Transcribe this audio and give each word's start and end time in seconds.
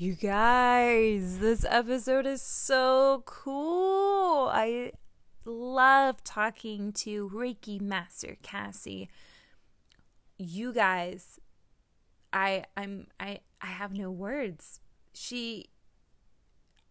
You 0.00 0.14
guys, 0.14 1.40
this 1.40 1.64
episode 1.68 2.24
is 2.24 2.40
so 2.40 3.24
cool. 3.26 4.48
I 4.48 4.92
love 5.44 6.22
talking 6.22 6.92
to 6.92 7.28
Reiki 7.30 7.80
Master 7.80 8.36
Cassie. 8.40 9.08
You 10.38 10.72
guys, 10.72 11.40
I 12.32 12.66
I'm 12.76 13.08
I 13.18 13.40
I 13.60 13.66
have 13.66 13.92
no 13.92 14.08
words. 14.08 14.78
She 15.14 15.64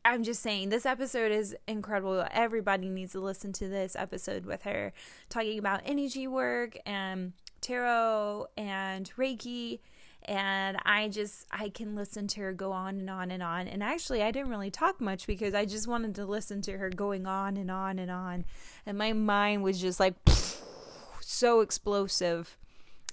I'm 0.03 0.23
just 0.23 0.41
saying 0.41 0.67
this 0.67 0.85
episode 0.85 1.31
is 1.31 1.55
incredible. 1.65 2.27
Everybody 2.29 2.89
needs 2.89 3.13
to 3.13 3.21
listen 3.21 3.53
to 3.53 3.69
this 3.69 3.95
episode 3.95 4.45
with 4.45 4.63
her 4.63 4.91
talking 5.29 5.57
about 5.57 5.79
energy 5.85 6.27
work 6.27 6.77
and 6.85 7.31
tarot 7.61 8.47
and 8.57 9.09
Reiki 9.15 9.79
and 10.23 10.77
I 10.85 11.09
just 11.09 11.45
I 11.51 11.69
can 11.69 11.95
listen 11.95 12.27
to 12.27 12.41
her 12.41 12.53
go 12.53 12.71
on 12.71 12.99
and 12.99 13.09
on 13.09 13.31
and 13.31 13.41
on. 13.41 13.67
And 13.67 13.81
actually, 13.81 14.21
I 14.21 14.31
didn't 14.31 14.49
really 14.49 14.71
talk 14.71 14.99
much 14.99 15.27
because 15.27 15.53
I 15.53 15.65
just 15.65 15.87
wanted 15.87 16.15
to 16.15 16.25
listen 16.25 16.61
to 16.63 16.77
her 16.77 16.89
going 16.89 17.25
on 17.25 17.57
and 17.57 17.71
on 17.71 17.99
and 17.99 18.11
on, 18.11 18.45
and 18.85 18.97
my 18.97 19.13
mind 19.13 19.63
was 19.63 19.79
just 19.79 19.99
like 19.99 20.15
so 21.21 21.61
explosive. 21.61 22.57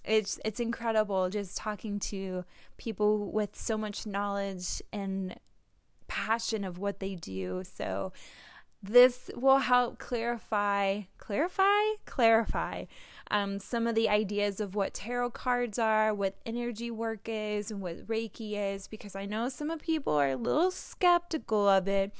It's 0.05 0.39
it's 0.45 0.61
incredible 0.61 1.31
just 1.31 1.57
talking 1.57 1.99
to 2.01 2.45
people 2.77 3.31
with 3.31 3.57
so 3.57 3.79
much 3.79 4.07
knowledge 4.07 4.83
and 4.93 5.37
passion 6.09 6.65
of 6.65 6.79
what 6.79 7.01
they 7.01 7.15
do. 7.15 7.63
So 7.65 8.13
this 8.85 9.31
will 9.35 9.59
help 9.59 9.99
clarify, 9.99 11.03
clarify, 11.17 11.81
clarify 12.05 12.85
um, 13.31 13.59
some 13.59 13.87
of 13.87 13.95
the 13.95 14.09
ideas 14.09 14.61
of 14.61 14.75
what 14.75 14.93
tarot 14.93 15.31
cards 15.31 15.79
are, 15.79 16.13
what 16.13 16.37
energy 16.45 16.91
work 16.91 17.23
is, 17.27 17.71
and 17.71 17.81
what 17.81 18.07
Reiki 18.07 18.53
is, 18.53 18.87
because 18.87 19.17
I 19.17 19.25
know 19.25 19.49
some 19.49 19.71
of 19.71 19.81
people 19.81 20.13
are 20.15 20.31
a 20.31 20.37
little 20.37 20.71
skeptical 20.71 21.67
of 21.67 21.89
it. 21.89 22.13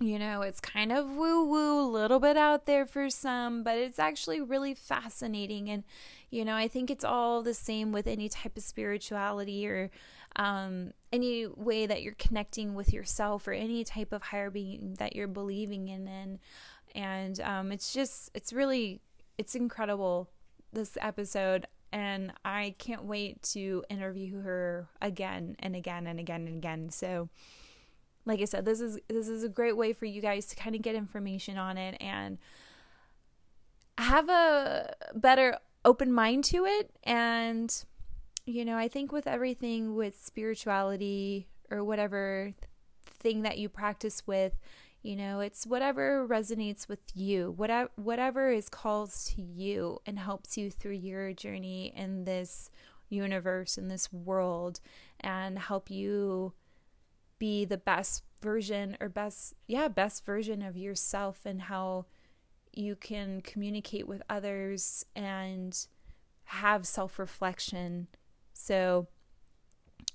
You 0.00 0.18
know, 0.18 0.42
it's 0.42 0.60
kind 0.60 0.92
of 0.92 1.10
woo 1.10 1.44
woo, 1.44 1.80
a 1.80 1.88
little 1.88 2.20
bit 2.20 2.36
out 2.36 2.66
there 2.66 2.86
for 2.86 3.08
some, 3.08 3.62
but 3.62 3.78
it's 3.78 3.98
actually 3.98 4.40
really 4.40 4.74
fascinating. 4.74 5.70
And, 5.70 5.84
you 6.30 6.44
know, 6.44 6.54
I 6.54 6.68
think 6.68 6.90
it's 6.90 7.04
all 7.04 7.42
the 7.42 7.54
same 7.54 7.92
with 7.92 8.06
any 8.06 8.28
type 8.28 8.56
of 8.56 8.62
spirituality 8.62 9.66
or 9.66 9.90
um, 10.36 10.92
any 11.12 11.46
way 11.46 11.86
that 11.86 12.02
you're 12.02 12.14
connecting 12.14 12.74
with 12.74 12.92
yourself 12.92 13.48
or 13.48 13.52
any 13.52 13.84
type 13.84 14.12
of 14.12 14.22
higher 14.22 14.50
being 14.50 14.94
that 14.98 15.16
you're 15.16 15.26
believing 15.26 15.88
in. 15.88 16.06
And, 16.06 16.38
and 16.94 17.40
um, 17.40 17.72
it's 17.72 17.92
just, 17.92 18.30
it's 18.34 18.52
really, 18.52 19.00
it's 19.38 19.54
incredible, 19.54 20.30
this 20.72 20.96
episode. 21.00 21.66
And 21.92 22.32
I 22.44 22.74
can't 22.78 23.04
wait 23.04 23.42
to 23.54 23.84
interview 23.88 24.42
her 24.42 24.88
again 25.00 25.56
and 25.58 25.74
again 25.74 26.06
and 26.06 26.20
again 26.20 26.46
and 26.46 26.56
again. 26.56 26.90
So, 26.90 27.30
like 28.26 28.40
I 28.40 28.44
said, 28.44 28.64
this 28.64 28.80
is 28.80 28.98
this 29.08 29.28
is 29.28 29.44
a 29.44 29.48
great 29.48 29.76
way 29.76 29.92
for 29.92 30.04
you 30.04 30.20
guys 30.20 30.46
to 30.46 30.56
kind 30.56 30.74
of 30.74 30.82
get 30.82 30.96
information 30.96 31.56
on 31.56 31.78
it 31.78 31.96
and 32.00 32.38
have 33.96 34.28
a 34.28 34.92
better 35.14 35.56
open 35.84 36.12
mind 36.12 36.44
to 36.44 36.66
it 36.66 36.90
and 37.04 37.84
you 38.46 38.64
know, 38.64 38.76
I 38.76 38.88
think 38.88 39.12
with 39.12 39.26
everything 39.26 39.96
with 39.96 40.24
spirituality 40.24 41.48
or 41.70 41.82
whatever 41.82 42.54
thing 43.04 43.42
that 43.42 43.58
you 43.58 43.68
practice 43.68 44.22
with, 44.26 44.56
you 45.02 45.16
know, 45.16 45.40
it's 45.40 45.66
whatever 45.66 46.26
resonates 46.26 46.88
with 46.88 47.00
you, 47.14 47.52
whatever 47.56 47.90
whatever 47.96 48.50
is 48.50 48.68
calls 48.68 49.32
to 49.34 49.42
you 49.42 49.98
and 50.06 50.18
helps 50.18 50.56
you 50.56 50.70
through 50.70 50.92
your 50.92 51.32
journey 51.32 51.92
in 51.94 52.24
this 52.24 52.70
universe 53.08 53.78
in 53.78 53.88
this 53.88 54.12
world 54.12 54.80
and 55.20 55.58
help 55.58 55.90
you 55.90 56.52
be 57.38 57.64
the 57.64 57.76
best 57.76 58.22
version 58.42 58.96
or 59.00 59.08
best 59.08 59.54
yeah, 59.66 59.88
best 59.88 60.24
version 60.24 60.62
of 60.62 60.76
yourself 60.76 61.40
and 61.44 61.62
how 61.62 62.06
you 62.72 62.94
can 62.94 63.40
communicate 63.40 64.06
with 64.06 64.22
others 64.28 65.04
and 65.16 65.86
have 66.44 66.86
self-reflection 66.86 68.06
so 68.56 69.06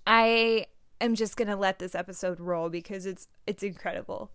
I 0.05 0.65
am 0.99 1.15
just 1.15 1.37
going 1.37 1.47
to 1.47 1.55
let 1.55 1.79
this 1.79 1.95
episode 1.95 2.39
roll 2.39 2.69
because 2.69 3.05
it's 3.05 3.27
it's 3.45 3.63
incredible. 3.63 4.31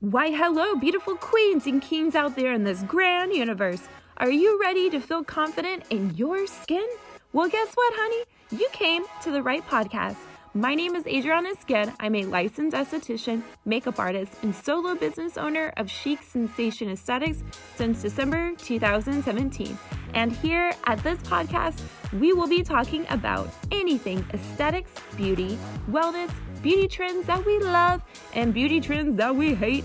Why 0.00 0.30
hello 0.30 0.74
beautiful 0.74 1.16
queens 1.16 1.66
and 1.66 1.80
kings 1.80 2.14
out 2.14 2.34
there 2.34 2.52
in 2.52 2.64
this 2.64 2.82
grand 2.82 3.32
universe. 3.32 3.82
Are 4.16 4.30
you 4.30 4.58
ready 4.60 4.88
to 4.90 5.00
feel 5.00 5.22
confident 5.22 5.84
in 5.90 6.14
your 6.14 6.46
skin? 6.46 6.86
Well, 7.32 7.48
guess 7.48 7.74
what, 7.74 7.92
honey? 7.96 8.24
You 8.50 8.68
came 8.72 9.04
to 9.22 9.30
the 9.30 9.42
right 9.42 9.66
podcast. 9.66 10.16
My 10.56 10.74
name 10.74 10.96
is 10.96 11.06
Adriana 11.06 11.50
Sked. 11.54 11.94
I'm 12.00 12.14
a 12.14 12.24
licensed 12.24 12.74
esthetician, 12.74 13.42
makeup 13.66 13.98
artist, 13.98 14.32
and 14.40 14.54
solo 14.54 14.94
business 14.94 15.36
owner 15.36 15.70
of 15.76 15.90
Chic 15.90 16.22
Sensation 16.22 16.88
Aesthetics 16.88 17.44
since 17.74 18.00
December 18.00 18.52
2017. 18.56 19.78
And 20.14 20.32
here 20.32 20.72
at 20.86 21.02
this 21.02 21.18
podcast, 21.18 21.82
we 22.18 22.32
will 22.32 22.46
be 22.48 22.62
talking 22.62 23.04
about 23.10 23.50
anything 23.70 24.24
aesthetics, 24.32 24.92
beauty, 25.14 25.58
wellness, 25.90 26.32
beauty 26.62 26.88
trends 26.88 27.26
that 27.26 27.44
we 27.44 27.58
love, 27.58 28.02
and 28.32 28.54
beauty 28.54 28.80
trends 28.80 29.14
that 29.18 29.36
we 29.36 29.54
hate, 29.54 29.84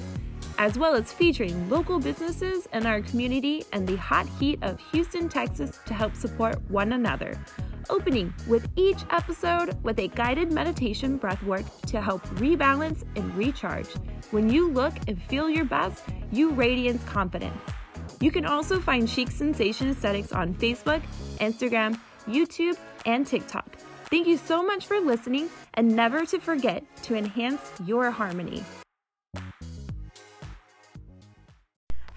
as 0.57 0.79
well 0.79 0.95
as 0.95 1.11
featuring 1.11 1.69
local 1.69 1.99
businesses 1.99 2.65
in 2.71 2.85
our 2.85 3.01
community 3.01 3.65
and 3.73 3.85
the 3.85 3.97
hot 3.97 4.25
heat 4.39 4.57
of 4.61 4.79
Houston, 4.93 5.27
Texas 5.27 5.79
to 5.85 5.93
help 5.93 6.15
support 6.15 6.61
one 6.69 6.93
another 6.93 7.37
opening 7.89 8.33
with 8.47 8.67
each 8.75 8.99
episode 9.09 9.77
with 9.83 9.99
a 9.99 10.07
guided 10.09 10.51
meditation 10.51 11.17
breathwork 11.17 11.65
to 11.87 12.01
help 12.01 12.23
rebalance 12.35 13.03
and 13.15 13.33
recharge. 13.35 13.87
When 14.31 14.49
you 14.49 14.69
look 14.69 14.93
and 15.07 15.21
feel 15.23 15.49
your 15.49 15.65
best, 15.65 16.03
you 16.31 16.51
radiance 16.51 17.03
confidence. 17.03 17.61
You 18.19 18.31
can 18.31 18.45
also 18.45 18.79
find 18.79 19.09
Chic 19.09 19.31
Sensation 19.31 19.89
Aesthetics 19.89 20.31
on 20.31 20.53
Facebook, 20.55 21.01
Instagram, 21.39 21.99
YouTube, 22.27 22.77
and 23.05 23.25
TikTok. 23.25 23.77
Thank 24.09 24.27
you 24.27 24.37
so 24.37 24.61
much 24.61 24.85
for 24.85 24.99
listening, 24.99 25.49
and 25.75 25.87
never 25.95 26.25
to 26.25 26.39
forget 26.39 26.83
to 27.03 27.15
enhance 27.15 27.61
your 27.85 28.11
harmony. 28.11 28.63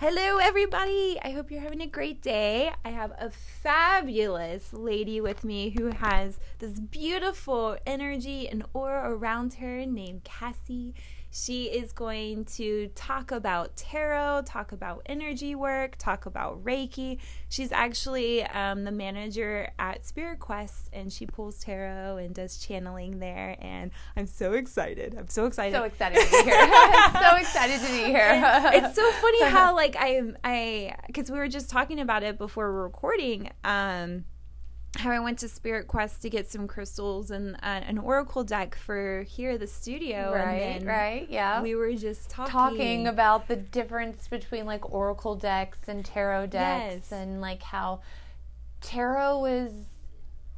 Hello, 0.07 0.37
everybody. 0.37 1.19
I 1.25 1.31
hope 1.31 1.51
you're 1.51 1.63
having 1.63 1.81
a 1.81 1.87
great 1.87 2.21
day. 2.21 2.71
I 2.85 2.91
have 2.91 3.13
a 3.13 3.31
fabulous 3.31 4.75
lady 4.75 5.19
with 5.19 5.45
me 5.45 5.71
who 5.71 5.87
has 5.87 6.39
this 6.59 6.79
beautiful 6.79 7.79
energy 7.87 8.47
and 8.47 8.67
aura 8.75 9.11
around 9.15 9.55
her 9.55 9.87
named 9.87 10.23
Cassie. 10.23 10.93
She 11.37 11.65
is 11.65 11.91
going 11.91 12.45
to 12.57 12.87
talk 12.95 13.33
about 13.33 13.75
tarot, 13.75 14.43
talk 14.47 14.71
about 14.71 15.03
energy 15.07 15.57
work, 15.57 15.97
talk 15.99 16.27
about 16.27 16.63
Reiki. 16.63 17.19
She's 17.49 17.73
actually 17.73 18.45
um, 18.45 18.85
the 18.85 18.93
manager 18.93 19.69
at 19.81 20.07
Spirit 20.07 20.39
Quest 20.39 20.91
and 20.93 21.13
she 21.13 21.27
pulls 21.27 21.59
tarot 21.59 22.19
and 22.19 22.33
does 22.33 22.59
channeling 22.59 23.19
there. 23.19 23.57
And 23.61 23.91
I'm 24.17 24.29
so 24.29 24.53
excited. 24.53 25.17
I'm 25.19 25.27
so 25.27 25.47
excited. 25.47 25.75
So 25.75 25.83
excited 25.83 26.21
to 26.21 26.31
be 26.31 26.43
here. 26.45 26.69
so 27.21 27.37
excited 27.37 27.81
to 27.81 27.91
be 27.91 28.05
here. 28.13 28.41
it's 28.73 28.95
so 28.95 29.11
funny 29.11 29.45
how, 29.51 29.75
like, 29.75 29.97
I'm, 29.99 30.39
I, 30.45 30.95
because 31.09 31.33
we 31.33 31.39
were 31.39 31.49
just 31.49 31.69
talking 31.69 31.99
about 31.99 32.23
it 32.23 32.39
before 32.39 32.73
we're 32.73 32.85
recording. 32.85 33.51
Um, 33.65 34.25
how 34.97 35.11
I 35.11 35.19
went 35.21 35.39
to 35.41 35.49
Spirit 35.49 35.87
Quest 35.89 36.23
to 36.23 36.31
get 36.31 36.49
some 36.51 36.67
crystals 36.69 37.31
and 37.31 37.57
uh, 37.57 37.81
an 37.87 37.99
oracle 37.99 38.45
deck 38.45 38.75
for 38.77 39.23
here 39.29 39.59
the 39.59 39.67
studio. 39.67 40.33
Right, 40.35 40.83
right, 40.85 41.27
yeah. 41.31 41.61
We 41.63 41.75
were 41.75 41.93
just 41.95 42.31
talking. 42.31 42.53
talking 42.53 43.07
about 43.07 43.49
the 43.49 43.57
difference 43.57 44.29
between 44.29 44.67
like 44.67 44.91
oracle 44.93 45.35
decks 45.35 45.79
and 45.89 46.05
tarot 46.05 46.47
decks, 46.49 47.09
Yes. 47.11 47.13
and 47.13 47.41
like 47.41 47.63
how 47.63 48.01
tarot 48.81 49.45
is 49.47 49.73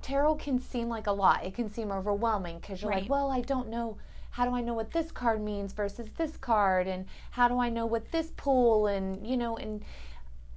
tarot 0.02 0.36
can 0.36 0.60
seem 0.60 0.88
like 0.88 1.06
a 1.06 1.12
lot. 1.12 1.44
It 1.44 1.54
can 1.54 1.68
seem 1.72 1.90
overwhelming 1.90 2.58
because 2.58 2.82
you're 2.82 2.90
Right. 2.90 3.02
like, 3.02 3.10
well, 3.10 3.30
I 3.30 3.40
don't 3.40 3.68
know. 3.68 3.98
How 4.30 4.44
do 4.44 4.54
I 4.54 4.60
know 4.60 4.74
what 4.74 4.90
this 4.92 5.10
card 5.10 5.40
means 5.40 5.72
versus 5.72 6.10
this 6.18 6.36
card, 6.36 6.86
and 6.86 7.06
how 7.30 7.48
do 7.48 7.58
I 7.58 7.70
know 7.70 7.86
what 7.86 8.12
this 8.12 8.32
pull, 8.36 8.86
and 8.86 9.26
you 9.26 9.36
know, 9.36 9.56
and 9.56 9.82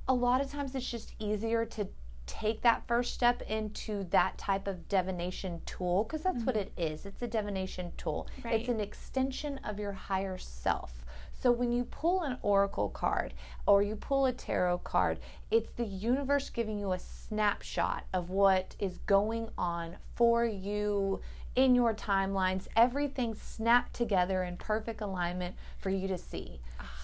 a 0.08 0.14
lot 0.14 0.42
of 0.42 0.52
times 0.52 0.76
it's 0.76 0.90
just 0.90 1.14
easier 1.18 1.66
to 1.66 1.88
take 2.30 2.62
that 2.62 2.88
first 2.88 3.16
step 3.16 3.42
into 3.42 4.04
that 4.12 4.38
type 4.38 4.68
of 4.68 4.88
divination 4.88 5.62
tool 5.66 6.04
because 6.04 6.22
that's 6.22 6.44
what 6.44 6.56
mm-hmm. 6.56 6.80
it 6.80 6.92
is. 6.92 7.08
It's 7.08 7.24
a 7.24 7.28
divination 7.28 7.92
tool. 7.98 8.28
Right. 8.46 8.60
It's 8.60 8.70
an 8.70 8.80
extension 8.80 9.60
of 9.64 9.80
your 9.80 9.94
higher 9.94 10.38
self. 10.38 10.94
So 11.42 11.52
when 11.52 11.72
you 11.72 11.86
pull 11.86 12.22
an 12.22 12.38
oracle 12.44 12.90
card 12.90 13.34
or 13.66 13.82
you 13.82 13.96
pull 13.96 14.28
a 14.28 14.32
tarot 14.32 14.80
card, 14.80 15.20
it's 15.50 15.72
the 15.72 15.86
universe 15.86 16.50
giving 16.52 16.78
you 16.78 16.92
a 16.92 17.00
snapshot 17.00 18.04
of 18.14 18.30
what 18.30 18.76
is 18.78 19.00
going 19.08 19.50
on 19.58 19.96
for 20.16 20.46
you 20.46 21.22
in 21.56 21.74
your 21.74 21.96
timelines. 21.96 22.68
Everything 22.76 23.34
snapped 23.34 23.94
together 23.94 24.44
in 24.44 24.58
perfect 24.58 25.02
alignment 25.02 25.56
for 25.80 25.90
you 25.90 26.08
to 26.08 26.18
see. 26.18 26.60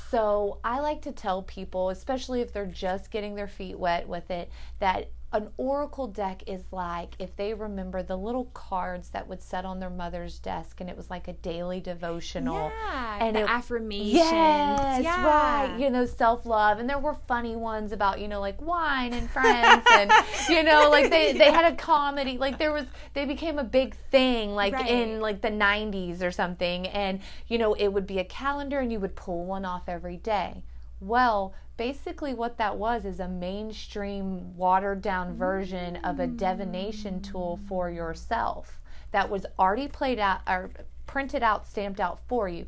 So 0.10 0.60
I 0.64 0.80
like 0.82 1.02
to 1.04 1.12
tell 1.12 1.42
people, 1.42 1.90
especially 1.90 2.42
if 2.42 2.54
they're 2.54 2.66
just 2.66 3.12
getting 3.12 3.36
their 3.36 3.48
feet 3.48 3.80
wet 3.80 4.08
with 4.08 4.30
it, 4.30 4.50
that 4.80 5.10
an 5.36 5.50
oracle 5.58 6.08
deck 6.08 6.42
is 6.48 6.64
like 6.72 7.14
if 7.20 7.36
they 7.36 7.54
remember 7.54 8.02
the 8.02 8.16
little 8.16 8.46
cards 8.54 9.10
that 9.10 9.28
would 9.28 9.42
set 9.42 9.66
on 9.66 9.80
their 9.80 9.90
mother's 9.90 10.40
desk 10.40 10.80
and 10.82 10.90
it 10.90 10.96
was 10.98 11.10
like 11.10 11.28
a 11.28 11.34
daily 11.34 11.80
devotional 11.82 12.72
Yeah, 12.86 13.18
and 13.20 13.36
the 13.36 13.42
it- 13.42 13.50
affirmations. 13.50 14.14
Yes, 14.14 15.04
yeah. 15.04 15.26
right. 15.26 15.80
You 15.80 15.90
know, 15.90 16.06
self 16.06 16.46
love, 16.46 16.80
and 16.80 16.90
there 16.90 17.00
were 17.00 17.16
funny 17.28 17.56
ones 17.56 17.92
about 17.92 18.20
you 18.20 18.28
know 18.28 18.40
like 18.40 18.62
wine 18.62 19.14
and 19.14 19.30
friends, 19.30 19.86
and 19.92 20.12
you 20.50 20.64
know 20.64 20.90
like 20.90 21.10
they 21.10 21.34
they 21.34 21.52
had 21.52 21.72
a 21.72 21.76
comedy. 21.76 22.38
Like 22.38 22.58
there 22.58 22.72
was 22.74 22.86
they 23.14 23.26
became 23.26 23.60
a 23.60 23.64
big 23.64 23.96
thing 24.12 24.56
like 24.56 24.74
Right. 24.74 24.90
in 24.90 25.20
like 25.22 25.42
the 25.42 25.50
'90s 25.50 26.22
or 26.24 26.32
something, 26.32 26.88
and 26.88 27.20
you 27.48 27.58
know 27.58 27.74
it 27.74 27.90
would 27.90 28.08
be 28.08 28.20
a 28.20 28.26
calendar, 28.26 28.80
and 28.80 28.92
you 28.92 29.00
would 29.00 29.16
pull 29.16 29.46
one 29.46 29.66
off 29.66 29.84
every 29.88 30.18
day. 30.18 30.64
Well, 31.02 31.54
basically, 31.78 32.34
what 32.34 32.58
that 32.58 32.78
was 32.78 33.06
is 33.06 33.20
a 33.20 33.28
mainstream, 33.28 34.56
watered 34.56 35.02
down 35.02 35.30
mm-hmm. 35.30 35.38
version 35.38 35.96
of 35.98 36.20
a 36.20 36.28
divination 36.28 37.22
tool 37.22 37.60
for 37.68 37.90
yourself 37.90 38.80
that 39.12 39.30
was 39.30 39.46
already 39.58 39.88
played 39.88 40.20
out 40.20 40.42
or 40.48 40.72
printed 41.06 41.44
out, 41.44 41.66
stamped 41.68 42.00
out 42.00 42.20
for 42.28 42.50
you 42.50 42.66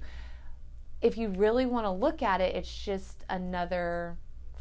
if 1.02 1.18
you 1.18 1.30
really 1.30 1.66
want 1.66 1.86
to 1.86 1.92
look 1.92 2.22
at 2.22 2.42
it, 2.42 2.56
it's 2.56 2.84
just 2.84 3.24
another 3.30 4.18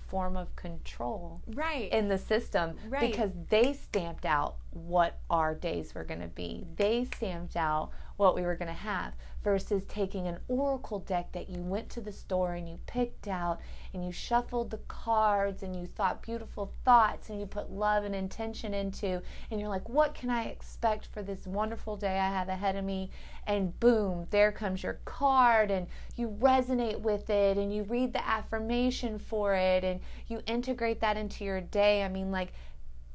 form 0.09 0.37
of 0.37 0.55
control 0.55 1.41
Right. 1.49 1.91
in 1.91 2.09
the 2.09 2.19
system 2.19 2.77
Right. 2.89 3.11
because 3.11 3.33
they 3.49 3.73
stamped 3.73 4.25
out 4.25 4.57
what 4.71 5.19
our 5.29 5.55
days 5.55 5.95
were 5.95 6.05
going 6.05 6.21
to 6.21 6.29
be. 6.29 6.67
They 6.77 7.07
stamped 7.07 7.57
out 7.57 7.91
what 8.17 8.35
we 8.35 8.43
were 8.43 8.57
going 8.57 8.69
to 8.69 8.75
have 8.75 9.13
versus 9.47 9.85
taking 9.85 10.27
an 10.27 10.39
oracle 10.49 10.99
deck 10.99 11.31
that 11.31 11.49
you 11.49 11.61
went 11.61 11.89
to 11.89 12.01
the 12.01 12.11
store 12.11 12.55
and 12.55 12.69
you 12.69 12.77
picked 12.87 13.29
out 13.29 13.61
and 13.95 14.05
you 14.05 14.11
shuffled 14.11 14.71
the 14.71 14.81
cards 14.89 15.63
and 15.63 15.77
you 15.77 15.87
thought 15.87 16.21
beautiful 16.21 16.73
thoughts 16.85 17.31
and 17.31 17.39
you 17.39 17.47
put 17.47 17.71
love 17.71 18.03
and 18.03 18.13
intention 18.13 18.75
into 18.75 19.23
and 19.51 19.61
you're 19.61 19.69
like 19.69 19.89
what 19.89 20.17
can 20.17 20.31
I 20.31 20.47
expect 20.47 21.07
for 21.07 21.23
this 21.23 21.47
wonderful 21.47 21.97
day 21.97 22.19
I 22.19 22.29
have 22.29 22.49
ahead 22.49 22.75
of 22.75 22.85
me? 22.85 23.11
And 23.47 23.79
boom 23.79 24.27
there 24.31 24.51
comes 24.51 24.83
your 24.83 24.99
card 25.05 25.71
and 25.71 25.87
you 26.17 26.37
resonate 26.41 26.99
with 26.99 27.31
it 27.31 27.57
and 27.57 27.73
you 27.73 27.85
read 27.85 28.13
the 28.13 28.27
affirmation 28.27 29.17
for 29.17 29.55
it 29.55 29.85
and 29.85 30.01
you 30.27 30.41
integrate 30.49 31.01
that 31.03 31.17
into 31.17 31.45
your 31.45 31.61
day. 31.61 32.03
I 32.03 32.09
mean 32.09 32.33
like 32.33 32.53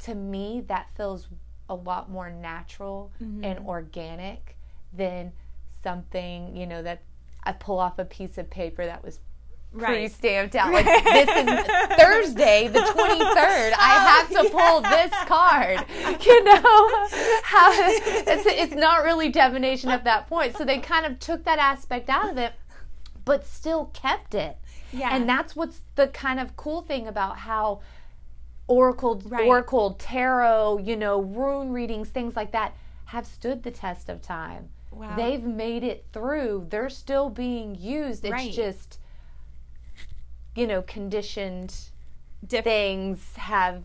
to 0.03 0.15
me 0.15 0.63
that 0.67 0.95
feels 0.95 1.27
a 1.67 1.75
lot 1.75 2.09
more 2.09 2.29
natural 2.29 3.11
and 3.19 3.43
mm-hmm. 3.43 3.67
organic 3.67 4.55
than 4.93 5.31
something 5.83 6.55
you 6.55 6.65
know 6.65 6.81
that 6.81 7.01
I 7.43 7.53
pull 7.53 7.79
off 7.79 7.97
a 7.99 8.05
piece 8.05 8.37
of 8.37 8.49
paper 8.49 8.85
that 8.85 9.03
was 9.03 9.19
pre-stamped 9.77 10.55
out. 10.55 10.71
Like 10.73 10.85
this 10.85 11.29
is 11.29 11.97
Thursday, 11.97 12.67
the 12.67 12.81
twenty 12.81 13.19
third. 13.19 13.73
I 13.77 13.95
oh, 13.95 14.05
have 14.07 14.29
to 14.29 14.49
pull 14.49 14.81
this 14.81 15.11
card. 15.27 15.85
You 16.25 16.43
know, 16.43 17.07
how 17.43 17.71
it's 17.73 18.45
it's 18.45 18.75
not 18.75 19.03
really 19.03 19.29
divination 19.29 19.89
at 19.89 20.03
that 20.03 20.27
point. 20.27 20.57
So 20.57 20.65
they 20.65 20.79
kind 20.79 21.05
of 21.05 21.19
took 21.19 21.43
that 21.45 21.59
aspect 21.59 22.09
out 22.09 22.29
of 22.29 22.37
it, 22.37 22.53
but 23.25 23.45
still 23.45 23.85
kept 23.93 24.35
it. 24.35 24.57
Yeah. 24.93 25.15
and 25.15 25.27
that's 25.27 25.55
what's 25.55 25.83
the 25.95 26.09
kind 26.09 26.37
of 26.37 26.57
cool 26.57 26.81
thing 26.81 27.07
about 27.07 27.37
how 27.37 27.79
oracle, 28.67 29.21
Right. 29.25 29.47
oracle, 29.47 29.93
tarot, 29.93 30.79
you 30.79 30.97
know, 30.97 31.21
rune 31.21 31.71
readings, 31.71 32.09
things 32.09 32.35
like 32.35 32.51
that 32.51 32.73
have 33.05 33.25
stood 33.25 33.63
the 33.63 33.71
test 33.71 34.09
of 34.09 34.21
time. 34.21 34.69
Wow. 34.91 35.15
They've 35.15 35.43
made 35.43 35.83
it 35.83 36.05
through. 36.13 36.67
They're 36.69 36.89
still 36.89 37.29
being 37.29 37.75
used. 37.75 38.23
It's 38.25 38.31
Right. 38.31 38.51
just, 38.51 38.99
you 40.55 40.67
know, 40.67 40.81
conditioned 40.81 41.73
Diff- 42.45 42.63
things 42.63 43.35
have. 43.37 43.83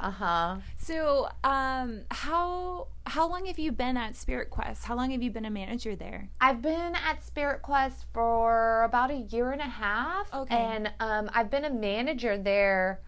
Uh 0.00 0.10
huh. 0.12 0.56
So, 0.76 1.28
um, 1.42 2.02
how 2.12 2.86
how 3.04 3.28
long 3.28 3.46
have 3.46 3.58
you 3.58 3.72
been 3.72 3.96
at 3.96 4.14
Spirit 4.14 4.48
Quest? 4.48 4.84
How 4.84 4.94
long 4.94 5.10
have 5.10 5.22
you 5.22 5.30
been 5.32 5.44
a 5.44 5.50
manager 5.50 5.96
there? 5.96 6.28
I've 6.40 6.62
been 6.62 6.94
at 6.94 7.20
Spirit 7.24 7.62
Quest 7.62 8.04
for 8.14 8.84
about 8.84 9.10
a 9.10 9.16
year 9.16 9.50
and 9.50 9.60
a 9.60 9.64
half. 9.64 10.32
Okay. 10.32 10.54
And 10.54 10.92
um, 11.00 11.28
I've 11.34 11.50
been 11.50 11.64
a 11.64 11.70
manager 11.70 12.38
there 12.38 13.00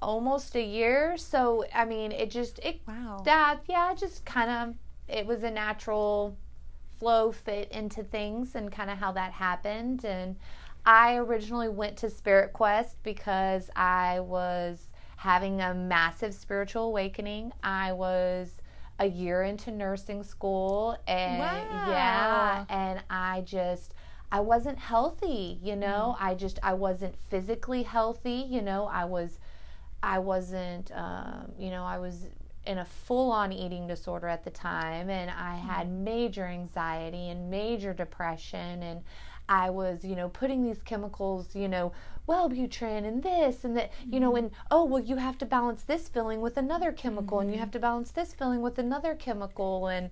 almost 0.00 0.54
a 0.54 0.62
year. 0.62 1.16
So, 1.16 1.64
I 1.74 1.84
mean, 1.84 2.12
it 2.12 2.30
just, 2.30 2.58
it, 2.60 2.80
Wow. 2.86 3.22
that, 3.24 3.60
yeah, 3.68 3.90
it 3.92 3.98
just 3.98 4.24
kind 4.24 4.50
of, 4.50 4.74
it 5.08 5.26
was 5.26 5.42
a 5.42 5.50
natural 5.50 6.36
flow 6.98 7.32
fit 7.32 7.70
into 7.72 8.02
things 8.04 8.54
and 8.54 8.70
kind 8.70 8.90
of 8.90 8.98
how 8.98 9.12
that 9.12 9.32
happened. 9.32 10.04
And 10.04 10.36
I 10.86 11.16
originally 11.16 11.68
went 11.68 11.96
to 11.98 12.10
Spirit 12.10 12.52
Quest 12.52 12.96
because 13.02 13.70
I 13.76 14.20
was 14.20 14.92
having 15.16 15.60
a 15.60 15.74
massive 15.74 16.34
spiritual 16.34 16.84
awakening. 16.84 17.52
I 17.62 17.92
was 17.92 18.56
a 18.98 19.06
year 19.06 19.42
into 19.42 19.70
nursing 19.70 20.22
school 20.22 20.96
and 21.06 21.38
yeah, 21.38 22.64
and 22.68 23.02
I 23.10 23.42
just 23.42 23.94
I 24.30 24.40
wasn't 24.40 24.78
healthy, 24.78 25.58
you 25.62 25.76
know. 25.76 26.16
I 26.18 26.34
just 26.34 26.58
I 26.62 26.74
wasn't 26.74 27.14
physically 27.28 27.82
healthy, 27.82 28.46
you 28.48 28.62
know. 28.62 28.86
I 28.86 29.04
was 29.04 29.38
I 30.02 30.18
wasn't, 30.18 30.90
um, 30.94 31.52
you 31.58 31.70
know, 31.70 31.84
I 31.84 31.98
was 31.98 32.26
in 32.66 32.78
a 32.78 32.84
full 32.84 33.32
on 33.32 33.52
eating 33.52 33.86
disorder 33.86 34.28
at 34.28 34.44
the 34.44 34.50
time, 34.50 35.10
and 35.10 35.30
I 35.30 35.56
mm-hmm. 35.56 35.68
had 35.68 35.90
major 35.90 36.44
anxiety 36.46 37.28
and 37.28 37.50
major 37.50 37.92
depression, 37.92 38.82
and 38.82 39.02
I 39.48 39.70
was, 39.70 40.04
you 40.04 40.14
know, 40.14 40.28
putting 40.28 40.62
these 40.62 40.82
chemicals, 40.82 41.54
you 41.54 41.68
know, 41.68 41.92
Wellbutrin 42.28 43.04
and 43.04 43.22
this 43.22 43.64
and 43.64 43.76
that, 43.76 43.92
you 44.08 44.20
know, 44.20 44.28
mm-hmm. 44.30 44.46
and 44.46 44.50
oh, 44.70 44.84
well, 44.84 45.02
you 45.02 45.16
have 45.16 45.38
to 45.38 45.46
balance 45.46 45.82
this 45.82 46.08
filling 46.08 46.40
with 46.40 46.56
another 46.56 46.92
chemical, 46.92 47.40
and 47.40 47.50
you 47.50 47.54
mm-hmm. 47.54 47.60
have 47.60 47.72
to 47.72 47.80
balance 47.80 48.12
this 48.12 48.32
filling 48.32 48.62
with 48.62 48.78
another 48.78 49.14
chemical, 49.14 49.88
and 49.88 50.10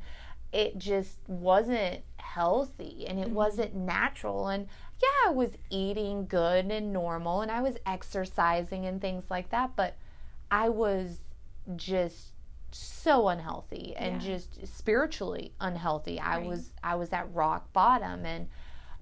it 0.52 0.79
just 0.79 1.19
wasn't 1.29 2.00
healthy 2.19 3.06
and 3.06 3.19
it 3.19 3.29
wasn't 3.31 3.75
natural 3.75 4.49
and 4.49 4.69
yeah 5.02 5.29
i 5.29 5.31
was 5.31 5.50
eating 5.69 6.26
good 6.26 6.67
and 6.67 6.93
normal 6.93 7.41
and 7.41 7.50
i 7.50 7.61
was 7.61 7.76
exercising 7.87 8.87
and 8.87 9.00
things 9.00 9.25
like 9.31 9.50
that 9.50 9.70
but 9.75 9.97
i 10.50 10.69
was 10.69 11.19
just 11.76 12.30
so 12.72 13.28
unhealthy 13.28 13.94
and 13.96 14.22
Yeah. 14.22 14.37
just 14.37 14.67
spiritually 14.76 15.52
unhealthy 15.61 16.19
i 16.20 16.38
was 16.38 16.72
i 16.84 16.94
was 16.94 17.12
at 17.12 17.32
rock 17.34 17.72
bottom 17.72 18.25
and 18.26 18.49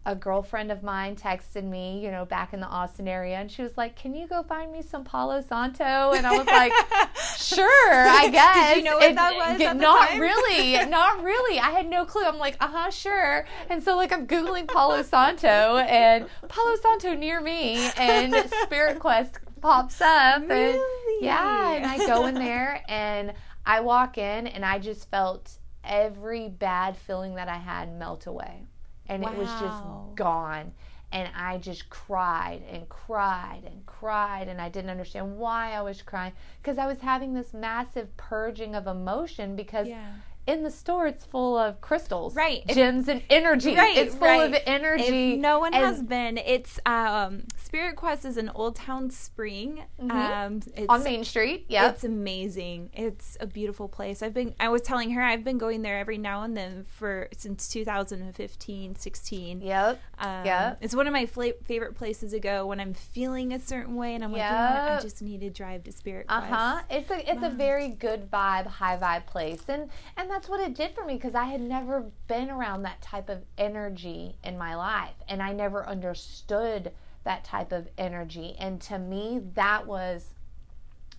a 0.06 0.14
girlfriend 0.14 0.72
of 0.72 0.82
mine 0.82 1.16
texted 1.16 1.64
me, 1.64 1.98
you 2.02 2.10
know, 2.10 2.24
back 2.24 2.54
in 2.54 2.60
the 2.60 2.66
Austin 2.66 3.06
area, 3.06 3.36
and 3.36 3.50
she 3.52 3.62
was 3.62 3.76
like, 3.76 3.94
"Can 3.94 4.14
you 4.14 4.26
go 4.26 4.42
find 4.42 4.72
me 4.72 4.80
some 4.80 5.04
Palo 5.04 5.42
Santo?" 5.42 5.84
And 6.14 6.26
I 6.26 6.38
was 6.38 6.46
like, 6.46 6.72
"Sure, 7.36 8.08
I 8.08 8.28
guess." 8.30 8.74
Did 8.74 8.78
you 8.78 8.84
know 8.90 8.96
what 8.96 9.10
It- 9.10 9.16
that 9.16 9.34
was 9.34 9.60
it- 9.60 9.66
at 9.66 9.76
the 9.76 9.82
not 9.82 10.08
time? 10.08 10.20
really, 10.20 10.86
not 10.86 11.22
really. 11.22 11.58
I 11.58 11.70
had 11.72 11.90
no 11.90 12.06
clue. 12.06 12.24
I'm 12.24 12.38
like, 12.38 12.56
"Uh 12.60 12.68
huh, 12.68 12.90
sure." 12.90 13.44
And 13.68 13.82
so 13.82 13.96
like 13.96 14.10
I'm 14.12 14.26
googling 14.26 14.66
Palo 14.66 15.02
Santo 15.02 15.76
and 15.78 16.26
Palo 16.48 16.76
Santo 16.76 17.12
near 17.14 17.40
me, 17.42 17.76
and 17.98 18.34
Spirit 18.62 19.00
Quest 19.00 19.38
pops 19.60 20.00
up, 20.00 20.48
and 20.48 20.80
yeah, 21.20 21.72
and 21.72 21.84
I 21.84 21.98
go 22.06 22.24
in 22.26 22.34
there 22.34 22.82
and 22.88 23.34
I 23.68 23.80
walk 23.80 24.16
in, 24.16 24.46
and 24.46 24.64
I 24.64 24.78
just 24.78 25.10
felt 25.10 25.58
every 25.84 26.48
bad 26.48 26.96
feeling 26.96 27.34
that 27.34 27.48
I 27.48 27.58
had 27.58 27.92
melt 27.98 28.26
away. 28.26 28.62
And 29.06 29.22
it 29.22 29.36
was 29.36 29.48
just 29.54 29.82
gone. 30.16 30.72
And 31.10 31.30
i 31.34 31.56
just 31.56 31.88
cried 31.88 32.60
and 32.70 32.86
cried 32.88 33.62
and 33.64 33.84
cried. 33.86 34.48
And 34.48 34.60
i 34.60 34.68
didn't 34.68 34.90
understand 34.90 35.38
why 35.38 35.72
i 35.72 35.80
was 35.82 36.02
crying. 36.02 36.32
Because 36.60 36.76
i 36.78 36.86
was 36.86 36.98
having 37.00 37.32
this 37.34 37.54
massive 37.54 38.14
purging 38.16 38.74
of 38.74 38.86
emotion 38.86 39.56
because 39.56 39.88
Yeah. 39.88 40.12
In 40.48 40.62
the 40.64 40.70
store 40.70 41.06
it's 41.06 41.24
full 41.24 41.56
of 41.56 41.80
crystals 41.80 42.34
Right. 42.34 42.62
If- 42.68 42.74
gems 42.74 43.08
and 43.08 43.22
energy 43.30 43.76
Right, 43.76 43.96
it's 43.96 44.14
full 44.14 44.26
right. 44.26 44.52
of 44.54 44.60
energy 44.66 45.34
If 45.34 45.38
no 45.40 45.60
one 45.60 45.72
has 45.74 46.02
been, 46.02 46.38
it's 46.38 46.80
um, 46.86 47.44
Spirit 47.56 47.96
Quest 47.96 48.24
is 48.24 48.36
in 48.38 48.48
Old 48.48 48.76
Town 48.76 49.10
Spring. 49.10 49.84
Um, 50.10 50.60
it's, 50.74 50.86
on 50.88 51.04
main 51.04 51.22
street 51.24 51.66
yeah 51.68 51.90
It's 51.90 52.02
amazing. 52.04 52.90
It's 52.94 53.36
a 53.40 53.46
beautiful 53.46 53.88
place. 53.88 54.22
I've 54.22 54.34
been 54.34 54.54
I 54.58 54.68
was 54.70 54.82
telling 54.82 55.10
her 55.12 55.22
I've 55.22 55.44
been 55.44 55.58
going 55.58 55.82
there 55.82 55.98
every 55.98 56.18
now 56.18 56.42
and 56.42 56.56
then 56.56 56.84
for 56.84 57.28
since 57.36 57.68
2015, 57.68 58.94
16. 58.96 59.60
yep 59.60 60.00
Um, 60.18 60.44
Yep. 60.44 60.78
It's 60.80 60.94
one 60.94 61.06
of 61.06 61.12
my 61.12 61.26
fla- 61.26 61.52
favorite 61.64 61.94
places 61.94 62.32
to 62.32 62.40
go 62.40 62.66
when 62.66 62.80
I'm 62.80 62.94
feeling 62.94 63.52
a 63.52 63.58
certain 63.58 63.96
way 63.96 64.14
and 64.14 64.24
I'm 64.24 64.32
like, 64.32 64.42
you 64.42 64.48
know? 64.48 64.96
I 64.96 64.98
just 65.02 65.20
need 65.22 65.40
to 65.42 65.50
drive 65.50 65.84
to 65.84 65.92
Spirit 65.92 66.26
quest 66.28 66.44
uh-huh 66.52 66.80
It's 66.90 67.10
a 67.10 67.30
it's 67.30 67.42
a 67.42 67.50
very 67.50 67.88
good 67.88 68.30
vibe, 68.30 68.66
high 68.66 68.96
vibe 68.96 69.26
place, 69.26 69.62
and 69.68 69.90
and 70.16 70.30
that's 70.30 70.37
what 70.46 70.60
it 70.60 70.74
did 70.74 70.94
for 70.94 71.06
me 71.06 71.14
because 71.14 71.34
I 71.34 71.44
had 71.44 71.62
never 71.62 72.04
been 72.26 72.50
around 72.50 72.82
that 72.82 73.00
type 73.00 73.30
of 73.30 73.44
energy 73.56 74.36
in 74.44 74.58
my 74.58 74.74
life, 74.76 75.14
and 75.26 75.42
I 75.42 75.54
never 75.54 75.88
understood 75.88 76.92
that 77.24 77.44
type 77.44 77.72
of 77.72 77.88
energy, 77.96 78.54
and 78.58 78.78
to 78.82 78.98
me 78.98 79.40
that 79.54 79.86
was 79.86 80.34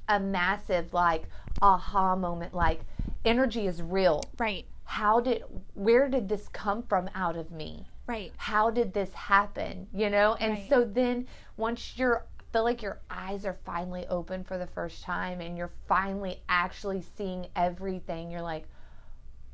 a 0.07 0.19
massive 0.19 0.93
like 0.93 1.23
aha 1.59 2.15
moment. 2.15 2.53
Like 2.53 2.81
energy 3.25 3.65
is 3.65 3.81
real. 3.81 4.23
Right. 4.37 4.65
How 4.83 5.19
did 5.19 5.43
where 5.73 6.07
did 6.07 6.29
this 6.29 6.47
come 6.49 6.83
from 6.83 7.09
out 7.15 7.35
of 7.35 7.49
me? 7.51 7.87
Right. 8.07 8.31
how 8.37 8.71
did 8.71 8.93
this 8.93 9.13
happen 9.13 9.85
you 9.93 10.09
know 10.09 10.33
and 10.39 10.53
Right. 10.53 10.65
so 10.67 10.83
then 10.83 11.27
once 11.57 11.93
you're 11.95 12.25
feel 12.51 12.63
like 12.63 12.81
your 12.81 12.99
eyes 13.09 13.45
are 13.45 13.57
finally 13.65 14.05
open 14.09 14.43
for 14.43 14.57
the 14.57 14.67
first 14.67 15.03
time 15.03 15.41
and 15.41 15.57
you're 15.57 15.71
finally 15.87 16.41
actually 16.49 17.03
seeing 17.15 17.47
everything. 17.55 18.31
You're 18.31 18.41
like, 18.41 18.65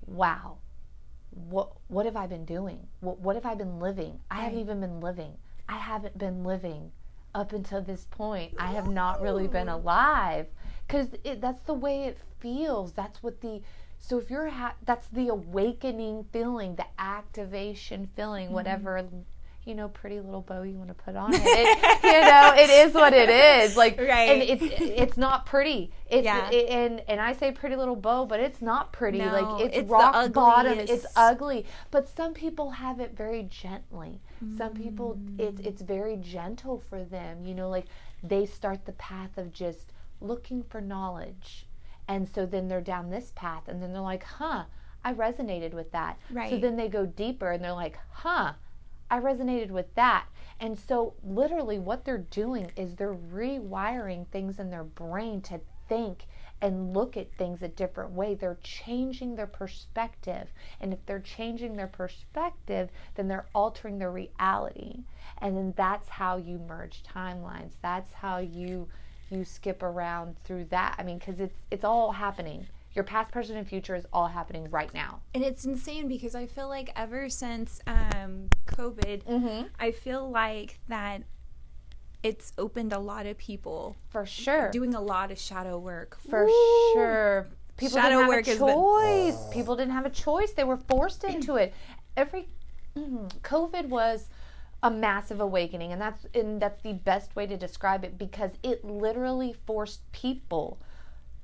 wow, 0.07 0.57
what 1.31 1.71
what 1.87 2.05
have 2.05 2.15
I 2.15 2.27
been 2.27 2.45
doing? 2.45 2.87
What 3.01 3.19
what 3.19 3.35
have 3.35 3.45
I 3.45 3.55
been 3.55 3.79
living? 3.79 4.19
I 4.31 4.41
haven't 4.41 4.59
even 4.59 4.79
been 4.79 5.01
living. 5.01 5.33
I 5.67 5.77
haven't 5.77 6.17
been 6.17 6.43
living 6.43 6.91
up 7.33 7.51
until 7.51 7.81
this 7.81 8.05
point. 8.09 8.53
I 8.57 8.71
have 8.71 8.89
not 8.89 9.21
really 9.21 9.47
been 9.47 9.69
alive 9.69 10.47
because 10.87 11.09
that's 11.39 11.61
the 11.61 11.73
way 11.73 12.03
it 12.05 12.17
feels. 12.39 12.93
That's 12.93 13.21
what 13.21 13.41
the 13.41 13.61
so 13.99 14.19
if 14.19 14.29
you're 14.29 14.49
ha- 14.49 14.75
that's 14.85 15.07
the 15.07 15.29
awakening 15.29 16.25
feeling, 16.31 16.75
the 16.75 16.85
activation 16.99 18.09
feeling, 18.15 18.45
mm-hmm. 18.45 18.55
whatever 18.55 19.03
you 19.65 19.73
know, 19.73 19.89
pretty 19.89 20.19
little 20.19 20.41
bow 20.41 20.61
you 20.61 20.75
want 20.75 20.89
to 20.89 20.93
put 20.93 21.15
on 21.15 21.33
it. 21.33 21.41
it 21.43 22.03
you 22.03 22.21
know, 22.21 22.53
it 22.55 22.69
is 22.69 22.93
what 22.93 23.13
it 23.13 23.29
is. 23.29 23.75
Like, 23.75 23.99
right. 23.99 24.29
and 24.29 24.41
it's 24.41 24.63
it's 24.79 25.17
not 25.17 25.45
pretty. 25.45 25.91
It's 26.07 26.23
yeah. 26.23 26.49
It, 26.51 26.69
and 26.69 27.01
and 27.07 27.19
I 27.19 27.33
say 27.33 27.51
pretty 27.51 27.75
little 27.75 27.95
bow, 27.95 28.25
but 28.25 28.39
it's 28.39 28.61
not 28.61 28.93
pretty. 28.93 29.17
No, 29.17 29.25
like 29.25 29.65
it's, 29.65 29.77
it's 29.77 29.89
rock 29.89 30.31
bottom. 30.33 30.79
It's 30.79 31.05
ugly. 31.15 31.65
But 31.89 32.07
some 32.07 32.33
people 32.33 32.69
have 32.71 32.99
it 32.99 33.17
very 33.17 33.43
gently. 33.43 34.21
Mm. 34.43 34.57
Some 34.57 34.73
people 34.73 35.17
it's 35.39 35.59
it's 35.61 35.81
very 35.81 36.17
gentle 36.17 36.83
for 36.89 37.03
them. 37.03 37.43
You 37.43 37.55
know, 37.55 37.69
like 37.69 37.85
they 38.23 38.45
start 38.45 38.85
the 38.85 38.93
path 38.93 39.37
of 39.37 39.51
just 39.51 39.91
looking 40.21 40.63
for 40.63 40.79
knowledge. 40.79 41.67
And 42.07 42.29
so 42.29 42.45
then 42.45 42.67
they're 42.67 42.81
down 42.81 43.09
this 43.09 43.31
path 43.35 43.67
and 43.67 43.81
then 43.81 43.91
they're 43.91 44.01
like, 44.01 44.23
huh, 44.23 44.65
I 45.03 45.13
resonated 45.13 45.73
with 45.73 45.91
that. 45.91 46.19
Right. 46.29 46.51
So 46.51 46.57
then 46.57 46.75
they 46.75 46.87
go 46.87 47.05
deeper 47.05 47.51
and 47.51 47.63
they're 47.63 47.73
like, 47.73 47.97
huh, 48.11 48.53
I 49.09 49.19
resonated 49.19 49.71
with 49.71 49.93
that. 49.95 50.25
And 50.59 50.79
so, 50.79 51.13
literally, 51.23 51.79
what 51.79 52.05
they're 52.05 52.17
doing 52.17 52.71
is 52.75 52.95
they're 52.95 53.13
rewiring 53.13 54.27
things 54.27 54.59
in 54.59 54.69
their 54.69 54.83
brain 54.83 55.41
to 55.41 55.59
think 55.87 56.27
and 56.61 56.93
look 56.93 57.17
at 57.17 57.31
things 57.33 57.61
a 57.61 57.67
different 57.67 58.11
way. 58.11 58.33
They're 58.33 58.57
changing 58.63 59.35
their 59.35 59.47
perspective. 59.47 60.47
And 60.79 60.93
if 60.93 61.05
they're 61.05 61.19
changing 61.19 61.75
their 61.75 61.87
perspective, 61.87 62.89
then 63.15 63.27
they're 63.27 63.47
altering 63.53 63.99
their 63.99 64.11
reality. 64.11 65.03
And 65.39 65.55
then 65.57 65.73
that's 65.75 66.09
how 66.09 66.37
you 66.37 66.57
merge 66.57 67.03
timelines. 67.03 67.73
That's 67.81 68.13
how 68.13 68.37
you 68.39 68.87
you 69.31 69.43
skip 69.43 69.81
around 69.81 70.35
through 70.43 70.65
that. 70.65 70.95
I 70.97 71.03
mean, 71.03 71.19
cuz 71.19 71.39
it's 71.39 71.65
it's 71.71 71.83
all 71.83 72.11
happening 72.13 72.67
your 72.95 73.03
past, 73.03 73.31
present, 73.31 73.59
and 73.59 73.67
future 73.67 73.95
is 73.95 74.05
all 74.13 74.27
happening 74.27 74.69
right 74.69 74.93
now. 74.93 75.21
And 75.33 75.43
it's 75.43 75.65
insane 75.65 76.07
because 76.07 76.33
I 76.33 76.47
feel 76.47 76.69
like 76.69 76.91
ever 76.95 77.29
since 77.29 77.81
um, 77.85 78.47
COVID, 78.67 79.23
mm-hmm. 79.23 79.67
I 79.79 79.91
feel 79.91 80.29
like 80.29 80.79
that 80.87 81.23
it's 82.23 82.53
opened 82.57 82.91
a 82.91 82.99
lot 82.99 83.27
of 83.27 83.37
people 83.37 83.95
for 84.09 84.25
sure 84.25 84.71
doing 84.71 84.95
a 84.95 85.01
lot 85.01 85.31
of 85.31 85.37
shadow 85.37 85.77
work 85.77 86.17
for 86.27 86.49
sure. 86.93 87.47
People 87.77 87.97
shadow 87.97 88.25
didn't 88.25 88.45
have 88.47 88.57
a 88.57 88.57
choice. 88.57 89.35
Been... 89.35 89.53
People 89.53 89.75
didn't 89.75 89.93
have 89.93 90.05
a 90.05 90.09
choice. 90.09 90.51
They 90.53 90.63
were 90.63 90.77
forced 90.77 91.23
into 91.23 91.55
it. 91.55 91.73
Every 92.17 92.47
mm, 92.97 93.29
COVID 93.41 93.89
was 93.89 94.29
a 94.81 94.89
massive 94.89 95.39
awakening, 95.39 95.91
and 95.91 96.01
that's 96.01 96.25
and 96.33 96.61
that's 96.61 96.81
the 96.81 96.93
best 96.93 97.35
way 97.35 97.45
to 97.45 97.57
describe 97.57 98.03
it 98.03 98.17
because 98.17 98.51
it 98.63 98.83
literally 98.83 99.53
forced 99.67 100.09
people 100.11 100.79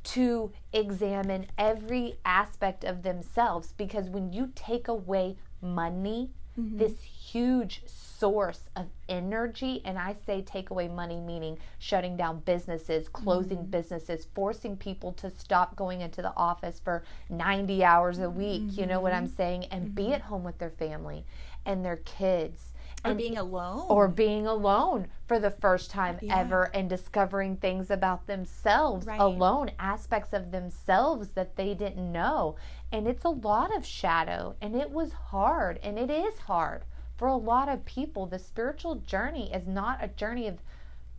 to 0.03 0.51
examine 0.73 1.47
every 1.57 2.15
aspect 2.25 2.83
of 2.83 3.03
themselves 3.03 3.73
because 3.77 4.09
when 4.09 4.33
you 4.33 4.51
take 4.55 4.87
away 4.87 5.37
money, 5.61 6.31
mm-hmm. 6.59 6.77
this 6.77 7.01
huge 7.01 7.83
source 7.85 8.69
of 8.75 8.87
energy, 9.09 9.81
and 9.85 9.97
I 9.97 10.15
say 10.25 10.41
take 10.41 10.69
away 10.69 10.87
money 10.87 11.19
meaning 11.19 11.57
shutting 11.79 12.17
down 12.17 12.39
businesses, 12.41 13.07
closing 13.09 13.59
mm-hmm. 13.59 13.71
businesses, 13.71 14.27
forcing 14.33 14.75
people 14.77 15.13
to 15.13 15.29
stop 15.29 15.75
going 15.75 16.01
into 16.01 16.21
the 16.21 16.33
office 16.35 16.79
for 16.83 17.03
90 17.29 17.83
hours 17.83 18.19
a 18.19 18.29
week, 18.29 18.63
mm-hmm. 18.63 18.79
you 18.79 18.85
know 18.85 18.99
what 18.99 19.13
I'm 19.13 19.25
mm-hmm. 19.25 19.35
saying, 19.35 19.65
and 19.65 19.93
be 19.93 20.03
mm-hmm. 20.03 20.13
at 20.13 20.21
home 20.21 20.43
with 20.43 20.57
their 20.57 20.71
family 20.71 21.25
and 21.65 21.85
their 21.85 21.97
kids 21.97 22.70
or 23.03 23.13
being 23.13 23.37
alone 23.37 23.85
or 23.89 24.07
being 24.07 24.47
alone 24.47 25.07
for 25.27 25.39
the 25.39 25.51
first 25.51 25.89
time 25.89 26.17
yeah. 26.21 26.39
ever 26.39 26.63
and 26.73 26.89
discovering 26.89 27.57
things 27.57 27.89
about 27.89 28.27
themselves 28.27 29.05
right. 29.05 29.19
alone 29.19 29.71
aspects 29.79 30.33
of 30.33 30.51
themselves 30.51 31.29
that 31.29 31.55
they 31.55 31.73
didn't 31.73 32.11
know 32.11 32.55
and 32.91 33.07
it's 33.07 33.25
a 33.25 33.29
lot 33.29 33.75
of 33.75 33.85
shadow 33.85 34.55
and 34.61 34.75
it 34.75 34.91
was 34.91 35.13
hard 35.13 35.79
and 35.81 35.97
it 35.97 36.09
is 36.11 36.37
hard 36.39 36.83
for 37.17 37.27
a 37.27 37.35
lot 37.35 37.69
of 37.69 37.85
people 37.85 38.25
the 38.25 38.39
spiritual 38.39 38.95
journey 38.95 39.51
is 39.53 39.67
not 39.67 40.03
a 40.03 40.07
journey 40.07 40.47
of 40.47 40.59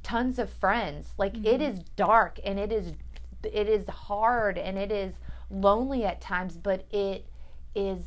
tons 0.03 0.39
of 0.39 0.51
friends 0.51 1.12
like 1.19 1.33
mm-hmm. 1.35 1.47
it 1.47 1.61
is 1.61 1.81
dark 1.97 2.39
and 2.45 2.59
it 2.59 2.73
is 2.73 2.93
it 3.45 3.69
is 3.69 3.89
hard 3.89 4.59
and 4.59 4.79
it 4.79 4.93
is 4.93 5.15
lonely 5.51 6.05
at 6.05 6.21
times 6.21 6.57
but 6.57 6.85
it 6.93 7.27
is 7.75 8.03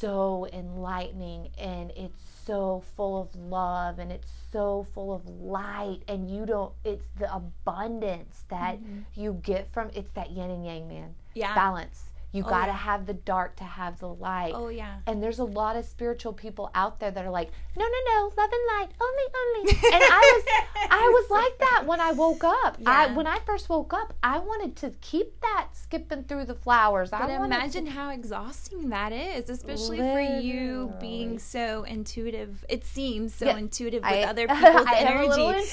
so 0.00 0.46
enlightening 0.52 1.50
and 1.58 1.92
it's 1.94 2.22
so 2.46 2.82
full 2.96 3.20
of 3.20 3.34
love 3.36 3.98
and 3.98 4.10
it's 4.10 4.30
so 4.50 4.86
full 4.94 5.12
of 5.12 5.28
light 5.28 6.00
and 6.08 6.30
you 6.30 6.46
don't 6.46 6.72
it's 6.84 7.06
the 7.18 7.32
abundance 7.34 8.44
that 8.48 8.80
mm-hmm. 8.80 9.00
you 9.14 9.38
get 9.42 9.70
from 9.72 9.90
it's 9.94 10.10
that 10.12 10.30
yin 10.30 10.50
and 10.50 10.64
yang 10.64 10.88
man. 10.88 11.14
Yeah. 11.34 11.54
Balance 11.54 12.09
you 12.32 12.44
oh, 12.44 12.48
got 12.48 12.66
to 12.66 12.72
yeah. 12.72 12.76
have 12.76 13.06
the 13.06 13.14
dark 13.14 13.56
to 13.56 13.64
have 13.64 13.98
the 13.98 14.08
light. 14.08 14.52
Oh 14.54 14.68
yeah. 14.68 14.98
And 15.06 15.22
there's 15.22 15.40
a 15.40 15.44
lot 15.44 15.76
of 15.76 15.84
spiritual 15.84 16.32
people 16.32 16.70
out 16.74 17.00
there 17.00 17.10
that 17.10 17.24
are 17.24 17.30
like, 17.30 17.50
no, 17.76 17.84
no, 17.84 17.98
no, 18.12 18.32
love 18.36 18.50
and 18.52 18.62
light, 18.78 18.88
only, 19.00 19.22
only. 19.40 19.70
and 19.94 20.02
I 20.04 20.32
was, 20.34 20.44
I 20.90 21.08
was 21.08 21.30
like 21.30 21.58
that 21.58 21.84
when 21.86 22.00
I 22.00 22.12
woke 22.12 22.44
up. 22.44 22.76
Yeah. 22.78 22.90
I 22.90 23.12
when 23.12 23.26
I 23.26 23.38
first 23.46 23.68
woke 23.68 23.92
up, 23.92 24.14
I 24.22 24.38
wanted 24.38 24.76
to 24.76 24.90
keep 25.00 25.40
that 25.40 25.68
skipping 25.72 26.24
through 26.24 26.44
the 26.44 26.54
flowers. 26.54 27.10
But 27.10 27.22
I 27.22 27.44
imagine 27.44 27.86
to, 27.86 27.90
how 27.90 28.10
exhausting 28.10 28.90
that 28.90 29.12
is, 29.12 29.50
especially 29.50 29.98
literally. 29.98 30.26
for 30.26 30.40
you 30.40 30.94
being 31.00 31.38
so 31.38 31.82
intuitive. 31.84 32.64
It 32.68 32.84
seems 32.84 33.34
so 33.34 33.46
yeah, 33.46 33.56
intuitive 33.56 34.02
with 34.02 34.12
I, 34.12 34.22
other 34.22 34.46
people's 34.48 34.86
energy. 34.94 35.42
I 35.42 35.64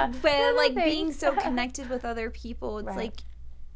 energy. 0.00 0.18
but 0.22 0.56
like 0.56 0.74
being 0.74 1.12
so 1.12 1.32
connected 1.34 1.90
with 1.90 2.04
other 2.04 2.30
people, 2.30 2.78
it's 2.78 2.88
right. 2.88 2.96
like 2.96 3.01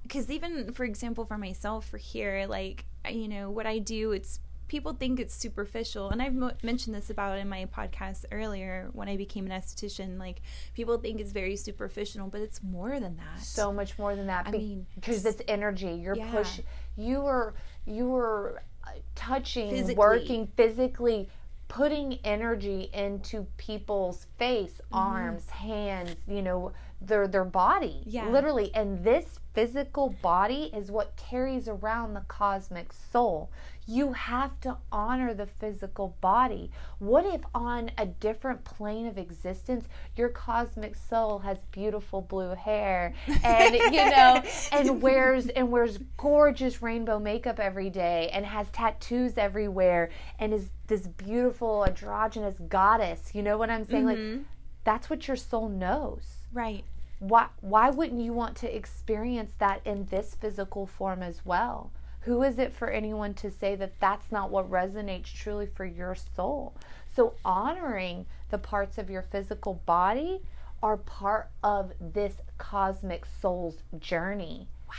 because 0.02 0.30
even 0.30 0.72
for 0.72 0.84
example 0.84 1.24
for 1.24 1.38
myself 1.38 1.88
for 1.88 1.98
here 1.98 2.46
like 2.48 2.84
you 3.10 3.28
know 3.28 3.50
what 3.50 3.66
i 3.66 3.78
do 3.78 4.12
it's 4.12 4.40
people 4.68 4.92
think 4.92 5.20
it's 5.20 5.34
superficial 5.34 6.10
and 6.10 6.20
i've 6.20 6.34
mo- 6.34 6.52
mentioned 6.62 6.94
this 6.94 7.10
about 7.10 7.38
in 7.38 7.48
my 7.48 7.66
podcast 7.66 8.24
earlier 8.32 8.88
when 8.92 9.08
i 9.08 9.16
became 9.16 9.46
an 9.46 9.52
esthetician 9.52 10.18
like 10.18 10.40
people 10.74 10.98
think 10.98 11.20
it's 11.20 11.32
very 11.32 11.56
superficial 11.56 12.26
but 12.28 12.40
it's 12.40 12.62
more 12.62 12.98
than 12.98 13.16
that 13.16 13.42
so 13.42 13.72
much 13.72 13.98
more 13.98 14.16
than 14.16 14.26
that 14.26 14.46
i 14.46 14.50
mean 14.50 14.86
because 14.94 15.24
it's 15.24 15.42
energy 15.48 15.92
you're 15.92 16.16
yeah. 16.16 16.30
push 16.30 16.60
you 16.96 17.24
are 17.24 17.54
you 17.86 18.14
are 18.14 18.62
uh, 18.84 18.90
touching 19.14 19.70
physically. 19.70 19.94
working 19.94 20.46
physically 20.56 21.28
putting 21.68 22.18
energy 22.24 22.90
into 22.92 23.46
people's 23.56 24.26
face 24.38 24.80
mm-hmm. 24.84 24.96
arms 24.96 25.48
hands 25.50 26.16
you 26.28 26.42
know 26.42 26.72
their 27.00 27.28
their 27.28 27.44
body 27.44 28.02
yeah. 28.06 28.28
literally 28.28 28.74
and 28.74 29.04
this 29.04 29.38
physical 29.56 30.10
body 30.20 30.70
is 30.74 30.90
what 30.90 31.16
carries 31.16 31.66
around 31.66 32.12
the 32.12 32.20
cosmic 32.28 32.92
soul. 32.92 33.50
You 33.86 34.12
have 34.12 34.60
to 34.60 34.76
honor 34.92 35.32
the 35.32 35.46
physical 35.46 36.14
body. 36.20 36.70
What 36.98 37.24
if 37.24 37.40
on 37.54 37.90
a 37.96 38.04
different 38.04 38.64
plane 38.64 39.06
of 39.06 39.16
existence 39.16 39.86
your 40.14 40.28
cosmic 40.28 40.94
soul 40.94 41.38
has 41.38 41.56
beautiful 41.70 42.20
blue 42.20 42.54
hair 42.54 43.14
and 43.42 43.74
you 43.74 44.10
know 44.10 44.42
and 44.72 45.00
wears 45.00 45.48
and 45.48 45.70
wears 45.70 45.96
gorgeous 46.18 46.82
rainbow 46.82 47.18
makeup 47.18 47.58
every 47.58 47.88
day 47.88 48.28
and 48.34 48.44
has 48.44 48.68
tattoos 48.68 49.38
everywhere 49.38 50.10
and 50.38 50.52
is 50.52 50.68
this 50.86 51.06
beautiful 51.06 51.86
androgynous 51.86 52.56
goddess. 52.68 53.30
You 53.34 53.42
know 53.42 53.56
what 53.56 53.70
I'm 53.70 53.86
saying? 53.86 54.04
Mm-hmm. 54.04 54.36
Like 54.36 54.46
that's 54.84 55.08
what 55.08 55.26
your 55.26 55.38
soul 55.38 55.70
knows. 55.70 56.45
Right. 56.52 56.84
Why 57.18 57.48
why 57.60 57.90
wouldn't 57.90 58.20
you 58.20 58.32
want 58.32 58.56
to 58.58 58.74
experience 58.74 59.52
that 59.58 59.80
in 59.84 60.06
this 60.06 60.34
physical 60.34 60.86
form 60.86 61.22
as 61.22 61.44
well? 61.44 61.90
Who 62.20 62.42
is 62.42 62.58
it 62.58 62.72
for 62.72 62.88
anyone 62.88 63.34
to 63.34 63.50
say 63.50 63.76
that 63.76 64.00
that's 64.00 64.32
not 64.32 64.50
what 64.50 64.70
resonates 64.70 65.32
truly 65.32 65.66
for 65.66 65.84
your 65.84 66.14
soul? 66.14 66.74
So 67.14 67.34
honoring 67.44 68.26
the 68.50 68.58
parts 68.58 68.98
of 68.98 69.08
your 69.08 69.22
physical 69.22 69.80
body 69.86 70.42
are 70.82 70.96
part 70.96 71.50
of 71.62 71.92
this 72.00 72.34
cosmic 72.58 73.24
soul's 73.24 73.82
journey. 73.98 74.68
Wow. 74.88 74.94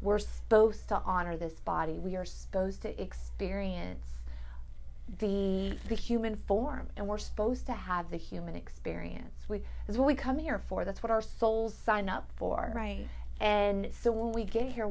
We're 0.00 0.18
supposed 0.20 0.88
to 0.88 1.02
honor 1.04 1.36
this 1.36 1.60
body. 1.60 1.94
We 1.94 2.16
are 2.16 2.24
supposed 2.24 2.82
to 2.82 3.02
experience 3.02 4.06
the 5.18 5.76
the 5.88 5.94
human 5.94 6.36
form 6.36 6.88
and 6.96 7.06
we're 7.06 7.18
supposed 7.18 7.66
to 7.66 7.72
have 7.72 8.10
the 8.10 8.16
human 8.16 8.54
experience. 8.54 9.44
We 9.48 9.62
is 9.88 9.96
what 9.96 10.06
we 10.06 10.14
come 10.14 10.38
here 10.38 10.60
for. 10.68 10.84
That's 10.84 11.02
what 11.02 11.10
our 11.10 11.22
souls 11.22 11.74
sign 11.74 12.08
up 12.08 12.30
for. 12.36 12.72
Right. 12.74 13.06
And 13.40 13.88
so 13.92 14.12
when 14.12 14.32
we 14.32 14.44
get 14.44 14.70
here 14.70 14.90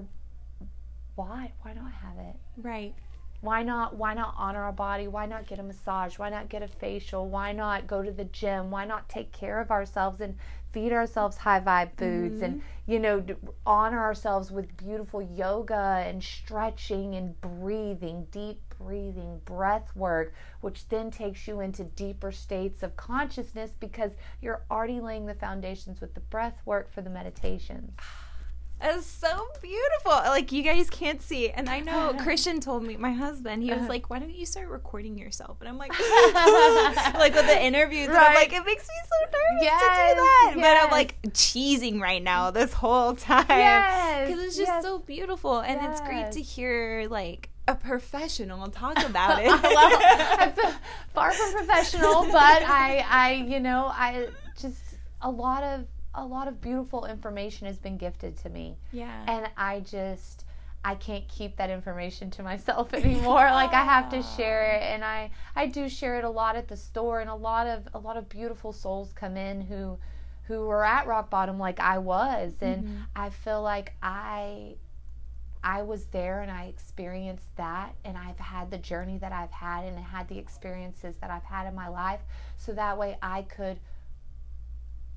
why 1.15 1.51
why 1.61 1.73
not 1.73 1.91
have 1.91 2.17
it? 2.17 2.35
Right. 2.57 2.93
Why 3.41 3.61
not 3.61 3.95
why 3.95 4.15
not 4.15 4.33
honor 4.37 4.63
our 4.63 4.71
body? 4.71 5.07
Why 5.07 5.27
not 5.27 5.45
get 5.45 5.59
a 5.59 5.63
massage? 5.63 6.17
Why 6.17 6.29
not 6.29 6.49
get 6.49 6.63
a 6.63 6.67
facial? 6.67 7.29
Why 7.29 7.51
not 7.51 7.85
go 7.85 8.01
to 8.01 8.11
the 8.11 8.25
gym? 8.25 8.71
Why 8.71 8.85
not 8.85 9.07
take 9.09 9.31
care 9.31 9.61
of 9.61 9.69
ourselves 9.69 10.21
and 10.21 10.35
feed 10.71 10.91
ourselves 10.91 11.37
high 11.37 11.59
vibe 11.59 11.97
foods 11.97 12.41
and 12.41 12.55
mm-hmm. 12.55 12.91
you 12.91 12.99
know 12.99 13.23
honor 13.65 13.99
ourselves 13.99 14.51
with 14.51 14.75
beautiful 14.77 15.21
yoga 15.21 16.03
and 16.05 16.23
stretching 16.23 17.15
and 17.15 17.39
breathing 17.41 18.27
deep 18.31 18.66
breathing 18.79 19.41
breath 19.45 19.95
work 19.95 20.33
which 20.61 20.87
then 20.89 21.11
takes 21.11 21.47
you 21.47 21.59
into 21.59 21.83
deeper 21.83 22.31
states 22.31 22.83
of 22.83 22.95
consciousness 22.95 23.71
because 23.79 24.11
you're 24.41 24.63
already 24.69 24.99
laying 24.99 25.25
the 25.25 25.33
foundations 25.33 26.01
with 26.01 26.13
the 26.13 26.19
breath 26.19 26.59
work 26.65 26.91
for 26.91 27.01
the 27.01 27.09
meditations 27.09 27.95
It's 28.79 29.07
so 29.07 29.47
beautiful. 29.59 30.11
Like 30.11 30.51
you 30.51 30.61
guys 30.61 30.89
can't 30.89 31.21
see. 31.21 31.49
And 31.49 31.67
I 31.67 31.79
know 31.79 32.13
Christian 32.19 32.59
told 32.59 32.83
me, 32.83 32.95
my 32.95 33.11
husband, 33.11 33.63
he 33.63 33.69
was 33.69 33.79
uh-huh. 33.79 33.89
like, 33.89 34.09
Why 34.09 34.19
don't 34.19 34.33
you 34.33 34.45
start 34.45 34.69
recording 34.69 35.17
yourself? 35.17 35.57
And 35.61 35.69
I'm 35.69 35.77
like, 35.77 35.91
like 37.15 37.33
with 37.33 37.47
the 37.47 37.59
interviews. 37.59 38.07
And 38.09 38.17
I'm 38.17 38.35
like, 38.35 38.53
it 38.53 38.63
makes 38.65 38.87
me 38.87 38.95
so 39.03 39.25
nervous 39.25 39.67
to 39.67 39.85
do 39.85 40.15
that. 40.15 40.53
But 40.55 40.83
I'm 40.83 40.91
like 40.91 41.21
cheesing 41.29 41.99
right 41.99 42.21
now 42.21 42.51
this 42.51 42.73
whole 42.73 43.15
time. 43.15 43.45
Yes, 43.49 44.27
Because 44.27 44.43
it's 44.43 44.57
just 44.57 44.67
yes. 44.67 44.83
so 44.83 44.99
beautiful. 44.99 45.59
And 45.59 45.79
it's 45.83 46.01
great 46.01 46.31
to 46.33 46.41
hear 46.41 47.07
like 47.09 47.49
a 47.67 47.75
professional 47.75 48.67
talk 48.69 49.03
about 49.05 49.41
it. 49.43 49.47
well, 49.47 49.97
I'm 50.39 50.53
far 51.13 51.31
from 51.31 51.53
professional, 51.53 52.23
but 52.31 52.63
I, 52.63 53.05
I, 53.09 53.31
you 53.47 53.59
know, 53.59 53.85
I 53.85 54.29
just 54.59 54.81
a 55.21 55.29
lot 55.29 55.63
of 55.63 55.85
a 56.13 56.25
lot 56.25 56.47
of 56.47 56.59
beautiful 56.61 57.05
information 57.05 57.67
has 57.67 57.77
been 57.77 57.97
gifted 57.97 58.37
to 58.37 58.49
me, 58.49 58.77
yeah. 58.91 59.23
and 59.27 59.49
I 59.55 59.81
just 59.81 60.45
I 60.83 60.95
can't 60.95 61.27
keep 61.27 61.57
that 61.57 61.69
information 61.69 62.31
to 62.31 62.43
myself 62.43 62.93
anymore. 62.93 63.51
like 63.51 63.73
I 63.73 63.83
have 63.83 64.09
to 64.11 64.23
share 64.23 64.71
it, 64.71 64.83
and 64.83 65.03
I 65.03 65.31
I 65.55 65.67
do 65.67 65.89
share 65.89 66.17
it 66.17 66.23
a 66.23 66.29
lot 66.29 66.55
at 66.55 66.67
the 66.67 66.77
store, 66.77 67.19
and 67.19 67.29
a 67.29 67.35
lot 67.35 67.67
of 67.67 67.87
a 67.93 67.99
lot 67.99 68.17
of 68.17 68.29
beautiful 68.29 68.73
souls 68.73 69.11
come 69.13 69.37
in 69.37 69.61
who 69.61 69.97
who 70.43 70.65
were 70.65 70.85
at 70.85 71.07
rock 71.07 71.29
bottom 71.29 71.59
like 71.59 71.79
I 71.79 71.97
was, 71.97 72.53
and 72.61 72.83
mm-hmm. 72.83 73.01
I 73.15 73.29
feel 73.29 73.61
like 73.61 73.93
I 74.01 74.75
I 75.67 75.81
was 75.81 76.05
there 76.05 76.39
and 76.43 76.49
I 76.49 76.63
experienced 76.65 77.53
that, 77.57 77.93
and 78.05 78.17
I've 78.17 78.39
had 78.39 78.71
the 78.71 78.77
journey 78.77 79.17
that 79.17 79.33
I've 79.33 79.51
had, 79.51 79.83
and 79.83 79.99
had 79.99 80.29
the 80.29 80.37
experiences 80.37 81.15
that 81.19 81.29
I've 81.29 81.43
had 81.43 81.67
in 81.67 81.75
my 81.75 81.89
life, 81.89 82.21
so 82.55 82.71
that 82.71 82.97
way 82.97 83.17
I 83.21 83.41
could, 83.41 83.77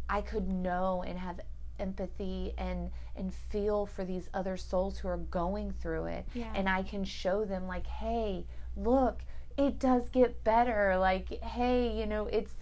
I 0.08 0.22
could 0.22 0.48
know 0.48 1.04
and 1.06 1.16
have 1.18 1.40
empathy 1.78 2.52
and 2.58 2.90
and 3.16 3.32
feel 3.32 3.86
for 3.86 4.04
these 4.04 4.28
other 4.34 4.56
souls 4.56 4.98
who 4.98 5.06
are 5.08 5.18
going 5.18 5.70
through 5.80 6.06
it, 6.06 6.26
Yeah. 6.34 6.52
and 6.54 6.68
I 6.68 6.82
can 6.82 7.04
show 7.04 7.44
them 7.44 7.68
like, 7.68 7.86
hey, 7.86 8.44
look, 8.76 9.20
it 9.56 9.78
does 9.78 10.08
get 10.08 10.42
better. 10.42 10.96
Like, 10.98 11.28
hey, 11.42 11.92
you 11.96 12.06
know, 12.06 12.26
it's 12.26 12.52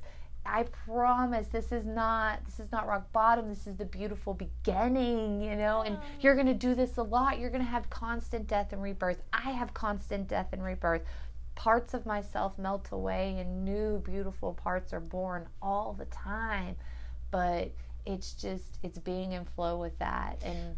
I 0.50 0.64
promise 0.86 1.48
this 1.48 1.72
is 1.72 1.84
not 1.84 2.44
this 2.46 2.58
is 2.60 2.72
not 2.72 2.86
rock 2.86 3.12
bottom. 3.12 3.48
This 3.48 3.66
is 3.66 3.76
the 3.76 3.84
beautiful 3.84 4.34
beginning, 4.34 5.40
you 5.42 5.54
know. 5.56 5.82
And 5.82 5.98
you're 6.20 6.34
going 6.34 6.46
to 6.46 6.54
do 6.54 6.74
this 6.74 6.96
a 6.96 7.02
lot. 7.02 7.38
You're 7.38 7.50
going 7.50 7.64
to 7.64 7.70
have 7.70 7.88
constant 7.90 8.46
death 8.46 8.72
and 8.72 8.82
rebirth. 8.82 9.22
I 9.32 9.50
have 9.50 9.74
constant 9.74 10.28
death 10.28 10.48
and 10.52 10.62
rebirth. 10.64 11.02
Parts 11.54 11.92
of 11.92 12.06
myself 12.06 12.58
melt 12.58 12.88
away 12.92 13.36
and 13.38 13.64
new 13.64 13.98
beautiful 13.98 14.54
parts 14.54 14.92
are 14.92 15.00
born 15.00 15.46
all 15.60 15.92
the 15.98 16.06
time. 16.06 16.76
But 17.30 17.72
it's 18.06 18.32
just 18.32 18.78
it's 18.82 18.98
being 18.98 19.32
in 19.32 19.44
flow 19.44 19.78
with 19.78 19.98
that 19.98 20.40
and 20.44 20.76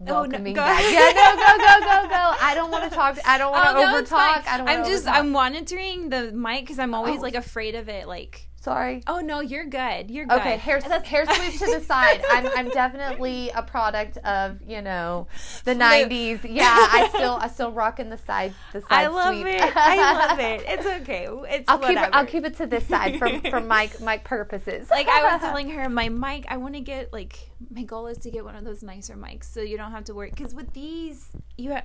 Oh, 0.00 0.04
no, 0.04 0.12
welcoming 0.20 0.54
go 0.54 0.60
back. 0.62 0.80
Yeah, 0.80 1.10
no, 1.12 1.36
go, 1.36 1.58
go, 1.58 1.80
go, 1.80 2.08
go. 2.14 2.36
I 2.40 2.52
don't 2.54 2.70
want 2.70 2.84
to 2.88 2.90
talk. 2.96 3.18
I 3.26 3.36
don't 3.36 3.50
want 3.50 3.64
to 3.64 3.70
Oh, 3.70 3.82
no, 3.82 3.88
over 3.88 3.98
it's 3.98 4.10
fine. 4.10 4.34
talk. 4.34 4.46
I 4.48 4.56
don't. 4.58 4.68
I'm 4.68 4.84
just 4.84 5.06
overtalk. 5.06 5.12
I'm 5.12 5.30
monitoring 5.32 6.08
the 6.08 6.30
mic 6.30 6.60
because 6.60 6.78
I'm 6.78 6.94
always 6.94 7.18
Oh. 7.18 7.22
like 7.22 7.34
afraid 7.34 7.74
of 7.74 7.88
it. 7.88 8.06
Like, 8.06 8.47
sorry. 8.60 9.02
oh 9.06 9.20
no, 9.20 9.40
you're 9.40 9.66
good. 9.66 10.10
You're 10.10 10.26
good. 10.26 10.38
Okay, 10.40 10.56
hair 10.56 10.80
hair 10.80 11.26
sweep 11.26 11.58
to 11.58 11.66
the 11.78 11.80
side. 11.84 12.22
I'm 12.30 12.46
I'm 12.56 12.68
definitely 12.70 13.50
a 13.54 13.62
product 13.62 14.16
of 14.18 14.58
you 14.66 14.82
know 14.82 15.26
the 15.64 15.74
'90s. 15.74 16.40
Yeah, 16.44 16.64
I 16.68 17.08
still 17.08 17.38
I 17.40 17.48
still 17.48 17.72
rock 17.72 18.00
in 18.00 18.10
the 18.10 18.18
side 18.18 18.54
the 18.72 18.80
side 18.82 18.88
I 18.90 19.06
love 19.08 19.34
sweep. 19.34 19.46
it. 19.46 19.72
I 19.76 20.26
love 20.26 20.38
it. 20.52 20.64
It's 20.66 20.86
okay. 20.86 21.28
It's 21.50 21.64
I'll 21.68 21.78
keep 21.78 21.90
it. 21.90 21.94
whatever. 21.94 22.14
I'll 22.14 22.26
keep 22.26 22.44
it 22.44 22.56
to 22.58 22.66
this 22.66 22.86
side 22.86 23.18
for 23.18 23.28
for 23.50 23.60
mic 23.60 24.00
mic 24.00 24.24
purposes. 24.24 24.90
like 24.90 25.08
I 25.08 25.32
was 25.32 25.40
telling 25.40 25.70
her, 25.70 25.88
my 25.88 26.08
mic. 26.08 26.44
I 26.48 26.56
want 26.56 26.74
to 26.74 26.80
get 26.80 27.12
like 27.12 27.50
my 27.70 27.82
goal 27.82 28.06
is 28.06 28.18
to 28.18 28.30
get 28.30 28.44
one 28.44 28.56
of 28.56 28.64
those 28.64 28.82
nicer 28.82 29.16
mics, 29.16 29.44
so 29.44 29.60
you 29.60 29.76
don't 29.76 29.92
have 29.92 30.04
to 30.04 30.14
worry. 30.14 30.30
Because 30.30 30.54
with 30.54 30.72
these, 30.72 31.28
you 31.56 31.70
have. 31.72 31.84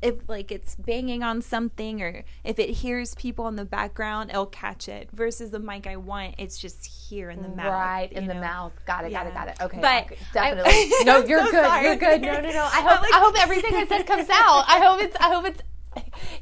If 0.00 0.28
like 0.28 0.52
it's 0.52 0.76
banging 0.76 1.22
on 1.22 1.42
something 1.42 2.00
or 2.02 2.22
if 2.44 2.58
it 2.58 2.70
hears 2.70 3.14
people 3.16 3.48
in 3.48 3.56
the 3.56 3.64
background, 3.64 4.30
it'll 4.30 4.46
catch 4.46 4.88
it. 4.88 5.08
Versus 5.12 5.50
the 5.50 5.58
mic 5.58 5.86
I 5.86 5.96
want, 5.96 6.36
it's 6.38 6.58
just 6.58 6.86
here 6.86 7.30
in 7.30 7.42
the 7.42 7.48
mouth. 7.48 7.66
right 7.72 8.12
in 8.12 8.22
you 8.22 8.28
the 8.28 8.34
know? 8.34 8.40
mouth. 8.40 8.72
Got 8.86 9.06
it. 9.06 9.10
Got 9.10 9.26
it. 9.26 9.34
Got 9.34 9.48
it. 9.48 9.56
Okay. 9.60 9.78
But 9.80 10.04
okay, 10.04 10.16
definitely. 10.32 10.90
no, 11.04 11.18
I'm 11.22 11.28
you're 11.28 11.44
so 11.44 11.50
good. 11.50 11.64
sorry. 11.64 11.84
You're 11.84 11.96
good. 11.96 12.22
No, 12.22 12.40
no, 12.40 12.50
no. 12.50 12.62
I 12.72 12.80
hope 12.88 13.00
like- 13.02 13.12
I 13.14 13.18
hope 13.18 13.42
everything 13.42 13.74
I 13.74 13.86
said 13.86 14.06
comes 14.06 14.28
out. 14.30 14.64
I 14.68 14.78
hope 14.84 15.00
it's 15.02 15.16
I 15.16 15.34
hope 15.34 15.46
it's 15.46 15.60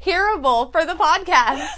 hearable 0.01 0.71
for 0.71 0.85
the 0.85 0.93
podcast. 0.93 1.73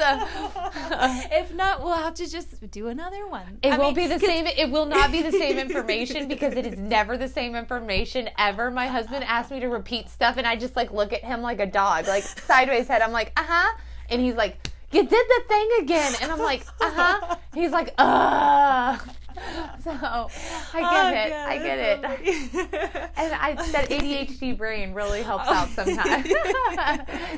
if 1.32 1.54
not, 1.54 1.84
we'll 1.84 1.94
have 1.94 2.14
to 2.16 2.30
just 2.30 2.70
do 2.72 2.88
another 2.88 3.28
one. 3.28 3.60
It 3.62 3.74
I 3.74 3.78
won't 3.78 3.96
mean, 3.96 4.08
be 4.08 4.14
the 4.14 4.20
same. 4.20 4.48
It 4.48 4.72
will 4.72 4.86
not 4.86 5.12
be 5.12 5.22
the 5.22 5.32
same 5.32 5.58
information 5.58 6.28
because 6.28 6.54
it 6.54 6.66
is 6.66 6.78
never 6.78 7.18
the 7.18 7.28
same 7.28 7.56
information 7.56 8.30
ever. 8.38 8.72
My 8.72 8.88
husband 8.88 9.24
asked 9.26 9.52
me 9.52 9.60
to 9.60 9.68
repeat 9.68 10.10
stuff, 10.10 10.38
and 10.38 10.46
I 10.46 10.56
just 10.56 10.76
like 10.76 10.92
look 10.92 11.14
at 11.14 11.24
him 11.24 11.42
like 11.42 11.60
a 11.60 11.68
dog, 11.68 12.08
like 12.08 12.24
sideways 12.24 12.88
head. 12.88 13.02
I'm 13.02 13.12
like, 13.12 13.32
uh 13.38 13.44
huh, 13.46 13.78
and 14.10 14.22
he's 14.22 14.36
like, 14.36 14.58
you 14.92 15.04
did 15.04 15.12
the 15.28 15.42
thing 15.48 15.70
again, 15.82 16.14
and 16.22 16.32
I'm 16.32 16.40
like, 16.40 16.66
uh 16.82 16.92
huh. 16.92 17.36
He's 17.54 17.72
like, 17.72 17.94
uh. 17.98 18.98
So 19.84 19.92
I 19.92 20.28
oh, 20.76 21.12
get 21.12 21.30
it. 21.30 21.34
I 21.34 21.58
get 21.58 21.80
it. 21.80 23.12
And 23.18 23.34
I, 23.34 23.56
that 23.72 23.90
ADHD 23.90 24.58
brain 24.58 24.94
really 24.94 25.22
helps 25.22 25.48
out 25.48 25.70
sometimes. 25.76 26.28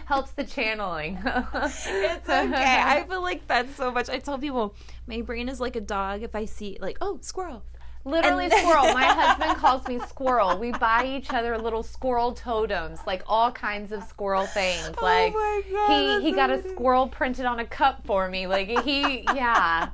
helps 0.05 0.31
the 0.31 0.43
channeling. 0.43 1.19
It's 1.23 2.29
okay. 2.29 2.81
I 2.83 3.05
feel 3.07 3.21
like 3.21 3.47
that's 3.47 3.75
so 3.75 3.91
much. 3.91 4.09
I 4.09 4.19
tell 4.19 4.39
people 4.39 4.75
my 5.07 5.21
brain 5.21 5.49
is 5.49 5.59
like 5.59 5.75
a 5.75 5.81
dog. 5.81 6.23
If 6.23 6.35
I 6.35 6.45
see 6.45 6.77
like, 6.81 6.97
oh, 7.01 7.19
squirrel. 7.21 7.63
Literally 8.03 8.45
And- 8.45 8.53
squirrel. 8.57 8.93
My 8.93 9.03
husband 9.05 9.57
calls 9.57 9.87
me 9.87 9.99
squirrel. 10.07 10.57
We 10.57 10.71
buy 10.71 11.05
each 11.05 11.31
other 11.31 11.57
little 11.57 11.83
squirrel 11.83 12.33
totems, 12.33 12.99
like 13.05 13.23
all 13.27 13.51
kinds 13.51 13.91
of 13.91 14.03
squirrel 14.03 14.45
things. 14.47 14.91
Oh 14.97 15.03
like 15.05 15.33
Oh 15.35 15.63
my 15.69 15.71
God, 15.71 16.21
he 16.21 16.29
he 16.29 16.31
got 16.35 16.49
a 16.49 16.67
squirrel 16.69 17.07
printed 17.07 17.45
on 17.45 17.59
a 17.59 17.65
cup 17.65 18.05
for 18.05 18.27
me. 18.29 18.47
Like 18.47 18.67
he 18.83 19.21
yeah. 19.33 19.89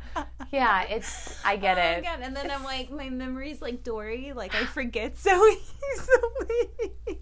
Yeah, 0.51 0.83
it's 0.83 1.43
I 1.45 1.57
get 1.57 1.77
Oh 1.77 1.81
it. 1.81 2.03
God. 2.03 2.19
And 2.21 2.35
then 2.35 2.49
I'm 2.49 2.63
like, 2.63 2.89
my 2.91 3.09
memory's 3.09 3.61
like 3.61 3.83
Dory. 3.83 4.31
Like 4.33 4.55
I 4.55 4.65
forget 4.65 5.17
so 5.17 5.31
easily. 5.47 7.19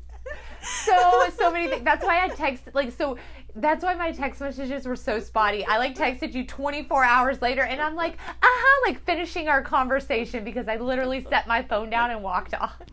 so 0.62 1.30
so 1.38 1.52
many 1.52 1.68
things. 1.68 1.84
That's 1.84 2.04
why 2.06 2.24
I 2.24 2.30
text 2.30 2.64
like 2.74 2.92
so. 2.92 3.18
That's 3.56 3.84
why 3.86 3.94
my 3.96 4.12
text 4.12 4.42
messages 4.42 4.86
were 4.86 4.98
so 4.98 5.20
spotty. 5.20 5.66
I 5.66 5.78
like 5.78 5.96
texted 5.96 6.34
you 6.34 6.46
24 6.46 7.04
hours 7.04 7.42
later, 7.42 7.64
and 7.64 7.82
I'm 7.82 7.96
like, 7.96 8.14
uh 8.28 8.34
huh, 8.42 8.90
like 8.90 9.04
finishing 9.06 9.48
our 9.48 9.62
conversation 9.62 10.44
because 10.44 10.68
I 10.68 10.76
literally 10.76 11.26
set 11.30 11.48
my 11.48 11.64
phone 11.64 11.90
down 11.90 12.12
and 12.12 12.22
walked 12.22 12.54
off. 12.54 12.76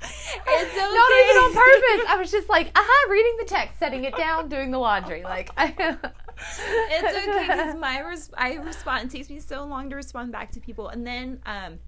It's 0.00 0.72
okay. 0.72 0.78
Not 0.94 1.10
even 1.24 1.36
on 1.42 1.54
purpose. 1.54 2.06
I 2.08 2.16
was 2.18 2.30
just 2.30 2.48
like, 2.48 2.68
uh 2.68 2.80
huh, 2.84 3.10
reading 3.10 3.36
the 3.40 3.44
text, 3.46 3.78
setting 3.80 4.04
it 4.04 4.16
down, 4.16 4.48
doing 4.48 4.70
the 4.70 4.78
laundry. 4.78 5.24
Like, 5.24 5.50
it's 5.58 7.28
okay 7.28 7.46
because 7.48 7.74
my 7.76 8.00
res- 8.00 8.30
I 8.36 8.54
respond. 8.54 9.06
It 9.06 9.16
takes 9.16 9.28
me 9.28 9.40
so 9.40 9.64
long 9.64 9.90
to 9.90 9.96
respond 9.96 10.30
back 10.30 10.52
to 10.52 10.60
people, 10.60 10.88
and 10.88 11.04
then 11.04 11.40
um, 11.46 11.80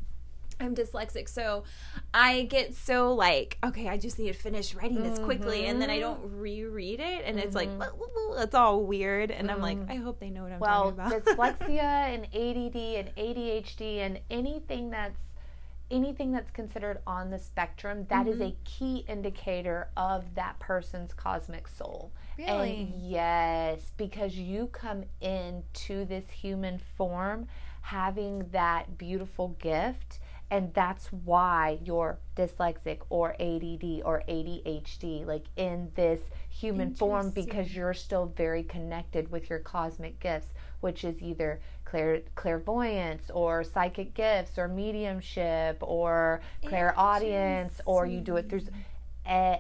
I'm 0.61 0.75
dyslexic, 0.75 1.29
so 1.29 1.65
I 2.13 2.43
get 2.43 2.75
so 2.75 3.15
like, 3.15 3.59
okay, 3.65 3.89
I 3.89 3.97
just 3.97 4.19
need 4.19 4.33
to 4.33 4.39
finish 4.39 4.75
writing 4.75 5.03
this 5.03 5.19
quickly, 5.19 5.67
and 5.67 5.81
then 5.81 5.91
I 5.91 5.99
mm-hmm. 5.99 6.23
don't 6.23 6.41
reread 6.41 7.01
it, 7.01 7.23
and 7.25 7.39
it's 7.39 7.55
like, 7.55 7.69
"Woo, 7.71 7.87
woo, 7.99 8.29
woo," 8.29 8.43
it's 8.43 8.55
all 8.55 8.85
weird, 8.85 9.31
and 9.31 9.51
I'm 9.51 9.61
like, 9.61 9.79
mm-hmm. 9.79 9.93
I 9.93 9.97
hope 9.97 10.21
they 10.21 10.31
know 10.31 10.43
what 10.43 10.53
I'm 10.53 10.61
well, 10.61 10.93
talking 10.93 11.17
about. 11.17 11.39
Well, 11.39 11.55
dyslexia 11.59 12.15
and 12.15 12.25
ADD 12.27 12.77
and 12.77 13.17
ADHD 13.17 13.99
and 13.99 14.21
anything 14.31 14.91
that's 14.91 15.19
anything 15.91 16.31
that's 16.31 16.51
considered 16.51 16.99
on 17.07 17.31
the 17.31 17.39
spectrum, 17.39 18.07
that 18.09 18.29
is 18.29 18.41
a 18.41 18.45
mm-hmm. 18.45 18.63
key 18.65 19.05
indicator 19.09 19.89
of 19.97 20.25
that 20.37 20.59
person's 20.61 21.13
cosmic 21.13 21.67
soul. 21.67 22.13
Really? 22.39 22.77
And 22.77 23.11
yes, 23.11 23.91
because 23.97 24.37
you 24.37 24.69
come 24.69 25.05
into 25.21 26.05
this 26.05 26.31
human 26.31 26.81
form 26.97 27.49
having 27.83 28.49
that 28.53 28.99
beautiful 28.99 29.49
gift. 29.61 30.19
And 30.51 30.75
that's 30.75 31.07
why 31.13 31.79
you're 31.85 32.19
dyslexic 32.37 32.99
or 33.09 33.35
ADD 33.35 34.03
or 34.05 34.25
ADHD, 34.29 35.25
like 35.25 35.45
in 35.57 35.93
this 35.95 36.21
human 36.49 36.93
form, 36.95 37.31
because 37.31 37.75
you're 37.75 37.95
still 37.95 38.27
very 38.37 38.65
connected 38.65 39.31
with 39.31 39.49
your 39.49 39.61
cosmic 39.61 40.19
gifts, 40.19 40.49
which 40.81 41.05
is 41.05 41.23
either 41.23 41.61
clair- 41.85 42.23
clairvoyance 42.35 43.31
or 43.33 43.63
psychic 43.63 44.13
gifts 44.15 44.59
or 44.59 44.67
mediumship 44.67 45.79
or 45.81 46.41
clairaudience, 46.67 47.81
or 47.87 48.07
you 48.07 48.21
do 48.21 48.37
it 48.37 48.49
through. 48.51 48.63
Uh, 49.25 49.57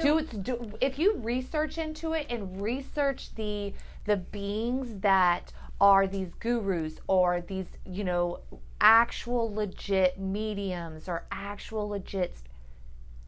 do 0.00 0.18
it. 0.18 0.42
Do, 0.42 0.72
if 0.80 0.98
you 0.98 1.16
research 1.18 1.76
into 1.76 2.14
it 2.14 2.26
and 2.30 2.60
research 2.62 3.34
the 3.34 3.74
the 4.06 4.16
beings 4.16 5.00
that 5.00 5.52
are 5.80 6.06
these 6.06 6.34
gurus 6.34 6.98
or 7.06 7.40
these, 7.40 7.66
you 7.84 8.04
know, 8.04 8.40
actual 8.80 9.52
legit 9.52 10.18
mediums 10.18 11.08
or 11.08 11.24
actual 11.30 11.88
legit, 11.88 12.34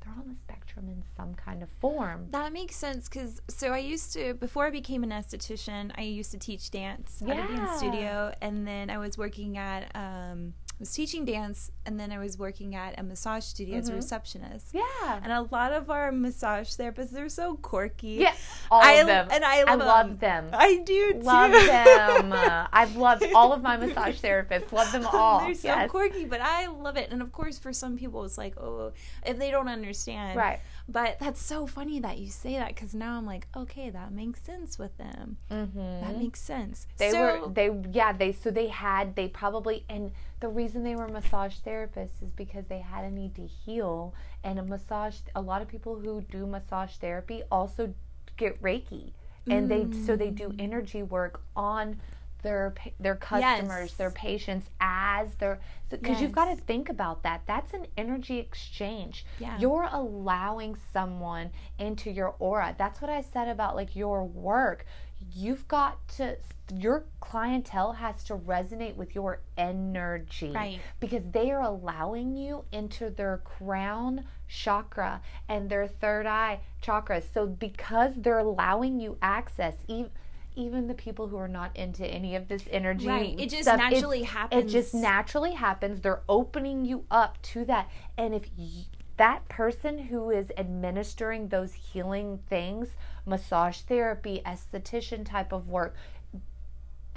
they're 0.00 0.12
on 0.12 0.28
the 0.28 0.36
spectrum 0.36 0.88
in 0.88 1.02
some 1.16 1.34
kind 1.34 1.62
of 1.62 1.68
form. 1.80 2.28
That 2.30 2.52
makes 2.52 2.76
sense 2.76 3.08
because 3.08 3.40
so 3.48 3.72
I 3.72 3.78
used 3.78 4.12
to 4.14 4.34
before 4.34 4.66
I 4.66 4.70
became 4.70 5.02
an 5.02 5.10
esthetician, 5.10 5.92
I 5.96 6.02
used 6.02 6.30
to 6.32 6.38
teach 6.38 6.70
dance 6.70 7.22
at 7.22 7.30
a 7.30 7.54
dance 7.54 7.78
studio, 7.78 8.32
and 8.40 8.66
then 8.66 8.90
I 8.90 8.98
was 8.98 9.18
working 9.18 9.58
at 9.58 9.90
um, 9.94 10.54
was 10.80 10.92
teaching 10.92 11.26
dance, 11.26 11.70
and 11.84 12.00
then 12.00 12.10
I 12.10 12.18
was 12.18 12.38
working 12.38 12.74
at 12.74 12.98
a 12.98 13.02
massage 13.02 13.44
studio 13.44 13.76
as 13.76 13.90
a 13.90 13.94
receptionist. 13.94 14.68
Mm-hmm. 14.68 14.78
Yeah. 14.78 15.20
And 15.22 15.30
a 15.30 15.42
lot 15.54 15.72
of 15.72 15.90
our 15.90 16.10
massage 16.10 16.70
therapists, 16.70 17.10
they're 17.10 17.28
so 17.28 17.54
quirky. 17.56 18.12
Yeah, 18.20 18.34
all 18.70 18.82
I- 18.82 18.92
of 18.94 19.06
them. 19.06 19.28
and 19.30 19.44
I 19.44 19.62
love 19.64 19.80
I 19.80 19.84
love 19.84 20.20
them. 20.20 20.48
I 20.52 20.76
do 20.84 21.12
too. 21.12 21.20
love 21.20 21.52
them. 21.52 22.32
Uh, 22.32 22.66
I've 22.72 22.96
loved 22.96 23.24
all 23.34 23.52
of 23.52 23.62
my 23.62 23.76
massage 23.76 24.18
therapists. 24.20 24.72
Love 24.72 24.90
them 24.90 25.06
all. 25.06 25.40
They're 25.40 25.54
so 25.54 25.68
yes. 25.68 25.90
quirky, 25.90 26.24
but 26.24 26.40
I 26.40 26.66
love 26.66 26.96
it. 26.96 27.10
And 27.10 27.20
of 27.20 27.30
course, 27.30 27.58
for 27.58 27.72
some 27.72 27.98
people, 27.98 28.24
it's 28.24 28.38
like, 28.38 28.58
oh, 28.58 28.92
if 29.26 29.38
they 29.38 29.50
don't 29.50 29.68
understand. 29.68 30.36
Right. 30.36 30.60
But 30.92 31.18
that's 31.20 31.40
so 31.40 31.66
funny 31.66 32.00
that 32.00 32.18
you 32.18 32.28
say 32.28 32.54
that 32.56 32.68
because 32.68 32.94
now 32.94 33.16
I'm 33.16 33.26
like, 33.26 33.46
okay, 33.56 33.90
that 33.90 34.12
makes 34.12 34.42
sense 34.42 34.78
with 34.78 34.96
them. 34.98 35.36
Mm-hmm. 35.50 36.00
That 36.00 36.18
makes 36.18 36.40
sense. 36.40 36.86
They 36.98 37.12
so, 37.12 37.20
were 37.42 37.48
they 37.48 37.70
yeah 37.92 38.12
they 38.12 38.32
so 38.32 38.50
they 38.50 38.66
had 38.66 39.14
they 39.14 39.28
probably 39.28 39.84
and 39.88 40.10
the 40.40 40.48
reason 40.48 40.82
they 40.82 40.96
were 40.96 41.06
massage 41.08 41.54
therapists 41.64 42.22
is 42.22 42.30
because 42.34 42.64
they 42.68 42.80
had 42.80 43.04
a 43.04 43.10
need 43.10 43.34
to 43.36 43.46
heal 43.46 44.14
and 44.42 44.58
a 44.58 44.62
massage 44.64 45.16
a 45.34 45.40
lot 45.40 45.62
of 45.62 45.68
people 45.68 45.98
who 45.98 46.22
do 46.22 46.46
massage 46.46 46.92
therapy 46.96 47.42
also 47.50 47.94
get 48.36 48.60
reiki 48.62 49.12
and 49.48 49.70
they 49.70 49.86
so 50.06 50.16
they 50.16 50.30
do 50.30 50.48
Mm. 50.48 50.60
energy 50.60 51.02
work 51.02 51.42
on 51.54 52.00
their 52.42 52.74
their 52.98 53.16
customers 53.16 53.90
Yes. 53.90 53.94
their 53.94 54.10
patients 54.10 54.70
as 54.80 55.34
their 55.36 55.60
because 55.88 56.20
you've 56.20 56.32
got 56.32 56.46
to 56.54 56.56
think 56.56 56.88
about 56.88 57.22
that 57.22 57.42
that's 57.46 57.72
an 57.74 57.86
energy 57.96 58.38
exchange 58.38 59.24
Yeah. 59.38 59.58
you're 59.58 59.88
allowing 59.90 60.76
someone 60.92 61.50
into 61.78 62.10
your 62.10 62.34
aura 62.38 62.74
that's 62.78 63.00
what 63.00 63.10
i 63.10 63.20
said 63.20 63.48
about 63.48 63.76
like 63.76 63.94
your 63.96 64.24
work 64.24 64.86
you've 65.34 65.66
got 65.68 66.06
to 66.16 66.36
your 66.74 67.04
clientele 67.20 67.92
has 67.92 68.22
to 68.24 68.36
resonate 68.36 68.94
with 68.96 69.14
your 69.14 69.40
energy 69.58 70.52
Right. 70.52 70.78
because 71.00 71.22
they 71.32 71.50
are 71.50 71.60
allowing 71.62 72.36
you 72.36 72.64
into 72.72 73.10
their 73.10 73.38
crown 73.38 74.24
chakra 74.48 75.20
and 75.48 75.68
their 75.68 75.86
third 75.86 76.26
eye 76.26 76.60
chakra 76.80 77.20
so 77.20 77.46
because 77.46 78.12
they're 78.16 78.38
allowing 78.38 78.98
you 79.00 79.18
access 79.20 79.74
even 79.88 80.10
even 80.56 80.86
the 80.88 80.94
people 80.94 81.28
who 81.28 81.36
are 81.36 81.48
not 81.48 81.76
into 81.76 82.06
any 82.06 82.34
of 82.36 82.48
this 82.48 82.64
energy 82.70 83.06
Right. 83.06 83.38
It 83.38 83.50
just 83.50 83.62
stuff, 83.62 83.78
naturally 83.78 84.18
it's- 84.20 84.32
happens. 84.34 84.64
it 84.64 84.76
just 84.78 84.94
naturally 84.94 85.52
happens 85.52 86.00
they're 86.00 86.22
opening 86.28 86.84
you 86.84 87.04
up 87.10 87.40
to 87.42 87.64
that 87.66 87.88
and 88.18 88.34
if 88.34 88.50
y- 88.58 88.84
that 89.16 89.46
person 89.48 89.98
who 89.98 90.30
is 90.30 90.50
administering 90.56 91.48
those 91.48 91.72
healing 91.74 92.38
things 92.48 92.88
massage 93.26 93.80
therapy 93.82 94.40
esthetician 94.46 95.24
type 95.24 95.52
of 95.52 95.68
work 95.68 95.94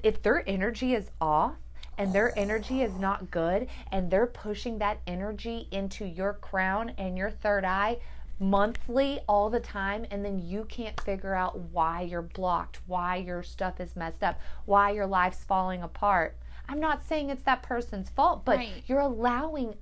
if 0.04 0.22
their 0.22 0.44
energy 0.48 0.94
is 0.94 1.10
off 1.22 1.56
and 1.98 2.12
their 2.12 2.38
energy 2.38 2.82
is 2.82 2.94
not 2.96 3.30
good 3.32 3.68
and 3.92 4.10
they're 4.12 4.28
pushing 4.28 4.80
that 4.80 5.00
energy 5.08 5.68
into 5.72 6.06
your 6.06 6.34
crown 6.34 6.90
and 6.98 7.18
your 7.18 7.30
third 7.32 7.64
eye 7.64 7.98
monthly 8.40 9.20
all 9.28 9.50
the 9.50 9.60
time 9.60 10.06
and 10.12 10.24
then 10.26 10.40
you 10.40 10.66
can't 10.66 11.00
figure 11.02 11.34
out 11.36 11.58
why 11.72 12.02
you're 12.02 12.22
blocked 12.22 12.80
why 12.88 13.16
your 13.16 13.44
stuff 13.44 13.80
is 13.80 13.96
messed 13.96 14.24
up 14.24 14.40
why 14.66 14.92
your 14.92 15.06
life's 15.06 15.44
falling 15.44 15.82
apart. 15.84 16.36
I'm 16.68 16.80
not 16.80 17.04
saying 17.04 17.30
it's 17.30 17.44
that 17.44 17.64
person's 17.64 18.10
fault 18.10 18.44
but 18.44 18.58
Right. 18.58 18.84
you're 18.88 19.00
allowing 19.00 19.76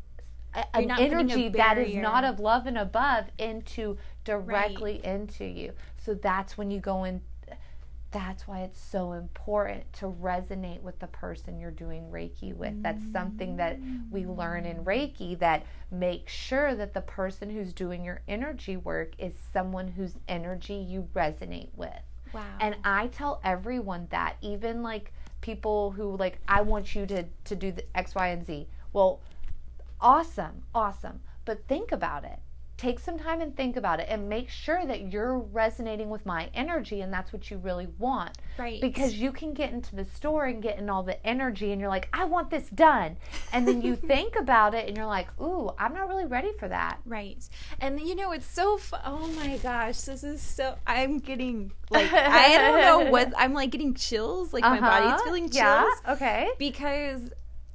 a- 0.54 0.76
an 0.76 0.88
not 0.88 0.98
putting 0.98 1.14
a 1.14 1.20
energy 1.22 1.50
that 1.50 1.78
is 1.78 1.96
not 1.96 2.24
of 2.26 2.40
love 2.40 2.66
and 2.68 2.78
above 2.78 3.26
into 3.38 3.98
directly 4.26 5.04
into 5.06 5.46
you. 5.46 5.74
So 5.98 6.14
that's 6.14 6.58
when 6.58 6.72
you 6.72 6.80
go 6.82 7.04
in 7.06 7.22
that's 8.12 8.48
why 8.48 8.60
it's 8.62 8.80
so 8.80 9.14
important 9.14 9.92
to 9.94 10.06
resonate 10.08 10.82
with 10.82 11.00
the 11.00 11.08
person 11.08 11.60
you're 11.60 11.72
doing 11.72 12.10
Reiki 12.12 12.56
with. 12.56 12.84
That's 12.84 13.02
something 13.12 13.56
that 13.58 13.80
we 14.12 14.26
learn 14.26 14.66
in 14.66 14.78
mm. 14.78 14.84
Reiki 14.84 15.40
that 15.40 15.66
make 15.90 16.28
sure 16.28 16.76
that 16.76 16.94
the 16.94 17.02
person 17.02 17.50
who's 17.50 17.74
doing 17.74 18.04
your 18.04 18.22
energy 18.28 18.76
work 18.78 19.14
is 19.18 19.34
someone 19.54 19.88
whose 19.88 20.16
energy 20.28 20.76
you 20.76 21.08
resonate 21.14 21.70
with. 21.76 21.90
wow. 22.34 22.44
And 22.60 22.76
I 22.84 23.08
tell 23.08 23.40
everyone 23.44 24.08
that, 24.12 24.36
even 24.42 24.84
like 24.84 25.14
people 25.40 25.92
who 25.92 26.16
like 26.18 26.40
I 26.48 26.62
want 26.62 26.96
you 26.96 27.06
to 27.08 27.26
to 27.46 27.56
do 27.56 27.72
the 27.72 27.86
X, 27.98 28.14
Y, 28.14 28.28
and 28.28 28.46
Z. 28.46 28.68
Well, 28.94 29.22
awesome, 30.00 30.64
awesome. 30.76 31.22
But 31.46 31.68
think 31.68 31.92
about 31.92 32.24
it. 32.24 32.40
Take 32.82 33.00
some 33.00 33.20
time 33.20 33.42
and 33.42 33.56
think 33.56 33.76
about 33.78 34.00
it 34.00 34.08
and 34.10 34.28
make 34.28 34.50
sure 34.50 34.84
that 34.88 35.12
you're 35.12 35.38
resonating 35.38 36.10
with 36.10 36.26
my 36.26 36.50
energy 36.56 37.02
and 37.02 37.14
that's 37.14 37.32
what 37.32 37.52
you 37.52 37.58
really 37.60 37.88
want. 38.00 38.36
Right. 38.58 38.82
Because 38.82 39.14
you 39.14 39.32
can 39.32 39.54
get 39.54 39.72
into 39.72 39.96
the 39.96 40.04
store 40.04 40.46
and 40.46 40.64
get 40.64 40.80
in 40.80 40.90
all 40.90 41.04
the 41.04 41.24
energy 41.26 41.72
and 41.72 41.80
you're 41.80 41.92
like, 41.92 42.10
I 42.12 42.26
want 42.26 42.50
this 42.50 42.68
done. 42.70 43.18
And 43.54 43.68
then 43.68 43.84
you 43.84 43.96
think 44.12 44.36
about 44.36 44.74
it 44.74 44.88
and 44.88 44.98
you're 44.98 45.06
like, 45.06 45.28
ooh, 45.40 45.70
I'm 45.78 45.94
not 45.94 46.08
really 46.08 46.26
ready 46.26 46.54
for 46.58 46.68
that. 46.70 46.98
Right. 47.06 47.38
And 47.80 48.00
you 48.00 48.16
know, 48.16 48.32
it's 48.32 48.48
so 48.48 48.78
fu- 48.80 48.96
oh 49.06 49.28
my 49.28 49.58
gosh, 49.58 50.02
this 50.02 50.24
is 50.24 50.42
so 50.42 50.76
I'm 50.88 51.20
getting 51.20 51.72
like 51.92 52.12
I 52.14 52.58
don't 52.58 52.82
know 52.82 53.12
what 53.12 53.32
I'm 53.38 53.54
like 53.54 53.70
getting 53.70 53.94
chills, 53.94 54.54
like 54.54 54.64
my 54.64 54.80
body's 54.80 55.10
Uh-huh. 55.12 55.24
feeling 55.24 55.44
chills 55.52 55.54
Yeah. 55.54 55.92
Okay. 56.14 56.50
because 56.58 57.32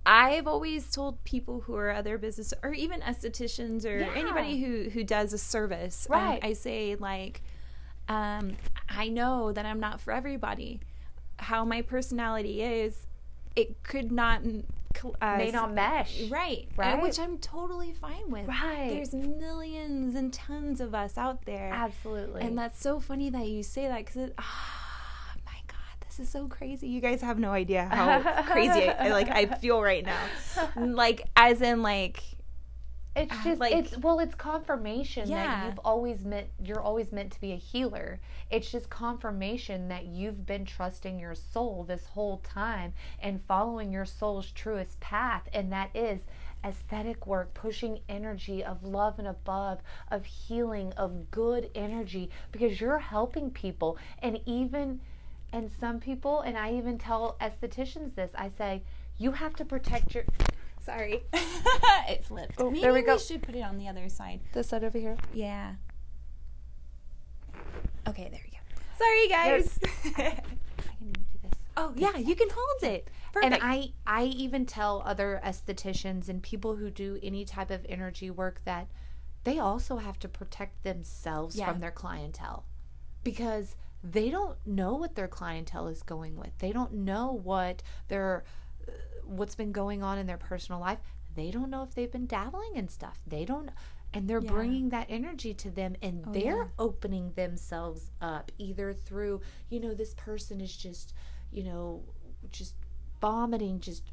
I've 0.06 0.46
always 0.46 0.90
told 0.90 1.22
people 1.24 1.62
who 1.62 1.74
are 1.74 1.90
other 1.90 2.16
business 2.16 2.54
or 2.62 2.72
even 2.72 3.00
estheticians 3.00 3.84
or 3.84 3.98
Yeah. 3.98 4.10
anybody 4.14 4.62
who 4.62 4.88
who 4.90 5.02
does 5.04 5.32
a 5.32 5.38
service, 5.38 6.06
um, 6.10 6.16
Right. 6.18 6.40
I 6.44 6.52
say 6.52 6.94
like 6.94 7.42
um 8.08 8.56
I 8.88 9.08
know 9.08 9.52
that 9.52 9.66
I'm 9.66 9.80
not 9.80 10.00
for 10.00 10.12
everybody. 10.12 10.80
How 11.38 11.64
my 11.64 11.82
personality 11.82 12.62
is, 12.62 13.06
it 13.56 13.82
could 13.82 14.10
not 14.12 14.42
uh, 15.20 15.36
May 15.36 15.50
not 15.50 15.74
mesh. 15.74 16.22
Right. 16.30 16.68
Right. 16.76 17.02
Which 17.02 17.18
I'm 17.18 17.36
totally 17.38 17.92
fine 17.92 18.30
with. 18.30 18.48
Right. 18.48 18.88
There's 18.88 19.12
millions 19.12 20.14
and 20.14 20.32
tons 20.32 20.80
of 20.80 20.94
us 20.94 21.18
out 21.18 21.44
there. 21.44 21.70
Absolutely. 21.70 22.40
And 22.42 22.56
that's 22.56 22.80
so 22.80 22.98
funny 22.98 23.28
that 23.28 23.46
you 23.46 23.62
say 23.62 23.88
that 23.88 23.98
because 23.98 24.16
it, 24.16 24.36
God, 24.36 24.44
this 26.16 26.26
is 26.26 26.32
so 26.32 26.46
crazy. 26.48 26.88
You 26.88 27.00
guys 27.00 27.20
have 27.20 27.38
no 27.38 27.50
idea 27.52 27.84
how 27.90 28.42
crazy 28.50 28.88
I, 28.88 29.08
like 29.10 29.28
I 29.28 29.46
feel 29.46 29.82
right 29.82 30.04
now. 30.04 30.20
Like, 30.76 31.22
as 31.36 31.60
in, 31.60 31.82
like, 31.82 32.22
It's 33.14 33.32
uh, 33.32 33.44
just 33.44 33.60
like- 33.60 33.74
it's 33.74 33.98
well, 33.98 34.18
it's 34.20 34.34
confirmation 34.34 35.28
Yeah. 35.28 35.44
that 35.46 35.66
you've 35.66 35.80
always 35.84 36.24
meant 36.24 36.48
you're 36.62 36.80
always 36.80 37.12
meant 37.12 37.32
to 37.32 37.40
be 37.40 37.52
a 37.52 37.56
healer. 37.56 38.20
It's 38.50 38.70
just 38.70 38.88
confirmation 38.90 39.88
that 39.88 40.06
you've 40.06 40.46
been 40.46 40.64
trusting 40.64 41.18
your 41.18 41.34
soul 41.34 41.84
this 41.84 42.06
whole 42.06 42.38
time 42.38 42.94
and 43.20 43.42
following 43.46 43.92
your 43.92 44.04
soul's 44.06 44.50
truest 44.52 44.98
path, 45.00 45.48
and 45.52 45.70
that 45.72 45.90
is 45.94 46.20
aesthetic 46.64 47.26
work, 47.26 47.52
pushing 47.54 48.00
energy 48.08 48.64
of 48.64 48.82
love 48.82 49.18
and 49.18 49.28
above, 49.28 49.80
of 50.10 50.24
healing, 50.24 50.92
of 50.94 51.30
good 51.30 51.70
energy, 51.74 52.30
because 52.52 52.80
you're 52.80 52.98
helping 52.98 53.50
people. 53.50 53.98
And 54.20 54.40
even 54.46 55.00
and 55.52 55.70
some 55.80 56.00
people, 56.00 56.40
and 56.40 56.56
I 56.56 56.72
even 56.74 56.98
tell 56.98 57.36
estheticians 57.40 58.14
this, 58.14 58.30
I 58.36 58.48
say, 58.48 58.82
you 59.18 59.32
have 59.32 59.54
to 59.56 59.64
protect 59.64 60.14
your 60.14 60.24
sorry, 60.82 61.24
it 62.08 62.24
flipped. 62.24 62.54
Oh, 62.58 62.70
Maybe 62.70 62.80
there 62.82 62.92
we 62.92 63.02
go. 63.02 63.14
We 63.14 63.20
should 63.20 63.42
put 63.42 63.54
it 63.54 63.62
on 63.62 63.78
the 63.78 63.88
other 63.88 64.08
side. 64.08 64.40
this 64.52 64.68
side 64.68 64.84
over 64.84 64.98
here. 64.98 65.16
Yeah. 65.32 65.74
Okay, 68.08 68.28
there 68.30 68.40
we 68.44 68.50
go. 68.50 68.58
Sorry, 68.98 69.28
guys. 69.28 69.78
I 70.16 70.30
can 70.30 71.08
even 71.08 71.12
do 71.12 71.38
this. 71.42 71.52
oh, 71.76 71.92
yeah, 71.96 72.16
you 72.16 72.36
can 72.36 72.48
hold 72.50 72.82
it. 72.94 73.08
Perfect. 73.32 73.54
And 73.54 73.62
I, 73.62 73.92
I 74.06 74.24
even 74.24 74.64
tell 74.64 75.02
other 75.04 75.40
estheticians 75.44 76.28
and 76.28 76.42
people 76.42 76.76
who 76.76 76.90
do 76.90 77.18
any 77.22 77.44
type 77.44 77.70
of 77.70 77.84
energy 77.88 78.30
work 78.30 78.60
that 78.64 78.86
they 79.44 79.58
also 79.58 79.96
have 79.98 80.18
to 80.20 80.28
protect 80.28 80.82
themselves 80.84 81.56
Yeah. 81.56 81.70
from 81.70 81.80
their 81.80 81.90
clientele 81.90 82.64
because 83.22 83.76
they 84.12 84.30
don't 84.30 84.56
know 84.66 84.94
what 84.94 85.14
their 85.14 85.28
clientele 85.28 85.88
is 85.88 86.02
going 86.02 86.36
with. 86.36 86.56
They 86.58 86.72
don't 86.72 86.92
know 86.92 87.32
what 87.42 87.82
their 88.08 88.44
what's 89.24 89.54
been 89.56 89.72
going 89.72 90.02
on 90.02 90.18
in 90.18 90.26
their 90.26 90.36
personal 90.38 90.80
life. 90.80 90.98
They 91.34 91.50
don't 91.50 91.70
know 91.70 91.82
if 91.82 91.94
they've 91.94 92.10
been 92.10 92.26
dabbling 92.26 92.76
in 92.76 92.88
stuff. 92.88 93.18
They 93.26 93.44
don't 93.44 93.70
and 94.14 94.28
they're 94.28 94.40
Yeah. 94.40 94.52
bringing 94.52 94.88
that 94.90 95.06
energy 95.10 95.52
to 95.54 95.70
them 95.70 95.96
and 96.00 96.24
Oh, 96.26 96.32
they're 96.32 96.42
yeah. 96.44 96.68
opening 96.78 97.32
themselves 97.32 98.10
up 98.20 98.52
either 98.56 98.94
through, 98.94 99.40
you 99.68 99.80
know, 99.80 99.94
this 99.94 100.14
person 100.14 100.60
is 100.60 100.74
just, 100.76 101.12
you 101.50 101.64
know, 101.64 102.04
just 102.52 102.74
vomiting 103.20 103.80
just 103.80 104.04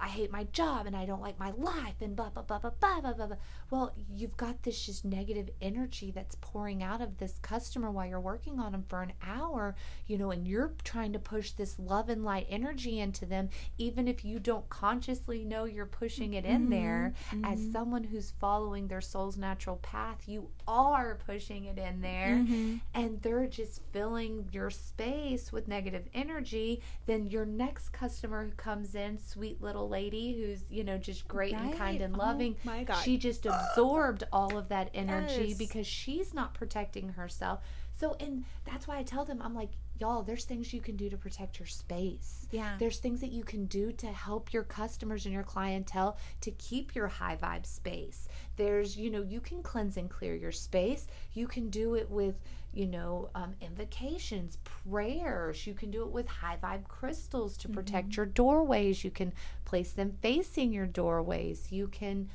I 0.00 0.08
hate 0.08 0.30
my 0.30 0.44
job 0.44 0.86
and 0.86 0.96
I 0.96 1.06
don't 1.06 1.22
like 1.22 1.38
my 1.38 1.50
life 1.50 2.00
and 2.00 2.14
blah 2.14 2.30
blah 2.30 2.42
blah 2.42 2.58
blah 2.58 2.70
blah 2.80 3.00
blah 3.00 3.12
blah. 3.12 3.26
blah. 3.26 3.36
Well, 3.70 3.94
you've 4.10 4.36
got 4.36 4.62
this 4.62 4.86
just 4.86 5.04
negative 5.04 5.50
energy 5.60 6.10
that's 6.10 6.36
pouring 6.40 6.82
out 6.82 7.00
of 7.00 7.18
this 7.18 7.38
customer 7.42 7.90
while 7.90 8.06
you're 8.06 8.20
working 8.20 8.58
on 8.58 8.72
them 8.72 8.84
for 8.88 9.02
an 9.02 9.12
hour, 9.22 9.74
you 10.06 10.16
know, 10.16 10.30
and 10.30 10.46
you're 10.46 10.72
trying 10.84 11.12
to 11.12 11.18
push 11.18 11.52
this 11.52 11.78
love 11.78 12.08
and 12.08 12.24
light 12.24 12.46
energy 12.48 13.00
into 13.00 13.26
them, 13.26 13.50
even 13.76 14.08
if 14.08 14.24
you 14.24 14.38
don't 14.38 14.68
consciously 14.68 15.44
know 15.44 15.64
you're 15.64 15.86
pushing 15.86 16.34
it 16.34 16.44
in 16.44 16.62
mm-hmm. 16.62 16.70
there. 16.70 17.14
As 17.44 17.58
mm-hmm. 17.58 17.72
someone 17.72 18.04
who's 18.04 18.32
following 18.40 18.88
their 18.88 19.00
soul's 19.00 19.36
natural 19.36 19.76
path, 19.76 20.22
you 20.26 20.48
are 20.66 21.18
pushing 21.26 21.66
it 21.66 21.78
in 21.78 22.00
there, 22.00 22.36
mm-hmm. 22.36 22.76
and 22.94 23.20
they're 23.22 23.46
just 23.46 23.82
filling 23.92 24.48
your 24.52 24.70
space 24.70 25.52
with 25.52 25.68
negative 25.68 26.06
energy. 26.14 26.80
Then 27.06 27.26
your 27.26 27.44
next 27.44 27.90
customer 27.90 28.44
who 28.44 28.52
comes 28.52 28.94
in, 28.94 29.18
sweet 29.18 29.60
little 29.60 29.87
lady 29.88 30.32
who's, 30.40 30.64
you 30.70 30.84
know, 30.84 30.98
just 30.98 31.26
great 31.28 31.54
and 31.54 31.76
kind 31.76 32.00
Right. 32.00 32.00
and 32.02 32.14
Oh 32.14 32.18
loving, 32.18 32.56
my 32.64 32.84
God. 32.84 33.02
she 33.02 33.16
just 33.18 33.46
absorbed 33.46 34.24
all 34.32 34.56
of 34.58 34.68
that 34.68 34.90
energy 34.94 35.48
Yes. 35.48 35.58
because 35.58 35.86
she's 35.86 36.32
not 36.34 36.54
protecting 36.54 37.10
herself. 37.10 37.60
So, 37.98 38.16
and 38.20 38.44
that's 38.64 38.86
why 38.86 38.98
I 38.98 39.02
tell 39.02 39.24
them, 39.24 39.40
I'm 39.42 39.54
like, 39.54 39.70
y'all, 39.98 40.22
there's 40.22 40.44
things 40.44 40.72
you 40.72 40.80
can 40.80 40.96
do 40.96 41.08
to 41.10 41.16
protect 41.16 41.58
your 41.58 41.66
space. 41.66 42.46
Yeah. 42.50 42.76
There's 42.78 42.98
things 42.98 43.20
that 43.20 43.32
you 43.32 43.44
can 43.44 43.66
do 43.66 43.92
to 43.92 44.06
help 44.06 44.52
your 44.52 44.62
customers 44.62 45.24
and 45.24 45.34
your 45.34 45.42
clientele 45.42 46.16
to 46.42 46.50
keep 46.52 46.94
your 46.94 47.08
high 47.08 47.36
vibe 47.36 47.66
space. 47.66 48.28
There's, 48.56 48.96
you 48.96 49.10
know, 49.10 49.22
you 49.22 49.40
can 49.40 49.62
cleanse 49.62 49.96
and 49.96 50.08
clear 50.08 50.34
your 50.34 50.52
space. 50.52 51.06
You 51.32 51.46
can 51.46 51.68
do 51.70 51.94
it 51.94 52.10
with, 52.10 52.36
you 52.72 52.86
know, 52.86 53.30
um, 53.34 53.54
invocations, 53.60 54.58
prayers. 54.64 55.66
You 55.66 55.74
can 55.74 55.90
do 55.90 56.02
it 56.02 56.10
with 56.10 56.28
high 56.28 56.58
vibe 56.62 56.86
crystals 56.88 57.56
to 57.58 57.68
protect 57.68 58.08
Mm-hmm. 58.10 58.20
your 58.20 58.26
doorways. 58.26 59.02
You 59.04 59.10
can 59.10 59.32
place 59.64 59.92
them 59.92 60.16
facing 60.22 60.72
your 60.72 60.86
doorways. 60.86 61.68
You 61.70 61.88
can 61.88 62.28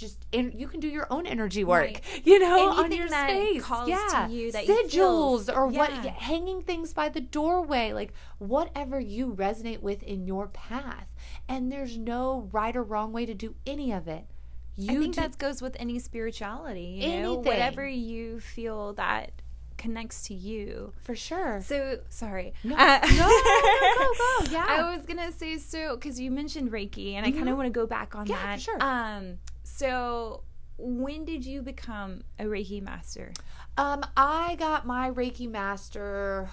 just 0.00 0.26
in, 0.32 0.52
you 0.56 0.66
can 0.66 0.80
do 0.80 0.88
your 0.88 1.06
own 1.10 1.26
energy 1.26 1.62
work, 1.62 1.84
Right. 1.84 2.00
you 2.24 2.38
know, 2.38 2.70
on 2.70 2.90
your 2.90 3.06
space. 3.08 3.62
calls 3.62 3.84
to 3.86 3.90
yeah, 3.90 4.28
you 4.28 4.50
that 4.52 4.66
you 4.66 4.84
sigils 4.88 5.54
or 5.54 5.66
what 5.66 5.90
hanging 5.90 6.62
things 6.62 6.92
by 6.92 7.08
the 7.10 7.20
doorway, 7.20 7.92
like 7.92 8.12
whatever 8.38 8.98
you 8.98 9.34
resonate 9.34 9.80
with 9.80 10.02
in 10.02 10.26
your 10.26 10.48
path. 10.48 11.14
And 11.48 11.70
there's 11.70 11.98
no 11.98 12.48
right 12.52 12.74
or 12.74 12.82
wrong 12.82 13.12
way 13.12 13.26
to 13.26 13.34
do 13.34 13.54
any 13.66 13.92
of 13.92 14.08
it. 14.08 14.24
You 14.76 14.92
I 14.98 15.00
think 15.02 15.14
do- 15.14 15.20
that 15.20 15.36
goes 15.38 15.60
with 15.60 15.76
any 15.78 15.98
spirituality, 15.98 17.00
You 17.02 17.20
know, 17.22 17.34
whatever 17.34 17.86
you 17.86 18.40
feel 18.40 18.94
that 18.94 19.32
connects 19.76 20.22
to 20.28 20.34
you. 20.34 20.92
for 21.02 21.14
sure. 21.14 21.60
So 21.62 22.00
sorry. 22.08 22.52
No, 22.64 22.76
Uh, 22.76 23.00
no, 23.02 23.26
go, 23.28 24.44
go, 24.46 24.50
yeah. 24.52 24.66
I 24.68 24.94
was 24.94 25.04
gonna 25.06 25.32
say 25.32 25.56
so 25.58 25.96
because 25.96 26.20
you 26.20 26.30
mentioned 26.30 26.70
Reiki, 26.70 27.14
and 27.14 27.24
I 27.26 27.30
kind 27.30 27.48
of 27.48 27.56
want 27.56 27.66
to 27.66 27.70
go 27.70 27.86
back 27.86 28.14
on 28.14 28.26
Mm-hmm. 28.26 28.32
Yeah, 28.32 28.46
that. 28.46 28.60
sure. 28.60 28.78
Um. 28.82 29.38
So 29.80 30.42
when 30.76 31.24
did 31.24 31.46
you 31.46 31.62
become 31.62 32.22
a 32.38 32.44
Reiki 32.44 32.82
master? 32.82 33.32
Um, 33.78 34.04
I 34.14 34.56
got 34.58 34.86
my 34.86 35.10
Reiki 35.10 35.50
master 35.50 36.50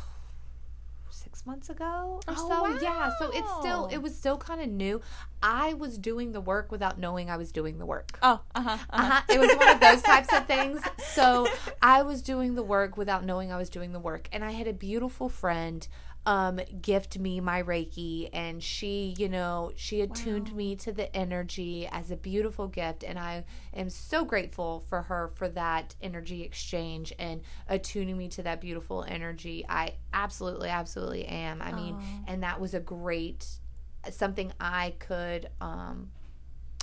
six 1.10 1.46
months 1.46 1.70
ago 1.70 2.22
or 2.26 2.36
Oh, 2.38 2.78
so. 2.78 2.82
Yeah, 2.82 3.12
so 3.20 3.30
it's 3.32 3.52
still 3.60 3.88
it 3.88 3.98
was 3.98 4.16
still 4.16 4.38
kind 4.38 4.62
of 4.62 4.70
new. 4.70 5.02
I 5.44 5.74
was 5.74 5.98
doing 5.98 6.32
the 6.32 6.40
work 6.40 6.72
without 6.72 7.00
knowing 7.00 7.30
I 7.30 7.36
was 7.36 7.52
doing 7.52 7.80
the 7.80 7.86
work. 7.86 8.18
Oh, 8.22 8.40
uh 8.56 8.62
huh. 8.62 8.78
Uh-huh. 8.92 9.22
It 9.28 9.40
was 9.42 9.54
one 9.58 9.72
of 9.72 9.82
those 9.82 10.02
types 10.04 10.32
of 10.32 10.48
things. 10.48 10.80
So 11.04 11.50
I 11.82 12.04
was 12.04 12.22
doing 12.22 12.56
the 12.56 12.64
work 12.64 12.96
without 12.96 13.26
knowing 13.26 13.52
I 13.52 13.58
was 13.58 13.70
doing 13.70 13.92
the 13.92 14.00
work. 14.00 14.30
And 14.32 14.46
I 14.46 14.52
had 14.52 14.68
a 14.68 14.74
beautiful 14.74 15.28
friend 15.28 15.86
um, 16.28 16.60
gift 16.82 17.18
me 17.18 17.40
my 17.40 17.64
Reiki. 17.64 18.30
And 18.34 18.62
she, 18.62 19.16
you 19.18 19.30
know, 19.30 19.72
she 19.78 20.02
attuned 20.02 20.54
me 20.54 20.76
to 20.76 20.92
the 20.92 21.16
energy 21.16 21.88
as 21.90 22.12
a 22.12 22.18
beautiful 22.18 22.68
gift. 22.68 23.06
And 23.06 23.18
I 23.18 23.46
am 23.74 23.90
so 23.90 24.26
grateful 24.26 24.82
for 24.90 25.04
her 25.04 25.32
for 25.36 25.48
that 25.48 25.96
energy 26.02 26.44
exchange 26.44 27.14
and 27.18 27.42
attuning 27.70 28.18
me 28.18 28.28
to 28.28 28.44
that 28.44 28.60
beautiful 28.60 29.06
energy. 29.08 29.66
I 29.70 29.94
absolutely, 30.14 30.68
absolutely 30.68 31.26
am. 31.26 31.62
I 31.62 31.72
mean, 31.72 31.98
and 32.28 32.44
that 32.44 32.60
was 32.60 32.74
a 32.74 32.82
great 32.82 33.48
something 34.12 34.54
I 34.60 34.94
could 35.00 35.50
um 35.60 36.12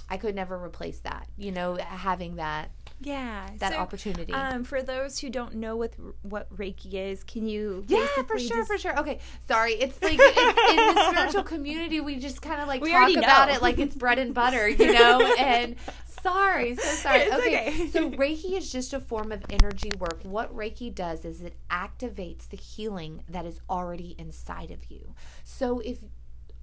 I 0.09 0.17
could 0.17 0.35
never 0.35 0.63
replace 0.63 0.99
that. 1.01 1.29
You 1.37 1.53
know, 1.53 1.77
having 1.77 2.37
that 2.37 2.71
Yeah. 3.05 3.49
that 3.59 3.73
so, 3.73 3.79
opportunity. 3.79 4.33
Um, 4.33 4.65
for 4.65 4.83
those 4.83 5.19
who 5.19 5.31
don't 5.31 5.57
know 5.57 5.77
what 5.77 5.95
what 6.23 6.55
Reiki 6.57 6.95
is, 6.95 7.25
can 7.25 7.47
you? 7.47 7.85
yeah, 7.89 8.07
for 8.27 8.39
sure, 8.39 8.59
just- 8.59 8.69
for 8.71 8.79
sure. 8.79 8.99
Okay, 8.99 9.21
sorry. 9.47 9.75
It's 9.75 10.01
like 10.03 10.19
it's, 10.21 10.71
in 10.71 10.95
the 10.95 11.11
spiritual 11.11 11.43
community, 11.45 12.01
we 12.01 12.17
just 12.17 12.43
kind 12.43 12.61
of 12.61 12.69
like 12.69 12.83
We 12.83 12.91
talk 12.91 13.11
about 13.11 13.49
know. 13.49 13.55
it 13.55 13.63
like 13.63 13.79
it's 13.79 13.95
bread 13.95 14.19
and 14.19 14.35
butter, 14.35 14.69
you 14.69 14.93
know. 14.93 15.21
and 15.39 15.77
sorry, 16.23 16.77
so 16.77 16.83
sorry. 16.83 17.33
Okay, 17.33 17.69
okay. 17.69 17.89
so 17.89 18.11
Reiki 18.11 18.57
is 18.57 18.71
just 18.73 18.93
a 18.93 19.01
form 19.01 19.33
of 19.33 19.45
energy 19.51 19.91
work. 19.99 20.21
What 20.23 20.55
Reiki 20.55 20.95
does 20.95 21.25
is 21.25 21.43
it 21.43 21.55
activates 21.71 22.49
the 22.49 22.57
healing 22.57 23.23
that 23.29 23.45
is 23.47 23.61
already 23.69 24.15
inside 24.19 24.71
of 24.71 24.91
you. 24.91 25.15
So 25.45 25.81
if 25.81 25.99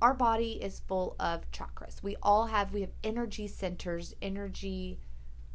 our 0.02 0.14
body 0.14 0.54
is 0.54 0.80
full 0.80 1.16
of 1.20 1.50
chakras. 1.52 2.02
We 2.02 2.16
all 2.24 2.48
have 2.48 2.74
we 2.74 2.82
have 2.82 2.92
energy 3.04 3.48
centers, 3.48 4.16
energy 4.22 5.00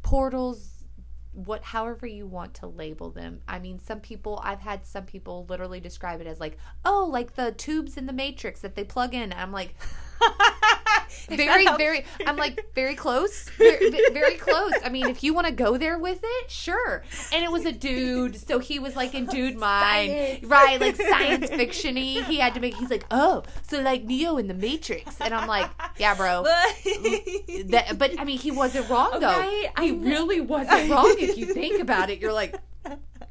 portals, 0.01 0.76
what 1.45 1.63
however 1.63 2.07
you 2.07 2.25
want 2.25 2.55
to 2.55 2.65
label 2.65 3.11
them. 3.11 3.41
I 3.47 3.59
mean, 3.59 3.79
some 3.79 3.99
people 3.99 4.41
I've 4.43 4.59
had 4.59 4.85
some 4.85 5.05
people 5.05 5.45
literally 5.47 5.79
describe 5.79 6.19
it 6.19 6.25
as 6.25 6.39
like, 6.39 6.57
"Oh, 6.83 7.07
like 7.11 7.35
the 7.35 7.51
tubes 7.51 7.95
in 7.95 8.07
the 8.07 8.13
matrix 8.13 8.61
that 8.61 8.75
they 8.75 8.83
plug 8.83 9.13
in." 9.13 9.21
And 9.21 9.33
I'm 9.35 9.51
like 9.51 9.75
very 11.35 11.65
very 11.77 12.05
I'm 12.25 12.37
like 12.37 12.73
very 12.75 12.95
close. 12.95 13.49
Very, 13.57 13.89
very 14.11 14.35
close. 14.35 14.73
I 14.83 14.89
mean, 14.89 15.07
if 15.07 15.23
you 15.23 15.33
want 15.33 15.47
to 15.47 15.53
go 15.53 15.77
there 15.77 15.97
with 15.97 16.19
it, 16.23 16.51
sure. 16.51 17.03
And 17.33 17.43
it 17.43 17.51
was 17.51 17.65
a 17.65 17.71
dude, 17.71 18.35
so 18.35 18.59
he 18.59 18.79
was 18.79 18.95
like 18.95 19.13
in 19.15 19.25
dude 19.25 19.57
mind. 19.69 20.11
Science. 20.11 20.43
Right, 20.45 20.79
like 20.79 20.95
science 20.95 21.49
fictiony. 21.49 22.23
He 22.23 22.37
had 22.37 22.53
to 22.53 22.59
make 22.59 22.75
he's 22.75 22.89
like, 22.89 23.05
"Oh, 23.11 23.43
so 23.67 23.81
like 23.81 24.03
Neo 24.03 24.37
in 24.37 24.47
the 24.47 24.53
Matrix." 24.53 25.19
And 25.21 25.33
I'm 25.33 25.47
like, 25.47 25.69
"Yeah, 25.97 26.15
bro." 26.15 26.43
That, 27.67 27.97
but 27.97 28.19
I 28.19 28.23
mean, 28.23 28.37
he 28.37 28.51
wasn't 28.51 28.89
wrong 28.89 29.19
though. 29.19 29.27
I 29.27 29.71
He 29.81 29.91
know. 29.91 30.09
really 30.09 30.41
wasn't 30.41 30.89
wrong 30.89 31.15
if 31.19 31.37
you 31.37 31.45
think 31.47 31.81
about 31.81 32.09
it. 32.09 32.19
You're 32.19 32.33
like, 32.33 32.55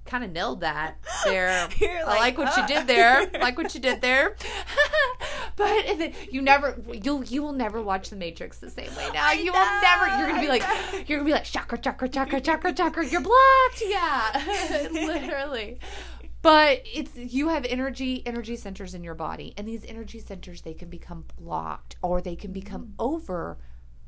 kind 0.06 0.24
of 0.24 0.30
nailed 0.30 0.60
that 0.60 0.96
there. 1.24 1.68
You're 1.80 1.98
I 2.00 2.04
like, 2.04 2.20
like 2.20 2.38
what 2.38 2.48
"Oh." 2.56 2.60
you 2.62 2.66
did 2.68 2.86
there. 2.86 3.30
Like 3.46 3.56
what 3.58 3.74
you 3.74 3.80
did 3.80 4.00
there. 4.00 4.36
but 5.56 5.86
then 5.98 6.12
you 6.30 6.42
never, 6.42 6.76
you'll 6.92 7.24
you 7.24 7.42
will 7.42 7.52
never 7.52 7.80
watch 7.82 8.10
The 8.10 8.16
Matrix 8.16 8.58
the 8.58 8.70
same 8.70 8.94
way 8.96 9.08
now. 9.12 9.24
I 9.26 9.32
you 9.34 9.46
know, 9.46 9.52
will 9.52 9.82
never. 9.82 10.18
You're 10.18 10.28
gonna 10.28 10.40
be 10.40 10.48
like, 10.48 11.08
you're 11.08 11.18
gonna 11.18 11.28
be 11.28 11.32
like 11.32 11.44
chakra, 11.44 11.78
chakra, 11.78 12.08
chakra, 12.08 12.40
chakra, 12.40 12.72
chakra. 12.72 13.06
You're 13.06 13.20
blocked. 13.20 13.82
Yeah, 13.84 14.88
literally. 14.92 15.78
But 16.42 16.82
it's 16.84 17.16
you 17.16 17.48
have 17.48 17.64
energy 17.64 18.22
energy 18.26 18.56
centers 18.56 18.94
in 18.94 19.02
your 19.02 19.14
body, 19.14 19.52
and 19.56 19.66
these 19.66 19.84
energy 19.84 20.20
centers 20.20 20.62
they 20.62 20.74
can 20.74 20.88
become 20.88 21.24
blocked 21.38 21.96
or 22.02 22.20
they 22.20 22.36
can 22.36 22.52
become 22.52 22.82
Mm. 22.86 22.92
over 22.98 23.58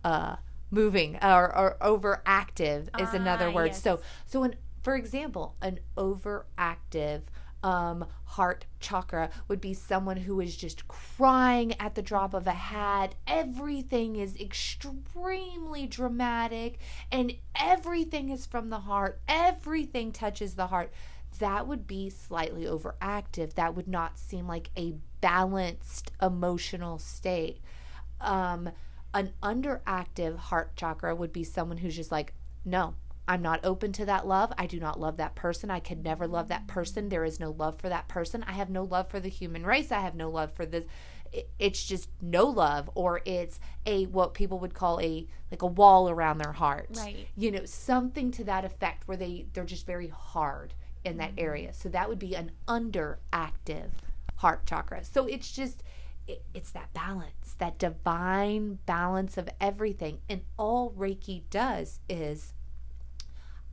uh 0.04 0.36
moving 0.70 1.16
or, 1.22 1.56
or 1.56 1.76
overactive 1.80 2.88
is 3.00 3.14
another 3.14 3.48
Ah, 3.48 3.52
word. 3.52 3.66
yes. 3.68 3.82
So 3.82 4.00
so 4.26 4.42
an 4.44 4.54
for 4.88 4.96
example, 4.96 5.54
an 5.60 5.80
overactive 5.98 7.20
um, 7.62 8.06
heart 8.24 8.64
chakra 8.80 9.28
would 9.46 9.60
be 9.60 9.74
someone 9.74 10.16
who 10.16 10.40
is 10.40 10.56
just 10.56 10.88
crying 10.88 11.78
at 11.78 11.94
the 11.94 12.00
drop 12.00 12.32
of 12.32 12.46
a 12.46 12.52
hat. 12.52 13.14
Everything 13.26 14.16
is 14.16 14.34
extremely 14.40 15.86
dramatic 15.86 16.78
and 17.12 17.34
everything 17.54 18.30
is 18.30 18.46
from 18.46 18.70
the 18.70 18.80
heart. 18.80 19.20
Everything 19.28 20.10
touches 20.10 20.54
the 20.54 20.68
heart. 20.68 20.90
That 21.38 21.66
would 21.66 21.86
be 21.86 22.08
slightly 22.08 22.64
overactive. 22.64 23.56
That 23.56 23.74
would 23.74 23.88
not 23.88 24.18
seem 24.18 24.46
like 24.46 24.70
a 24.74 24.94
balanced 25.20 26.12
emotional 26.22 26.98
state. 26.98 27.60
Um, 28.22 28.70
an 29.12 29.34
underactive 29.42 30.38
heart 30.38 30.76
chakra 30.76 31.14
would 31.14 31.34
be 31.34 31.44
someone 31.44 31.76
who's 31.76 31.96
just 31.96 32.10
like, 32.10 32.32
no, 32.64 32.94
I'm 33.28 33.42
not 33.42 33.60
open 33.62 33.92
to 33.92 34.06
that 34.06 34.26
love. 34.26 34.52
I 34.56 34.66
do 34.66 34.80
not 34.80 34.98
love 34.98 35.18
that 35.18 35.34
person. 35.34 35.70
I 35.70 35.80
could 35.80 36.02
never 36.02 36.26
love 36.26 36.48
that 36.48 36.66
person. 36.66 37.10
There 37.10 37.26
is 37.26 37.38
no 37.38 37.50
love 37.50 37.78
for 37.78 37.90
that 37.90 38.08
person. 38.08 38.42
I 38.48 38.52
have 38.52 38.70
no 38.70 38.84
love 38.84 39.10
for 39.10 39.20
the 39.20 39.28
human 39.28 39.66
race. 39.66 39.92
I 39.92 40.00
have 40.00 40.14
no 40.14 40.30
love 40.30 40.54
for 40.54 40.64
this. 40.64 40.86
It's 41.58 41.84
just 41.84 42.08
no 42.22 42.46
love, 42.46 42.88
or 42.94 43.20
it's 43.26 43.60
a 43.84 44.06
what 44.06 44.32
people 44.32 44.58
would 44.60 44.72
call 44.72 44.98
a 45.00 45.26
like 45.50 45.60
a 45.60 45.66
wall 45.66 46.08
around 46.08 46.38
their 46.38 46.52
heart. 46.52 46.88
Right. 46.96 47.28
You 47.36 47.50
know, 47.50 47.66
something 47.66 48.30
to 48.32 48.44
that 48.44 48.64
effect 48.64 49.06
where 49.06 49.18
they 49.18 49.44
they're 49.52 49.64
just 49.64 49.84
very 49.84 50.08
hard 50.08 50.72
in 51.04 51.18
that 51.18 51.32
mm-hmm. 51.32 51.44
area. 51.44 51.72
So 51.74 51.90
that 51.90 52.08
would 52.08 52.18
be 52.18 52.34
an 52.34 52.52
underactive 52.66 53.90
heart 54.36 54.64
chakra. 54.64 55.04
So 55.04 55.26
it's 55.26 55.52
just 55.52 55.82
it's 56.54 56.70
that 56.70 56.92
balance, 56.94 57.54
that 57.58 57.78
divine 57.78 58.78
balance 58.86 59.36
of 59.36 59.50
everything. 59.60 60.20
And 60.30 60.42
all 60.56 60.92
Reiki 60.92 61.42
does 61.50 62.00
is 62.08 62.54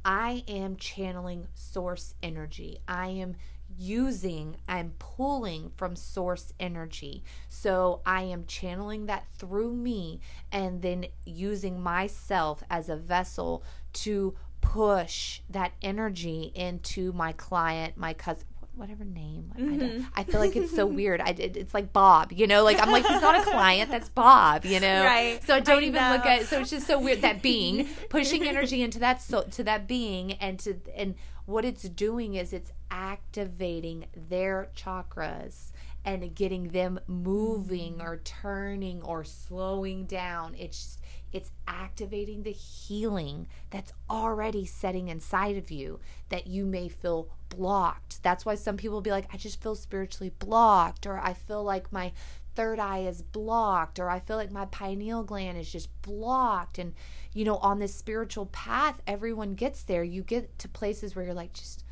I 0.06 0.44
am 0.48 0.76
channeling 0.76 1.48
source 1.56 2.14
energy. 2.22 2.78
I 2.88 3.08
am 3.08 3.36
using, 3.76 4.56
I'm 4.70 4.94
pulling 5.00 5.72
from 5.76 5.96
source 5.96 6.54
energy. 6.60 7.24
So 7.50 8.02
I 8.06 8.22
am 8.22 8.46
channeling 8.46 9.08
that 9.08 9.26
through 9.40 9.74
me 9.74 10.20
and 10.52 10.84
then 10.84 11.08
using 11.26 11.82
myself 11.82 12.64
as 12.70 12.88
a 12.88 12.96
vessel 12.96 13.64
to 13.94 14.36
push 14.62 15.42
that 15.50 15.72
energy 15.82 16.52
into 16.54 17.12
my 17.14 17.32
client, 17.32 17.98
my 17.98 18.14
cousin, 18.14 18.46
whatever 18.76 19.04
name. 19.06 19.52
I, 19.56 19.60
don't- 19.60 19.80
Mm-hmm. 19.80 20.04
I 20.16 20.24
feel 20.24 20.40
like 20.40 20.56
it's 20.56 20.76
so 20.76 20.86
weird. 21.00 21.22
I, 21.22 21.30
it, 21.30 21.56
it's 21.58 21.74
like 21.74 21.92
Bob, 21.94 22.32
you 22.32 22.48
know, 22.48 22.64
like 22.64 22.80
I'm 22.82 22.92
like, 22.92 23.06
he's 23.06 23.22
not 23.22 23.40
a 23.40 23.50
client, 23.50 23.90
that's 23.92 24.10
Bob, 24.10 24.66
you 24.66 24.80
know? 24.80 25.04
Right. 25.04 25.42
So 25.46 25.56
I 25.56 25.60
don't 25.60 25.84
I 25.84 25.88
even 25.88 26.10
look 26.12 26.26
know. 26.26 26.32
at, 26.32 26.46
so 26.48 26.60
it's 26.62 26.70
just 26.70 26.88
so 26.88 27.00
weird 27.00 27.22
that 27.22 27.42
being 27.42 27.88
pushing 28.10 28.44
energy 28.44 28.82
into 28.82 29.00
that, 29.00 29.22
so 29.22 29.44
to 29.44 29.64
that 29.64 29.88
being 29.88 30.34
and 30.34 30.60
to, 30.60 30.76
and 30.96 31.16
what 31.46 31.64
it's 31.66 31.84
doing 31.84 32.36
is 32.36 32.54
it's 32.54 32.72
activating 32.92 34.06
their 34.30 34.70
chakras 34.76 35.72
and 36.04 36.34
getting 36.36 36.70
them 36.70 37.00
moving 37.08 38.00
or 38.02 38.18
turning 38.18 39.02
or 39.02 39.24
slowing 39.24 40.06
down. 40.06 40.56
It's 40.58 40.78
just, 40.84 41.00
it's 41.36 41.52
activating 41.68 42.44
the 42.44 42.52
healing 42.54 43.46
that's 43.70 43.92
already 44.10 44.66
setting 44.66 45.10
inside 45.10 45.58
of 45.58 45.70
you 45.70 46.00
that 46.30 46.48
you 46.48 46.66
may 46.66 46.88
feel 46.88 47.28
blocked. 47.50 48.24
That's 48.24 48.46
why 48.46 48.56
some 48.56 48.78
people 48.78 48.96
will 48.96 49.02
be 49.02 49.12
like, 49.12 49.28
I 49.34 49.38
just 49.38 49.62
feel 49.62 49.76
spiritually 49.76 50.32
blocked, 50.40 51.06
or 51.06 51.20
I 51.20 51.34
feel 51.34 51.62
like 51.62 51.92
my 51.92 52.14
third 52.56 52.80
eye 52.80 53.00
is 53.00 53.22
blocked, 53.22 54.00
or 54.00 54.10
I 54.10 54.22
feel 54.22 54.38
like 54.38 54.50
my 54.50 54.64
pineal 54.68 55.24
gland 55.24 55.58
is 55.58 55.70
just 55.70 55.90
blocked. 56.04 56.80
And, 56.80 56.94
you 57.34 57.44
know, 57.44 57.58
on 57.58 57.80
this 57.80 57.94
spiritual 57.94 58.46
path, 58.46 59.02
everyone 59.06 59.56
gets 59.56 59.84
there. 59.84 60.06
You 60.06 60.24
get 60.24 60.58
to 60.60 60.70
places 60.70 61.18
where 61.18 61.26
you're 61.26 61.34
like, 61.34 61.52
just 61.52 61.84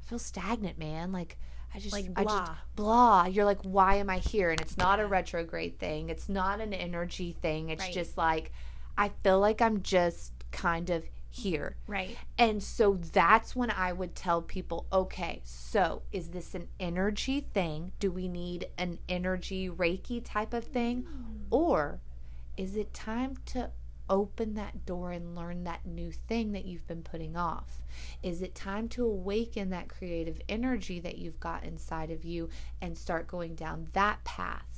I 0.00 0.08
feel 0.08 0.20
stagnant, 0.20 0.78
man. 0.78 1.10
Like, 1.10 1.38
I 1.74 1.80
just 1.80 1.92
Like 1.92 2.14
blah. 2.14 2.24
just 2.24 2.52
blah. 2.76 3.24
You're 3.26 3.46
like, 3.46 3.62
why 3.62 3.96
am 3.96 4.08
I 4.08 4.18
here? 4.18 4.50
And 4.52 4.60
it's 4.60 4.76
not 4.76 5.00
a 5.00 5.06
retrograde 5.08 5.80
thing. 5.80 6.08
It's 6.08 6.28
not 6.28 6.60
an 6.60 6.72
energy 6.72 7.32
thing. 7.42 7.70
It's 7.70 7.82
Right. 7.82 7.92
just 7.92 8.16
like 8.16 8.52
I 8.96 9.10
feel 9.22 9.40
like 9.40 9.60
I'm 9.60 9.82
just 9.82 10.32
kind 10.50 10.90
of 10.90 11.04
here. 11.32 11.76
Right. 11.86 12.16
And 12.38 12.62
so 12.62 12.98
that's 13.12 13.56
when 13.56 13.70
I 13.70 13.92
would 13.92 14.14
tell 14.14 14.42
people, 14.42 14.86
okay, 14.92 15.40
so 15.44 16.02
is 16.12 16.28
this 16.28 16.54
an 16.54 16.68
energy 16.78 17.46
thing? 17.54 17.92
Do 17.98 18.12
we 18.12 18.28
need 18.28 18.68
an 18.76 18.98
energy 19.08 19.68
Reiki 19.68 20.22
type 20.22 20.52
of 20.52 20.64
thing? 20.64 21.04
Mm. 21.04 21.46
Or 21.50 22.00
is 22.56 22.76
it 22.76 22.92
time 22.92 23.38
to 23.46 23.70
open 24.10 24.54
that 24.54 24.84
door 24.84 25.10
and 25.10 25.34
learn 25.34 25.64
that 25.64 25.86
new 25.86 26.12
thing 26.12 26.52
that 26.52 26.66
you've 26.66 26.86
been 26.86 27.02
putting 27.02 27.34
off? 27.34 27.82
Is 28.22 28.42
it 28.42 28.54
time 28.54 28.88
to 28.90 29.06
awaken 29.06 29.70
that 29.70 29.88
creative 29.88 30.38
energy 30.48 31.00
that 31.00 31.16
you've 31.16 31.40
got 31.40 31.64
inside 31.64 32.10
of 32.10 32.24
you 32.24 32.50
and 32.82 32.96
start 32.96 33.26
going 33.26 33.54
down 33.54 33.88
that 33.94 34.22
path? 34.24 34.71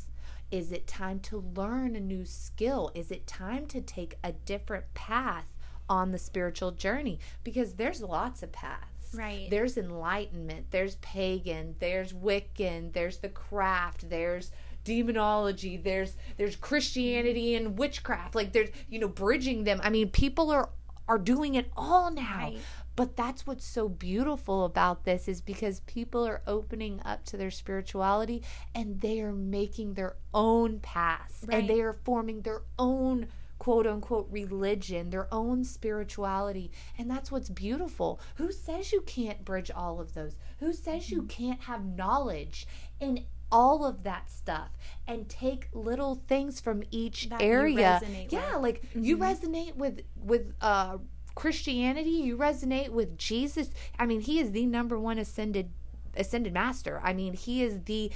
Is 0.54 0.70
it 0.70 0.86
time 0.86 1.18
to 1.22 1.44
learn 1.56 1.96
a 1.96 2.00
new 2.00 2.24
skill? 2.24 2.92
Is 2.94 3.10
it 3.10 3.26
time 3.26 3.66
to 3.66 3.80
take 3.80 4.14
a 4.22 4.30
different 4.30 4.84
path 4.94 5.52
on 5.88 6.12
the 6.12 6.18
spiritual 6.18 6.70
journey? 6.70 7.18
Because 7.42 7.74
there's 7.74 8.00
lots 8.00 8.40
of 8.44 8.52
paths. 8.52 9.16
Right. 9.16 9.48
There's 9.50 9.76
enlightenment, 9.76 10.66
there's 10.70 10.94
pagan, 10.96 11.74
there's 11.80 12.12
Wiccan, 12.12 12.92
there's 12.92 13.18
the 13.18 13.30
craft, 13.30 14.08
there's 14.08 14.52
demonology, 14.84 15.76
there's 15.76 16.14
there's 16.36 16.54
Christianity 16.54 17.56
and 17.56 17.76
witchcraft. 17.76 18.36
Like 18.36 18.52
there's 18.52 18.70
you 18.88 19.00
know 19.00 19.08
bridging 19.08 19.64
them. 19.64 19.80
I 19.82 19.90
mean, 19.90 20.10
people 20.10 20.52
are 20.52 20.68
are 21.08 21.18
doing 21.18 21.56
it 21.56 21.68
all 21.76 22.12
now. 22.12 22.38
Right. 22.38 22.58
But 22.96 23.16
that's 23.16 23.46
what's 23.46 23.64
so 23.64 23.88
beautiful 23.88 24.64
about 24.64 25.04
this 25.04 25.26
is 25.28 25.40
because 25.40 25.80
people 25.80 26.24
are 26.26 26.42
opening 26.46 27.00
up 27.04 27.24
to 27.26 27.36
their 27.36 27.50
spirituality 27.50 28.42
and 28.74 29.00
they 29.00 29.20
are 29.20 29.32
making 29.32 29.94
their 29.94 30.16
own 30.32 30.78
paths 30.80 31.44
Right. 31.46 31.58
and 31.58 31.68
they 31.70 31.80
are 31.80 31.92
forming 31.92 32.42
their 32.42 32.62
own 32.78 33.26
quote 33.58 33.86
unquote 33.86 34.28
religion, 34.30 35.10
their 35.10 35.26
own 35.32 35.64
spirituality. 35.64 36.70
And 36.98 37.10
that's 37.10 37.32
what's 37.32 37.48
beautiful. 37.50 38.20
Who 38.36 38.52
says 38.52 38.92
you 38.92 39.00
can't 39.00 39.44
bridge 39.44 39.70
all 39.70 40.00
of 40.00 40.14
those? 40.14 40.36
Who 40.60 40.72
says 40.72 41.10
you 41.10 41.22
can't 41.22 41.62
have 41.62 41.84
knowledge 41.84 42.66
in 43.00 43.24
all 43.52 43.84
of 43.84 44.02
that 44.02 44.30
stuff 44.30 44.70
and 45.06 45.28
take 45.28 45.68
little 45.72 46.16
things 46.26 46.60
from 46.60 46.82
each 46.90 47.28
That 47.28 47.40
area? 47.42 48.00
yeah, 48.30 48.54
with. 48.54 48.62
like 48.62 48.82
you 48.94 49.16
resonate 49.18 49.76
with 49.76 50.00
with 50.16 50.52
uh 50.60 50.98
Christianity, 51.34 52.10
you 52.10 52.36
resonate 52.36 52.90
with 52.90 53.18
Jesus. 53.18 53.70
I 53.98 54.06
mean, 54.06 54.20
he 54.20 54.38
is 54.38 54.52
the 54.52 54.66
number 54.66 54.98
one 54.98 55.18
ascended 55.18 55.70
ascended 56.16 56.52
master. 56.52 57.00
I 57.02 57.12
mean, 57.12 57.34
he 57.34 57.62
is 57.62 57.80
the 57.84 58.10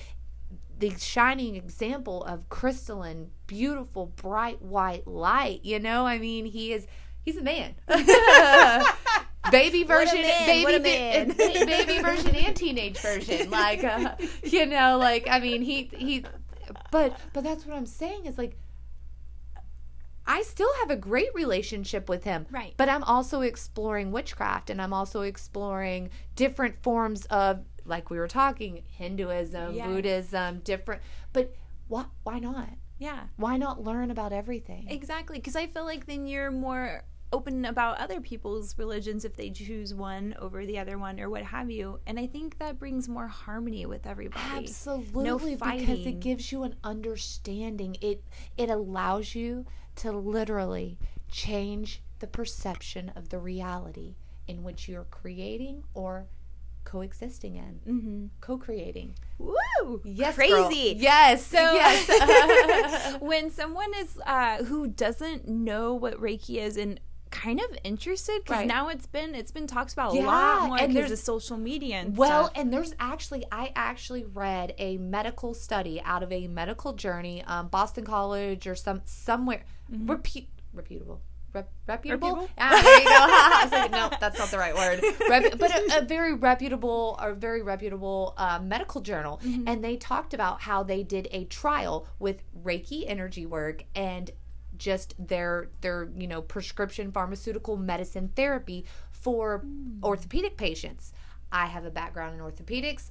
the 0.79 0.91
shining 0.97 1.57
example 1.57 2.23
of 2.25 2.49
crystalline, 2.49 3.31
beautiful, 3.47 4.07
bright 4.07 4.63
white 4.63 5.07
light. 5.07 5.61
You 5.65 5.79
know, 5.79 6.07
I 6.07 6.19
mean, 6.19 6.45
he 6.45 6.73
is 6.73 6.87
he's 7.25 7.37
a 7.37 7.43
man. 7.43 7.75
baby 9.51 9.83
version, 9.83 10.23
man, 10.23 10.47
baby, 10.47 11.35
baby 11.65 12.03
version, 12.03 12.35
and 12.37 12.57
teenage 12.57 12.99
version. 12.99 13.51
Like, 13.51 13.83
uh, 13.85 14.15
you 14.43 14.67
know, 14.67 14.99
like 14.99 15.29
I 15.29 15.41
mean, 15.41 15.63
he 15.63 15.91
he, 15.97 16.25
but 16.91 17.19
but 17.33 17.45
that's 17.45 17.67
what 17.67 17.77
I'm 17.77 17.87
saying 17.87 18.27
is 18.27 18.39
like. 18.39 18.57
I 20.29 20.43
still 20.43 20.71
have 20.81 20.91
a 20.91 20.97
great 20.97 21.35
relationship 21.35 22.09
with 22.09 22.23
him. 22.25 22.47
Right. 22.51 22.75
But 22.77 22.91
I'm 22.91 23.03
also 23.03 23.41
exploring 23.41 24.13
witchcraft 24.13 24.69
and 24.69 24.81
I'm 24.81 24.93
also 24.93 25.23
exploring 25.23 26.11
different 26.37 26.83
forms 26.83 27.25
of 27.27 27.65
like 27.87 28.11
we 28.11 28.19
were 28.19 28.29
talking 28.29 28.83
Hinduism, 28.87 29.75
Yes. 29.75 29.87
Buddhism, 29.87 30.61
different 30.61 31.01
but 31.33 31.55
why 31.89 32.05
why 32.23 32.39
not? 32.39 32.69
Yeah. 32.99 33.21
Why 33.37 33.57
not 33.57 33.83
learn 33.83 34.11
about 34.11 34.33
everything? 34.33 34.89
Exactly. 34.91 35.39
Because 35.39 35.57
I 35.57 35.67
feel 35.67 35.85
like 35.85 36.05
then 36.05 36.27
you're 36.27 36.51
more 36.51 37.05
open 37.33 37.65
about 37.65 37.99
other 37.99 38.21
people's 38.21 38.77
religions 38.79 39.25
if 39.25 39.37
they 39.37 39.51
choose 39.51 39.95
one 39.95 40.35
over 40.39 40.65
the 40.65 40.79
other 40.79 40.99
one 40.99 41.21
or 41.21 41.29
what 41.29 41.43
have 41.43 41.71
you. 41.71 42.01
And 42.07 42.19
I 42.19 42.27
think 42.27 42.59
that 42.59 42.79
brings 42.79 43.09
more 43.09 43.27
harmony 43.27 43.87
with 43.87 44.07
everybody. 44.07 44.65
Absolutely, 44.65 45.55
because 45.55 45.69
fighting. 45.71 46.07
it 46.07 46.21
gives 46.21 46.51
you 46.53 46.63
an 46.65 46.77
understanding. 46.85 47.97
It 48.01 48.25
it 48.57 48.71
allows 48.71 49.35
you 49.35 49.67
to 49.99 50.13
literally 50.13 50.99
change 51.31 52.03
the 52.21 52.27
perception 52.27 53.13
of 53.15 53.29
the 53.29 53.39
reality 53.39 54.17
in 54.47 54.63
which 54.63 54.89
you're 54.89 55.05
creating 55.11 55.85
or 55.95 56.27
coexisting 56.85 57.57
in, 57.57 57.81
Mm-hmm. 57.87 58.27
co-creating. 58.41 59.15
Woo! 59.39 60.01
Yes, 60.05 60.37
girl. 60.37 60.67
Crazy. 60.69 60.97
Yes. 60.99 61.45
So 61.45 61.59
yes. 61.59 63.17
when 63.21 63.51
someone 63.51 63.93
is 63.99 64.19
uh, 64.27 64.65
who 64.65 64.89
doesn't 64.89 65.47
know 65.47 65.93
what 65.95 66.15
Reiki 66.15 66.57
is 66.57 66.77
and 66.79 66.99
kind 67.31 67.61
of 67.61 67.77
interested 67.85 68.41
because 68.45 68.59
Right. 68.59 68.67
now 68.67 68.89
it's 68.89 69.07
been 69.07 69.35
it's 69.35 69.51
been 69.51 69.67
talked 69.67 69.93
about 69.93 70.13
a 70.15 70.21
lot 70.21 70.67
more 70.69 70.79
and 70.79 70.95
there's- 70.95 71.11
of 71.11 71.19
social 71.19 71.57
media 71.57 71.97
and 71.97 72.17
Well, 72.17 72.47
stuff. 72.47 72.53
and 72.59 72.73
there's 72.73 72.95
actually, 72.99 73.45
I 73.53 73.73
actually 73.77 74.25
read 74.25 74.75
a 74.79 74.97
medical 74.99 75.55
study 75.55 76.01
out 76.05 76.23
of 76.23 76.33
a 76.33 76.47
medical 76.49 76.93
journey, 76.93 77.43
um, 77.45 77.69
Boston 77.69 78.05
College 78.05 78.67
or 78.67 78.75
some 78.75 79.03
somewhere 79.05 79.65
repu- 79.93 80.47
reputable. 80.73 81.21
Rep- 81.55 81.73
reputable? 81.87 82.29
Reputable? 82.29 82.51
Ah, 82.59 82.81
there 82.83 82.99
you 83.01 83.05
go. 83.09 83.11
I 83.15 83.61
was 83.65 83.73
like, 83.73 83.91
no, 83.91 84.11
that's 84.21 84.39
not 84.39 84.51
the 84.51 84.59
right 84.59 84.75
word. 84.75 85.03
Rep- 85.31 85.59
but 85.59 85.71
a, 85.75 85.99
a 85.99 86.05
very 86.05 86.35
reputable, 86.35 87.19
or 87.23 87.33
very 87.33 87.63
reputable 87.63 88.35
uh, 88.37 88.59
medical 88.63 89.01
journal, 89.01 89.41
and 89.67 89.83
they 89.83 89.97
talked 89.97 90.35
about 90.35 90.61
how 90.61 90.83
they 90.83 91.03
did 91.03 91.27
a 91.31 91.45
trial 91.47 92.07
with 92.19 92.43
Reiki 92.63 93.05
energy 93.07 93.47
work 93.47 93.85
and 93.95 94.31
just 94.79 95.15
their 95.19 95.69
their 95.81 96.09
you 96.17 96.27
know 96.27 96.43
prescription 96.43 97.13
pharmaceutical 97.13 97.77
medicine 97.77 98.31
therapy 98.35 98.85
for 99.11 99.59
hmm. 99.61 100.03
orthopedic 100.03 100.57
patients. 100.57 101.13
I 101.51 101.67
have 101.67 101.85
a 101.85 101.91
background 101.91 102.35
in 102.35 102.41
orthopedics. 102.41 103.11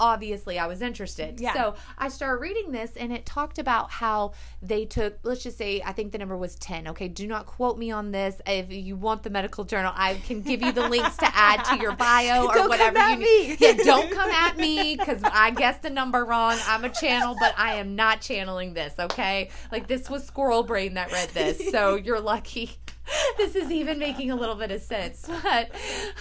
Obviously, 0.00 0.58
I 0.58 0.66
was 0.66 0.80
interested. 0.80 1.38
Yeah. 1.40 1.52
So 1.52 1.74
I 1.98 2.08
started 2.08 2.40
reading 2.40 2.72
this, 2.72 2.96
and 2.96 3.12
it 3.12 3.26
talked 3.26 3.58
about 3.58 3.90
how 3.90 4.32
they 4.62 4.86
took, 4.86 5.18
let's 5.22 5.42
just 5.42 5.58
say, 5.58 5.82
I 5.84 5.92
think 5.92 6.12
the 6.12 6.18
number 6.18 6.36
was 6.36 6.56
10. 6.56 6.88
Okay, 6.88 7.06
do 7.06 7.26
not 7.26 7.44
quote 7.46 7.78
me 7.78 7.90
on 7.90 8.10
this. 8.10 8.40
If 8.46 8.72
you 8.72 8.96
want 8.96 9.22
the 9.22 9.30
medical 9.30 9.64
journal, 9.64 9.92
I 9.94 10.14
can 10.14 10.40
give 10.40 10.62
you 10.62 10.72
the 10.72 10.88
links 10.88 11.16
to 11.18 11.28
add 11.36 11.64
to 11.66 11.76
your 11.76 11.92
bio 11.92 12.46
or 12.46 12.54
Don't 12.54 12.62
come 12.62 12.68
whatever 12.70 12.98
at 12.98 13.12
you 13.12 13.18
me. 13.18 13.48
need. 13.48 13.60
Yeah, 13.60 13.72
don't 13.74 14.10
come 14.10 14.30
at 14.30 14.56
me 14.56 14.96
because 14.96 15.22
I 15.22 15.50
guessed 15.50 15.82
the 15.82 15.90
number 15.90 16.24
wrong. 16.24 16.58
I'm 16.66 16.84
a 16.84 16.88
channel, 16.88 17.36
but 17.38 17.52
I 17.58 17.74
am 17.74 17.94
not 17.94 18.22
channeling 18.22 18.72
this, 18.72 18.94
okay? 18.98 19.50
Like, 19.70 19.86
this 19.86 20.08
was 20.08 20.24
Squirrel 20.24 20.62
Brain 20.62 20.94
that 20.94 21.12
read 21.12 21.28
this, 21.30 21.70
so 21.70 21.94
you're 22.04 22.20
lucky. 22.20 22.70
This 23.36 23.56
is 23.56 23.70
even 23.70 23.98
making 23.98 24.30
a 24.30 24.36
little 24.36 24.54
bit 24.54 24.70
of 24.70 24.82
sense, 24.82 25.28
but 25.42 25.70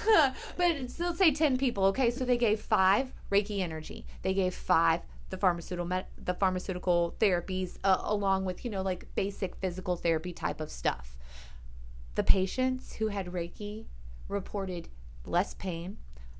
but 0.57 0.75
let's 0.99 1.17
say 1.17 1.31
ten 1.31 1.57
people. 1.57 1.85
Okay, 1.85 2.11
so 2.11 2.25
they 2.25 2.37
gave 2.37 2.59
five 2.59 3.13
Reiki 3.31 3.59
energy. 3.59 4.05
They 4.21 4.33
gave 4.33 4.53
five 4.53 5.01
the 5.29 5.37
pharmaceutical 5.37 6.03
the 6.17 6.33
pharmaceutical 6.33 7.15
therapies 7.19 7.77
uh, 7.83 7.97
along 8.01 8.45
with 8.45 8.63
you 8.65 8.71
know 8.71 8.81
like 8.81 9.13
basic 9.15 9.55
physical 9.57 9.95
therapy 9.95 10.33
type 10.33 10.61
of 10.61 10.71
stuff. 10.71 11.17
The 12.15 12.23
patients 12.23 12.95
who 12.95 13.07
had 13.07 13.27
Reiki 13.27 13.85
reported 14.27 14.89
less 15.25 15.53
pain, 15.53 15.97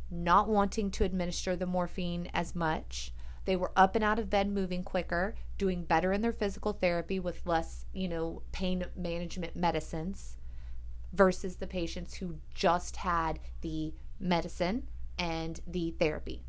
not 0.10 0.47
wanting 0.47 0.91
to 0.91 1.04
administer 1.04 1.56
the 1.56 1.66
morphine 1.66 2.30
as 2.34 2.56
much. 2.56 3.14
They 3.45 3.56
were 3.56 3.72
up 3.76 3.95
and 3.95 4.04
out 4.04 4.20
of 4.20 4.30
bed 4.30 4.50
moving 4.50 4.84
quicker, 4.84 5.36
doing 5.58 5.84
better 5.84 6.12
in 6.12 6.22
their 6.22 6.34
physical 6.34 6.74
therapy 6.74 7.20
with 7.20 7.45
less, 7.45 7.86
you 7.93 8.08
know, 8.08 8.43
pain 8.52 8.86
management 8.95 9.56
medicines 9.56 10.38
versus 11.14 11.55
the 11.57 11.68
patients 11.68 12.16
who 12.16 12.36
just 12.53 12.97
had 12.97 13.39
the 13.62 13.93
medicine 14.20 14.88
and 15.18 15.60
the 15.68 15.91
therapy. 15.99 16.43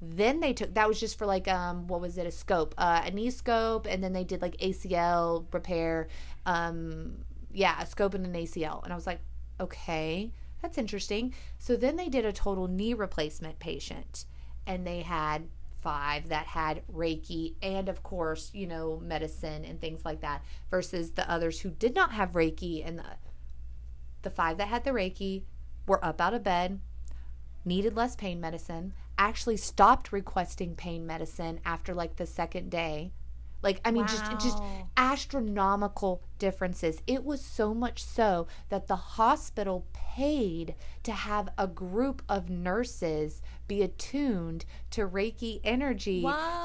Then 0.00 0.40
they 0.40 0.52
took 0.52 0.74
that 0.74 0.88
was 0.88 1.00
just 1.00 1.18
for 1.18 1.26
like 1.26 1.48
um 1.48 1.86
what 1.86 2.00
was 2.00 2.18
it 2.18 2.26
a 2.26 2.30
scope 2.30 2.74
uh, 2.76 3.02
a 3.04 3.10
knee 3.10 3.30
scope 3.30 3.86
and 3.88 4.02
then 4.04 4.12
they 4.12 4.24
did 4.24 4.42
like 4.42 4.56
ACL 4.58 5.46
repair 5.52 6.08
um 6.44 7.24
yeah 7.52 7.80
a 7.80 7.86
scope 7.86 8.12
and 8.14 8.26
an 8.26 8.34
ACL 8.34 8.84
and 8.84 8.92
I 8.92 8.96
was 8.96 9.06
like 9.06 9.20
okay 9.58 10.32
that's 10.60 10.76
interesting 10.76 11.32
so 11.58 11.76
then 11.76 11.96
they 11.96 12.08
did 12.08 12.26
a 12.26 12.32
total 12.32 12.68
knee 12.68 12.92
replacement 12.92 13.58
patient 13.58 14.26
and 14.66 14.86
they 14.86 15.00
had 15.00 15.48
five 15.80 16.28
that 16.28 16.46
had 16.46 16.82
Reiki 16.92 17.54
and 17.62 17.88
of 17.88 18.02
course 18.02 18.50
you 18.52 18.66
know 18.66 19.00
medicine 19.02 19.64
and 19.64 19.80
things 19.80 20.04
like 20.04 20.20
that 20.20 20.42
versus 20.70 21.12
the 21.12 21.30
others 21.30 21.60
who 21.60 21.70
did 21.70 21.94
not 21.94 22.12
have 22.12 22.32
Reiki 22.32 22.86
and 22.86 22.98
the 22.98 23.04
the 24.26 24.30
five 24.30 24.58
that 24.58 24.66
had 24.66 24.82
the 24.82 24.90
Reiki 24.90 25.44
were 25.86 26.04
up 26.04 26.20
out 26.20 26.34
of 26.34 26.42
bed 26.42 26.80
needed 27.64 27.94
less 27.94 28.16
pain 28.16 28.40
medicine, 28.40 28.92
actually 29.16 29.56
stopped 29.56 30.10
requesting 30.10 30.74
pain 30.74 31.06
medicine 31.06 31.60
after 31.64 31.94
like 31.94 32.16
the 32.16 32.26
second 32.26 32.68
day. 32.68 33.12
Like 33.62 33.80
I 33.84 33.92
mean 33.92 34.06
just 34.08 34.28
just 34.40 34.60
astronomical 34.96 36.22
differences. 36.38 37.00
It 37.06 37.24
was 37.24 37.40
so 37.40 37.72
much 37.72 38.02
so 38.02 38.48
that 38.68 38.88
the 38.88 38.96
hospital 38.96 39.86
paid 39.92 40.74
to 41.04 41.12
have 41.12 41.48
a 41.56 41.68
group 41.68 42.22
of 42.28 42.50
nurses 42.50 43.42
be 43.68 43.82
attuned 43.82 44.64
to 44.90 45.08
Reiki 45.08 45.60
energy 45.62 46.22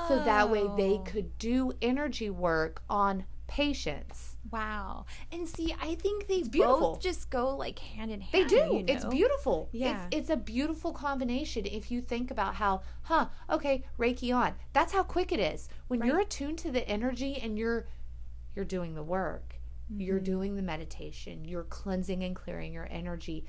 so 0.07 0.21
that 0.25 0.49
way 0.49 0.67
they 0.77 0.99
could 1.05 1.37
do 1.37 1.73
energy 1.79 2.31
work 2.31 2.81
on 2.89 3.25
patients. 3.51 4.37
Wow. 4.49 5.05
And 5.29 5.45
see, 5.47 5.75
I 5.81 5.95
think 5.95 6.27
they 6.27 6.41
both 6.41 7.01
just 7.01 7.29
go 7.29 7.53
like 7.57 7.79
hand 7.79 8.09
in 8.09 8.21
hand. 8.21 8.31
They 8.31 8.47
do. 8.47 8.55
you 8.55 8.85
It's 8.87 9.03
beautiful. 9.03 9.67
Yeah. 9.73 10.05
It's, 10.09 10.17
it's 10.17 10.29
a 10.29 10.37
beautiful 10.37 10.93
combination 10.93 11.65
if 11.65 11.91
you 11.91 11.99
think 11.99 12.31
about 12.31 12.55
how, 12.55 12.81
huh, 13.03 13.27
okay, 13.49 13.83
Reiki 13.99 14.33
on. 14.33 14.53
That's 14.71 14.93
how 14.93 15.03
quick 15.03 15.33
it 15.33 15.39
is. 15.41 15.67
When 15.89 16.01
you're 16.01 16.21
attuned 16.21 16.59
to 16.59 16.71
the 16.71 16.87
energy 16.87 17.39
and 17.43 17.57
you're 17.59 17.87
you're 18.55 18.65
doing 18.65 18.95
the 18.95 19.03
work. 19.03 19.55
You're 19.97 20.15
Mm-hmm. 20.15 20.23
doing 20.23 20.55
the 20.55 20.61
meditation. 20.61 21.43
You're 21.43 21.63
cleansing 21.65 22.23
and 22.23 22.33
clearing 22.33 22.71
your 22.71 22.87
energy. 22.89 23.43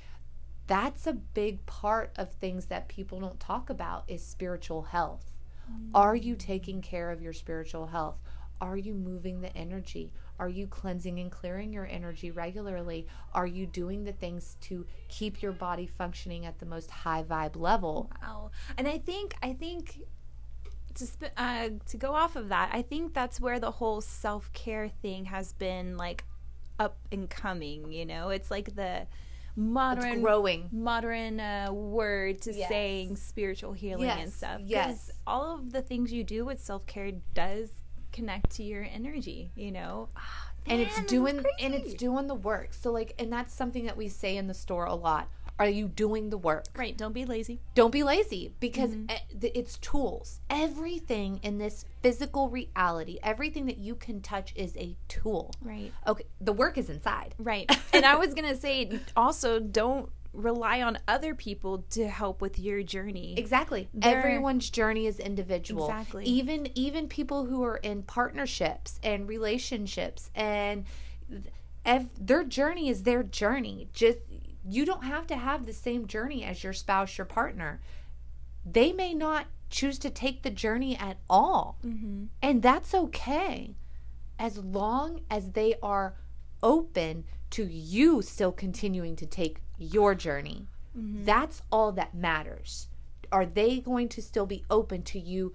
That's 0.67 1.07
a 1.07 1.13
big 1.13 1.65
part 1.65 2.11
of 2.17 2.33
things 2.33 2.65
that 2.65 2.89
people 2.89 3.21
don't 3.21 3.39
talk 3.39 3.69
about 3.69 4.03
is 4.09 4.21
spiritual 4.25 4.81
health. 4.83 5.29
Are 5.95 6.15
you 6.15 6.35
taking 6.35 6.81
care 6.81 7.09
of 7.09 7.21
your 7.21 7.31
spiritual 7.31 7.87
health? 7.87 8.17
Are 8.63 8.77
you 8.77 8.93
moving 8.93 9.41
the 9.41 9.55
energy? 9.57 10.13
Are 10.39 10.47
you 10.47 10.67
cleansing 10.67 11.19
and 11.19 11.29
clearing 11.29 11.73
your 11.73 11.85
energy 11.85 12.31
regularly? 12.31 13.07
Are 13.33 13.45
you 13.45 13.65
doing 13.67 14.05
the 14.05 14.13
things 14.13 14.55
to 14.61 14.85
keep 15.09 15.41
your 15.41 15.51
body 15.51 15.85
functioning 15.85 16.45
at 16.45 16.59
the 16.59 16.65
most 16.65 16.89
high 16.89 17.23
vibe 17.23 17.57
level? 17.57 18.09
Wow. 18.21 18.51
And 18.77 18.87
I 18.87 18.99
think 18.99 19.35
I 19.43 19.51
think 19.51 19.99
to 20.95 21.05
sp- 21.05 21.35
uh, 21.35 21.69
to 21.87 21.97
go 21.97 22.13
off 22.15 22.37
of 22.37 22.47
that, 22.49 22.69
I 22.71 22.83
think 22.83 23.13
that's 23.13 23.41
where 23.41 23.59
the 23.59 23.71
whole 23.71 23.99
self 23.99 24.51
care 24.53 24.87
thing 24.87 25.25
has 25.25 25.51
been 25.51 25.97
like 25.97 26.23
up 26.79 26.97
and 27.11 27.29
coming. 27.29 27.91
You 27.91 28.05
know, 28.05 28.29
it's 28.29 28.49
like 28.49 28.75
the 28.75 29.07
modern 29.57 30.21
growing. 30.21 30.69
modern 30.71 31.39
uh, 31.41 31.67
word 31.73 32.41
to 32.43 32.53
Yes. 32.53 32.69
saying 32.69 33.17
spiritual 33.17 33.73
healing 33.73 34.09
and 34.09 34.31
stuff. 34.31 34.61
yes. 34.63 35.11
all 35.27 35.55
of 35.55 35.73
the 35.73 35.81
things 35.81 36.13
you 36.13 36.23
do 36.23 36.45
with 36.45 36.61
self 36.61 36.85
care 36.85 37.11
does 37.33 37.69
connect 38.13 38.51
to 38.51 38.63
your 38.63 38.83
energy. 38.83 39.51
You 39.55 39.71
know, 39.71 40.09
Ah, 40.15 40.51
and 40.67 40.79
it's 40.81 40.95
man, 40.95 41.05
is 41.05 41.09
doing 41.09 41.45
and 41.59 41.73
it's 41.73 41.93
doing 41.95 42.27
the 42.27 42.35
work. 42.35 42.73
So 42.73 42.91
like 42.91 43.13
and 43.19 43.31
that's 43.33 43.53
something 43.53 43.85
that 43.85 43.97
we 43.97 44.07
say 44.07 44.37
in 44.37 44.47
the 44.47 44.53
store 44.53 44.85
a 44.85 44.95
lot. 44.95 45.27
Are 45.59 45.69
you 45.69 45.87
doing 45.87 46.31
the 46.31 46.37
work? 46.37 46.65
right. 46.75 46.97
Don't 46.97 47.13
be 47.13 47.25
lazy. 47.25 47.59
Don't 47.75 47.91
be 47.91 48.01
lazy 48.03 48.53
because 48.59 48.89
Mm-hmm. 48.89 49.11
eh, 49.43 49.49
it's 49.53 49.77
tools. 49.77 50.39
Everything 50.49 51.39
in 51.43 51.59
this 51.59 51.85
physical 52.01 52.49
reality, 52.49 53.19
everything 53.21 53.67
that 53.67 53.77
you 53.77 53.93
can 53.95 54.19
touch 54.21 54.51
is 54.55 54.75
a 54.77 54.95
tool. 55.07 55.53
Right. 55.61 55.91
Okay, 56.07 56.23
the 56.41 56.53
work 56.53 56.77
is 56.79 56.89
inside. 56.89 57.35
Right. 57.37 57.69
And 57.93 58.03
I 58.05 58.15
was 58.15 58.33
going 58.33 58.47
to 58.49 58.59
say 58.59 58.99
also 59.15 59.59
don't 59.59 60.09
rely 60.33 60.81
on 60.81 60.97
other 61.07 61.35
people 61.35 61.85
to 61.91 62.07
help 62.07 62.41
with 62.41 62.57
your 62.59 62.81
journey. 62.83 63.35
Exactly. 63.37 63.87
They're- 63.93 64.17
Everyone's 64.17 64.69
journey 64.69 65.05
is 65.05 65.19
individual. 65.19 65.85
Exactly. 65.87 66.25
Even 66.25 66.69
even 66.75 67.07
people 67.07 67.45
who 67.45 67.63
are 67.63 67.77
in 67.77 68.03
partnerships 68.03 68.99
and 69.03 69.27
relationships 69.27 70.31
and 70.33 70.85
ev- 71.85 72.09
their 72.19 72.43
journey 72.43 72.89
is 72.89 73.03
their 73.03 73.23
journey. 73.23 73.87
Just 73.93 74.19
you 74.65 74.85
don't 74.85 75.03
have 75.03 75.27
to 75.27 75.35
have 75.35 75.65
the 75.65 75.73
same 75.73 76.07
journey 76.07 76.43
as 76.43 76.63
your 76.63 76.73
spouse, 76.73 77.17
your 77.17 77.25
partner. 77.25 77.81
They 78.65 78.91
may 78.93 79.13
not 79.13 79.47
choose 79.69 79.99
to 79.99 80.09
take 80.09 80.43
the 80.43 80.49
journey 80.49 80.97
at 80.97 81.17
all. 81.29 81.77
Mm-hmm. 81.85 82.25
And 82.41 82.61
that's 82.61 82.93
okay. 82.93 83.75
As 84.39 84.57
long 84.57 85.21
as 85.29 85.51
they 85.51 85.75
are 85.83 86.15
open 86.61 87.25
to 87.51 87.65
you 87.65 88.21
still 88.21 88.51
continuing 88.51 89.15
to 89.17 89.25
take 89.25 89.61
your 89.83 90.15
journey. 90.15 90.67
Mm-hmm. 90.97 91.25
That's 91.25 91.61
all 91.71 91.91
that 91.93 92.13
matters. 92.15 92.87
Are 93.31 93.45
they 93.45 93.79
going 93.79 94.09
to 94.09 94.21
still 94.21 94.45
be 94.45 94.63
open 94.69 95.01
to 95.03 95.19
you 95.19 95.53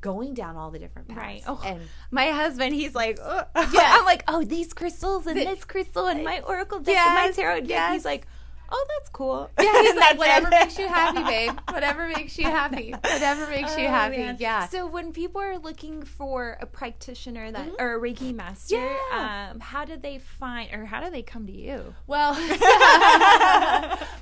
going 0.00 0.34
down 0.34 0.56
all 0.56 0.70
the 0.70 0.78
different 0.78 1.08
paths? 1.08 1.18
Right. 1.20 1.42
Oh, 1.46 1.60
and 1.64 1.80
my 2.10 2.26
husband, 2.30 2.74
he's 2.74 2.94
like. 2.94 3.18
Yes. 3.54 3.98
I'm 3.98 4.04
like, 4.04 4.24
oh, 4.28 4.42
these 4.44 4.72
crystals 4.72 5.26
and 5.26 5.38
The- 5.38 5.44
this 5.44 5.64
crystal 5.64 6.06
and 6.06 6.24
my 6.24 6.40
oracle 6.40 6.80
deck 6.80 6.94
Yes, 6.94 7.06
and 7.06 7.14
my 7.28 7.42
tarot 7.42 7.60
deck. 7.60 7.68
yes. 7.68 7.92
He's 7.92 8.04
like, 8.04 8.26
oh, 8.72 8.86
that's 8.98 9.08
cool. 9.10 9.50
yeah, 9.60 9.82
he's 9.82 9.94
like, 10.06 10.18
whatever 10.18 10.48
makes 10.50 10.78
you 10.78 10.88
happy, 10.88 11.22
babe. 11.22 11.52
Whatever 11.70 12.08
makes 12.08 12.38
you 12.38 12.46
happy. 12.46 12.90
Whatever 13.04 13.46
makes 13.48 13.76
you 13.76 13.86
Oh, 13.86 13.90
happy. 13.90 14.16
man. 14.18 14.36
Yeah. 14.40 14.66
So 14.68 14.86
when 14.86 15.12
people 15.12 15.40
are 15.40 15.58
looking 15.58 16.02
for 16.02 16.56
a 16.60 16.66
practitioner 16.66 17.52
that 17.52 17.68
or 17.78 17.96
a 17.96 18.00
Reiki 18.00 18.34
master, 18.34 18.76
Mm-hmm. 18.76 19.16
Yeah. 19.16 19.50
um, 19.52 19.60
how 19.60 19.84
do 19.84 19.96
they 19.96 20.18
find 20.18 20.72
or 20.72 20.84
how 20.86 21.00
do 21.04 21.10
they 21.10 21.22
come 21.22 21.46
to 21.46 21.52
you? 21.52 21.94
Well, 22.06 22.32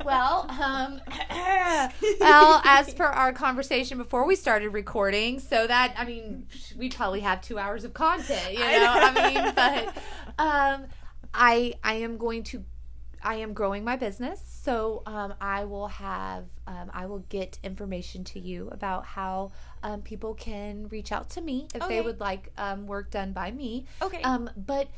well, 0.04 0.46
um, 0.50 1.00
well, 2.20 2.60
as 2.64 2.92
per 2.94 3.04
our 3.04 3.32
conversation 3.32 3.98
before 3.98 4.26
we 4.26 4.34
started 4.36 4.70
recording, 4.70 5.38
so 5.38 5.66
that 5.66 5.94
I 5.96 6.04
mean, 6.04 6.46
we 6.76 6.88
probably 6.90 7.20
have 7.20 7.40
two 7.40 7.58
hours 7.58 7.84
of 7.84 7.94
content, 7.94 8.52
you 8.52 8.58
know. 8.58 8.64
I, 8.68 9.30
mean, 9.30 9.54
but 9.54 9.86
um, 10.38 10.86
I 11.34 11.74
I 11.84 11.94
am 11.94 12.16
going 12.18 12.42
to. 12.44 12.64
I 13.22 13.36
am 13.36 13.52
growing 13.52 13.84
my 13.84 13.96
business, 13.96 14.40
so 14.46 15.02
um, 15.06 15.34
I 15.40 15.64
will 15.64 15.88
have 15.88 16.44
um, 16.66 16.90
I 16.92 17.06
will 17.06 17.24
get 17.28 17.58
information 17.62 18.24
to 18.24 18.40
you 18.40 18.68
about 18.72 19.04
how 19.04 19.52
um, 19.82 20.02
people 20.02 20.34
can 20.34 20.88
reach 20.88 21.12
out 21.12 21.28
to 21.30 21.40
me 21.40 21.68
if 21.74 21.82
Okay. 21.82 21.96
they 21.96 22.00
would 22.00 22.20
like 22.20 22.50
um, 22.56 22.86
work 22.86 23.10
done 23.10 23.32
by 23.32 23.50
me. 23.50 23.86
Okay. 24.00 24.22
Um, 24.22 24.48
but 24.56 24.88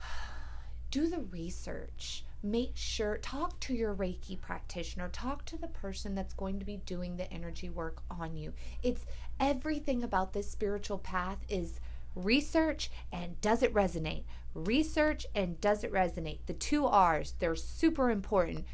do 0.90 1.08
the 1.08 1.20
research. 1.20 2.24
Make 2.42 2.72
sure, 2.74 3.16
talk 3.18 3.58
to 3.60 3.74
your 3.74 3.94
Reiki 3.94 4.38
practitioner, 4.38 5.08
talk 5.08 5.46
to 5.46 5.56
the 5.56 5.68
person 5.68 6.14
that's 6.14 6.34
going 6.34 6.58
to 6.58 6.66
be 6.66 6.76
doing 6.76 7.16
the 7.16 7.32
energy 7.32 7.70
work 7.70 8.02
on 8.10 8.36
you. 8.36 8.52
It's 8.82 9.06
everything 9.40 10.02
about 10.02 10.34
this 10.34 10.50
spiritual 10.50 10.98
path 10.98 11.38
is 11.48 11.80
research 12.14 12.90
and 13.12 13.40
does 13.40 13.62
it 13.62 13.74
resonate? 13.74 14.24
Research 14.54 15.26
and 15.34 15.60
does 15.60 15.84
it 15.84 15.92
resonate? 15.92 16.40
The 16.46 16.52
two 16.54 16.86
R's, 16.86 17.34
they're 17.38 17.56
super 17.56 18.10
important. 18.10 18.64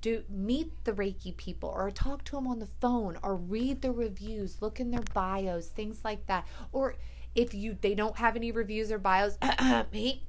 Do 0.00 0.22
meet 0.28 0.84
the 0.84 0.92
Reiki 0.92 1.36
people 1.36 1.70
or 1.70 1.90
talk 1.90 2.24
to 2.24 2.32
them 2.36 2.46
on 2.46 2.60
the 2.60 2.68
phone 2.80 3.18
or 3.22 3.36
read 3.36 3.82
the 3.82 3.92
reviews, 3.92 4.62
look 4.62 4.78
in 4.80 4.90
their 4.90 5.02
bios, 5.12 5.68
things 5.68 6.00
like 6.04 6.26
that. 6.26 6.46
Or 6.72 6.94
if 7.34 7.54
you 7.54 7.76
they 7.80 7.94
don't 7.94 8.16
have 8.16 8.36
any 8.36 8.50
reviews 8.52 8.90
or 8.90 8.98
bios, 8.98 9.38
meet 9.92 10.22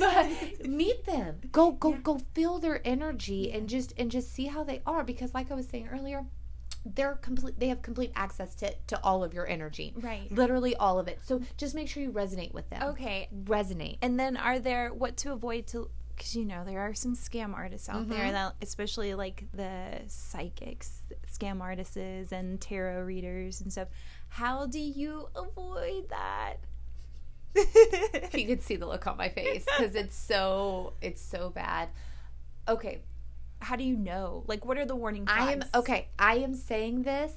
but 0.00 0.66
meet 0.66 1.04
them. 1.04 1.40
Go 1.50 1.72
go 1.72 1.92
go 1.92 2.18
feel 2.34 2.58
their 2.58 2.80
energy 2.86 3.52
and 3.52 3.68
just 3.68 3.92
and 3.98 4.10
just 4.10 4.32
see 4.32 4.46
how 4.46 4.64
they 4.64 4.82
are 4.86 5.04
because 5.04 5.34
like 5.34 5.50
I 5.50 5.54
was 5.54 5.68
saying 5.68 5.88
earlier, 5.92 6.24
they're 6.84 7.14
complete 7.14 7.58
they 7.60 7.68
have 7.68 7.80
complete 7.82 8.12
access 8.16 8.54
to 8.56 8.74
to 8.88 8.98
all 9.04 9.22
of 9.22 9.32
your 9.32 9.46
energy. 9.46 9.92
Right. 9.96 10.30
Literally 10.32 10.74
all 10.76 10.98
of 10.98 11.08
it. 11.08 11.20
So 11.24 11.40
just 11.56 11.74
make 11.74 11.88
sure 11.88 12.02
you 12.02 12.10
resonate 12.10 12.52
with 12.52 12.68
them. 12.70 12.82
Okay. 12.82 13.28
Resonate. 13.44 13.98
And 14.02 14.18
then 14.18 14.36
are 14.36 14.58
there 14.58 14.92
what 14.92 15.16
to 15.18 15.32
avoid 15.32 15.66
to 15.68 15.90
because 16.16 16.36
you 16.36 16.44
know 16.44 16.62
there 16.64 16.80
are 16.80 16.92
some 16.94 17.16
scam 17.16 17.54
artists 17.54 17.88
out 17.88 18.08
there 18.08 18.24
Mm-hmm. 18.24 18.32
that 18.32 18.54
especially 18.60 19.14
like 19.14 19.44
the 19.54 20.00
psychics, 20.08 21.00
scam 21.26 21.60
artists 21.60 21.96
and 21.96 22.60
tarot 22.60 23.02
readers 23.02 23.60
and 23.60 23.72
stuff. 23.72 23.88
How 24.28 24.66
do 24.66 24.78
you 24.78 25.28
avoid 25.34 26.08
that? 26.10 26.56
you 28.34 28.46
could 28.46 28.62
see 28.62 28.76
the 28.76 28.86
look 28.86 29.06
on 29.06 29.16
my 29.16 29.28
face 29.28 29.64
because 29.66 29.94
it's 29.94 30.16
so 30.16 30.94
it's 31.02 31.20
so 31.20 31.50
bad 31.50 31.90
okay 32.66 33.02
how 33.62 33.76
do 33.76 33.84
you 33.84 33.96
know? 33.96 34.44
Like, 34.46 34.64
what 34.64 34.78
are 34.78 34.84
the 34.84 34.96
warning 34.96 35.26
flags? 35.26 35.42
I 35.42 35.52
am 35.52 35.62
okay. 35.74 36.08
I 36.18 36.36
am 36.36 36.54
saying 36.54 37.02
this 37.02 37.32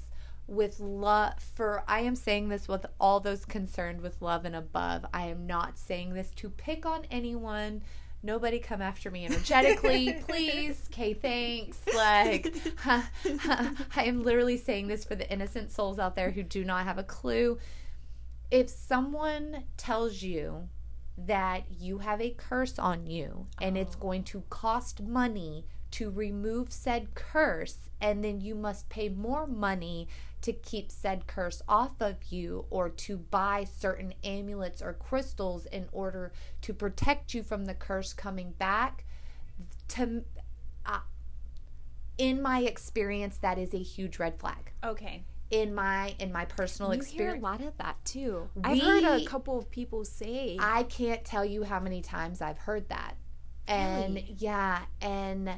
with 0.47 0.79
love 0.79 1.33
for 1.55 1.83
I 1.87 2.01
am 2.01 2.15
saying 2.15 2.49
this 2.49 2.67
with 2.67 2.85
all 2.99 3.19
those 3.19 3.45
concerned 3.45 4.01
with 4.01 4.21
love 4.21 4.45
and 4.45 4.55
above. 4.55 5.05
I 5.13 5.27
am 5.27 5.47
not 5.47 5.77
saying 5.77 6.13
this 6.13 6.31
to 6.37 6.49
pick 6.49 6.85
on 6.85 7.05
anyone. 7.11 7.81
Nobody 8.23 8.57
come 8.57 8.81
after 8.81 9.11
me 9.11 9.25
energetically, 9.25 10.13
please. 10.27 10.89
Okay, 10.91 11.13
thanks. 11.13 11.79
Like, 11.93 12.55
I 12.85 14.03
am 14.03 14.23
literally 14.23 14.57
saying 14.57 14.87
this 14.87 15.05
for 15.05 15.13
the 15.13 15.31
innocent 15.31 15.71
souls 15.71 15.99
out 15.99 16.15
there 16.15 16.31
who 16.31 16.41
do 16.41 16.65
not 16.65 16.85
have 16.85 16.97
a 16.97 17.03
clue. 17.03 17.59
If 18.49 18.69
someone 18.69 19.65
tells 19.77 20.23
you 20.23 20.69
that 21.17 21.65
you 21.69 21.99
have 21.99 22.19
a 22.19 22.31
curse 22.31 22.77
on 22.79 23.05
you 23.05 23.45
and 23.61 23.77
it's 23.77 23.95
oh. 23.95 23.99
going 24.01 24.23
to 24.23 24.43
cost 24.49 25.01
money 25.01 25.65
to 25.95 26.09
remove 26.09 26.73
said 26.73 27.15
curse, 27.15 27.89
and 28.01 28.21
then 28.23 28.41
you 28.41 28.53
must 28.53 28.89
pay 28.89 29.07
more 29.07 29.47
money 29.47 30.09
to 30.41 30.51
keep 30.51 30.91
said 30.91 31.25
curse 31.25 31.61
off 31.69 31.93
of 32.01 32.17
you 32.29 32.65
or 32.69 32.89
to 32.89 33.17
buy 33.17 33.63
certain 33.63 34.13
amulets 34.23 34.81
or 34.81 34.91
crystals 34.93 35.65
in 35.67 35.87
order 35.93 36.33
to 36.61 36.73
protect 36.73 37.33
you 37.33 37.41
from 37.41 37.63
the 37.63 37.73
curse 37.73 38.11
coming 38.11 38.51
back. 38.59 39.05
To 39.89 40.23
uh, 40.85 40.99
in 42.17 42.41
my 42.41 42.59
experience, 42.63 43.37
that 43.37 43.57
is 43.57 43.73
a 43.73 43.81
huge 43.81 44.19
red 44.19 44.37
flag. 44.37 44.71
Okay. 44.83 45.23
In 45.49 45.73
my 45.73 46.13
in 46.19 46.33
my 46.33 46.43
personal 46.43 46.93
You 46.93 47.03
hear 47.03 47.35
a 47.35 47.39
lot 47.39 47.61
of 47.61 47.77
that 47.77 48.03
too. 48.03 48.49
I've 48.63 48.81
heard 48.81 49.03
a 49.05 49.23
couple 49.23 49.57
of 49.57 49.71
people 49.71 50.03
say. 50.03 50.57
I 50.59 50.83
can't 50.83 51.23
tell 51.23 51.45
you 51.45 51.63
how 51.63 51.79
many 51.79 52.01
times 52.01 52.41
I've 52.41 52.57
heard 52.57 52.89
that. 52.89 53.15
And 53.67 54.15
Really? 54.15 54.35
yeah, 54.37 54.81
and 55.01 55.49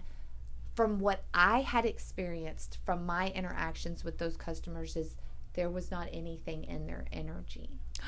from 0.77 0.99
what 0.99 1.23
I 1.33 1.61
had 1.61 1.85
experienced 1.87 2.77
from 2.85 3.03
my 3.05 3.29
interactions 3.31 4.03
with 4.03 4.19
those 4.19 4.37
customers 4.37 4.95
is 4.95 5.15
there 5.53 5.71
was 5.71 5.89
not 5.89 6.07
anything 6.13 6.63
in 6.65 6.85
their 6.85 7.05
energy. 7.11 7.79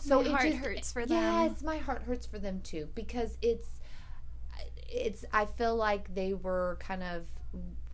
so 0.00 0.20
it 0.20 0.24
my 0.24 0.30
heart 0.30 0.42
just- 0.50 0.56
hurts 0.64 0.92
for 0.92 1.04
them. 1.06 1.22
Yes, 1.50 1.62
my 1.62 1.76
heart 1.78 2.02
hurts 2.06 2.24
for 2.26 2.38
them 2.38 2.60
too 2.62 2.88
because 2.94 3.36
it's 3.42 3.68
it's 4.88 5.24
I 5.32 5.44
feel 5.44 5.76
like 5.76 6.14
they 6.14 6.32
were 6.34 6.78
kind 6.80 7.02
of 7.02 7.26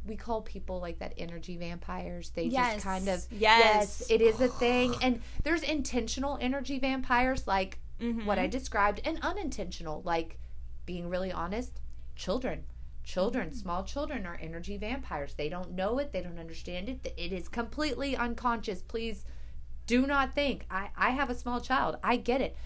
we 0.07 0.14
call 0.14 0.41
people 0.43 0.78
like 0.80 1.01
that 1.01 1.14
energy 1.18 1.57
vampires. 1.57 2.30
They 2.30 2.45
Yes. 2.45 2.74
just 2.74 2.84
kind 2.84 3.09
of 3.09 3.26
Yes. 3.32 4.09
it 4.09 4.20
is 4.22 4.41
a 4.41 4.47
thing 4.62 4.95
and 5.03 5.20
there's 5.43 5.62
intentional 5.64 6.39
energy 6.41 6.78
vampires 6.78 7.47
like 7.49 7.80
Mm-hmm. 7.99 8.26
what 8.26 8.39
I 8.39 8.47
described 8.47 9.01
and 9.07 9.18
unintentional 9.22 10.03
like 10.05 10.39
being 10.84 11.09
really 11.09 11.32
honest, 11.32 11.80
children 12.14 12.64
children 13.07 13.52
small 13.52 13.84
children 13.84 14.26
are 14.26 14.38
energy 14.42 14.76
vampires. 14.76 15.34
They 15.34 15.48
don't 15.48 15.72
know 15.72 15.98
it. 16.00 16.12
They 16.12 16.20
don't 16.20 16.38
understand 16.38 16.88
it. 16.90 17.14
It 17.16 17.32
is 17.32 17.48
completely 17.48 18.16
unconscious. 18.16 18.82
Please 18.82 19.24
do 19.86 20.07
not 20.07 20.34
think. 20.34 20.66
I, 20.70 20.90
I 20.96 21.11
have 21.11 21.30
a 21.30 21.34
small 21.34 21.61
child. 21.61 21.96
I 22.02 22.16
get 22.16 22.40
it. 22.42 22.57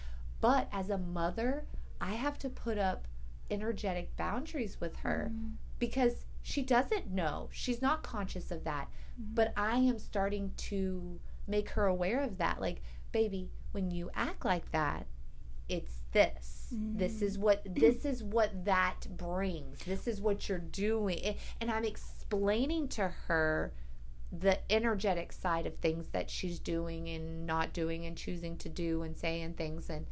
But 0.41 0.67
as 0.73 0.89
a 0.89 0.97
mother 0.97 1.65
i 2.01 2.13
have 2.13 2.39
to 2.39 2.49
put 2.49 2.79
up 2.79 3.07
energetic 3.51 4.15
boundaries 4.17 4.81
with 4.81 4.95
her 4.97 5.29
Mm-hmm. 5.31 5.49
because 5.77 6.25
she 6.41 6.63
doesn't 6.63 7.11
know. 7.11 7.47
She's 7.51 7.79
not 7.81 8.01
conscious 8.01 8.49
of 8.49 8.63
that. 8.63 8.87
Mm-hmm. 8.89 9.35
but 9.35 9.53
i 9.55 9.75
am 9.77 9.99
starting 9.99 10.53
to 10.69 11.19
make 11.47 11.69
her 11.69 11.85
aware 11.85 12.21
of 12.23 12.37
that. 12.39 12.59
Like 12.59 12.81
baby 13.11 13.51
when 13.73 13.91
you 13.91 14.09
act 14.15 14.43
like 14.43 14.71
that 14.71 15.05
it's 15.71 16.03
this. 16.11 16.67
This 16.73 17.21
is 17.21 17.37
what 17.37 17.63
mm. 17.65 17.79
this 17.79 18.03
is 18.05 18.21
what 18.21 18.65
that 18.65 19.07
brings. 19.09 19.79
This 19.79 20.05
is 20.05 20.19
what 20.21 20.47
you're 20.49 20.59
doing. 20.59 21.35
And 21.59 21.71
i'm 21.71 21.85
explaining 21.85 22.89
to 22.89 23.07
her 23.27 23.73
the 24.31 24.59
energetic 24.71 25.31
side 25.31 25.65
of 25.65 25.75
things 25.77 26.07
that 26.09 26.29
she's 26.29 26.59
doing 26.59 27.09
and 27.09 27.45
not 27.45 27.73
doing 27.73 28.05
and 28.05 28.17
choosing 28.17 28.57
to 28.57 28.69
do 28.69 29.03
and 29.03 29.17
saying 29.17 29.53
things. 29.53 29.89
And 29.89 30.07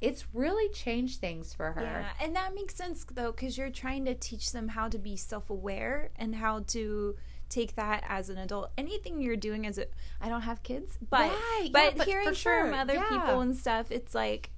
it's 0.00 0.26
really 0.34 0.68
changed 0.72 1.20
things 1.20 1.54
for 1.54 1.72
her. 1.72 1.82
Yeah, 1.82 2.08
and 2.20 2.36
that 2.36 2.54
makes 2.54 2.74
sense 2.74 3.06
though, 3.10 3.32
because 3.32 3.56
you're 3.56 3.70
trying 3.70 4.04
to 4.04 4.14
teach 4.14 4.52
them 4.52 4.68
how 4.68 4.88
to 4.88 4.98
be 4.98 5.16
self-aware 5.16 6.10
and 6.16 6.34
how 6.34 6.60
to 6.68 7.16
take 7.52 7.76
that 7.76 8.04
as 8.08 8.28
an 8.30 8.38
adult. 8.38 8.70
Anything 8.78 9.20
you're 9.20 9.36
doing 9.36 9.66
as 9.66 9.78
a, 9.78 9.86
I 10.20 10.28
don't 10.28 10.42
have 10.42 10.62
kids, 10.62 10.98
but 11.10 11.30
Right, 11.30 11.60
yeah, 11.64 11.70
but, 11.72 11.98
but 11.98 12.06
hearing 12.06 12.32
sure, 12.34 12.64
from 12.66 12.74
other 12.74 12.94
yeah. 12.94 13.08
people 13.08 13.40
and 13.40 13.56
stuff, 13.56 13.90
it's 13.90 14.14
like 14.14 14.50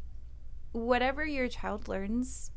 whatever 0.72 1.24
your 1.24 1.48
child 1.48 1.88
learns, 1.88 2.50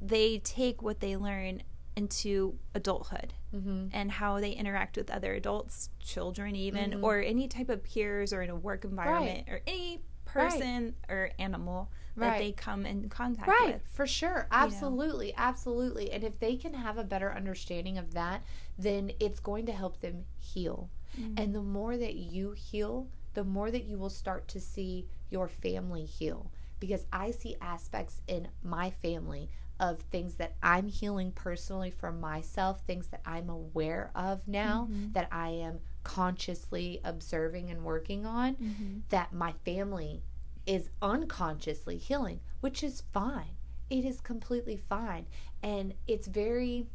they 0.00 0.38
take 0.38 0.82
what 0.82 1.00
they 1.00 1.16
learn 1.16 1.62
into 1.96 2.58
adulthood 2.74 3.34
Mm-hmm. 3.54 3.86
and 3.92 4.10
how 4.10 4.40
they 4.40 4.50
interact 4.50 4.96
with 4.96 5.08
other 5.12 5.32
adults, 5.34 5.88
children, 6.00 6.56
even, 6.56 6.90
Mm-hmm. 6.90 7.04
or 7.04 7.20
any 7.20 7.46
type 7.46 7.68
of 7.68 7.84
peers 7.84 8.32
or 8.32 8.42
in 8.42 8.50
a 8.50 8.56
work 8.56 8.84
environment 8.84 9.46
or 9.48 9.60
any 9.68 10.00
person 10.24 10.96
or 11.08 11.30
animal 11.38 11.88
that 12.16 12.28
Right. 12.28 12.38
they 12.38 12.52
come 12.52 12.86
in 12.86 13.08
contact 13.08 13.48
Right, 13.48 13.74
with. 13.74 13.88
for 13.88 14.06
sure. 14.06 14.46
Absolutely, 14.50 15.34
absolutely. 15.36 16.10
And 16.12 16.22
if 16.22 16.38
they 16.38 16.56
can 16.56 16.74
have 16.74 16.98
a 16.98 17.04
better 17.04 17.32
understanding 17.32 17.98
of 17.98 18.14
that, 18.14 18.42
then 18.78 19.12
it's 19.20 19.40
going 19.40 19.66
to 19.66 19.72
help 19.72 20.00
them 20.00 20.24
heal. 20.38 20.90
Mm-hmm. 21.18 21.34
And 21.38 21.54
the 21.54 21.62
more 21.62 21.96
that 21.96 22.14
you 22.14 22.52
heal, 22.52 23.08
the 23.34 23.44
more 23.44 23.70
that 23.70 23.84
you 23.84 23.98
will 23.98 24.10
start 24.10 24.48
to 24.48 24.60
see 24.60 25.06
your 25.30 25.48
family 25.48 26.04
heal. 26.04 26.50
Because 26.80 27.06
I 27.12 27.30
see 27.30 27.56
aspects 27.60 28.20
in 28.28 28.48
my 28.62 28.90
family 28.90 29.48
of 29.80 30.00
things 30.02 30.34
that 30.34 30.54
I'm 30.62 30.86
healing 30.88 31.32
personally 31.32 31.90
for 31.90 32.12
myself, 32.12 32.82
things 32.86 33.08
that 33.08 33.22
I'm 33.26 33.48
aware 33.48 34.10
of 34.14 34.46
now, 34.46 34.88
mm-hmm. 34.90 35.12
that 35.12 35.28
I 35.32 35.48
am 35.48 35.80
consciously 36.04 37.00
observing 37.04 37.70
and 37.70 37.82
working 37.82 38.24
on, 38.24 38.54
mm-hmm. 38.54 38.98
that 39.08 39.32
my 39.32 39.52
family 39.64 40.22
is 40.66 40.90
unconsciously 41.02 41.96
healing, 41.96 42.40
which 42.60 42.82
is 42.82 43.02
fine. 43.12 43.56
It 43.90 44.04
is 44.04 44.20
completely 44.20 44.76
fine. 44.76 45.26
And 45.62 45.94
it's 46.06 46.26
very 46.26 46.86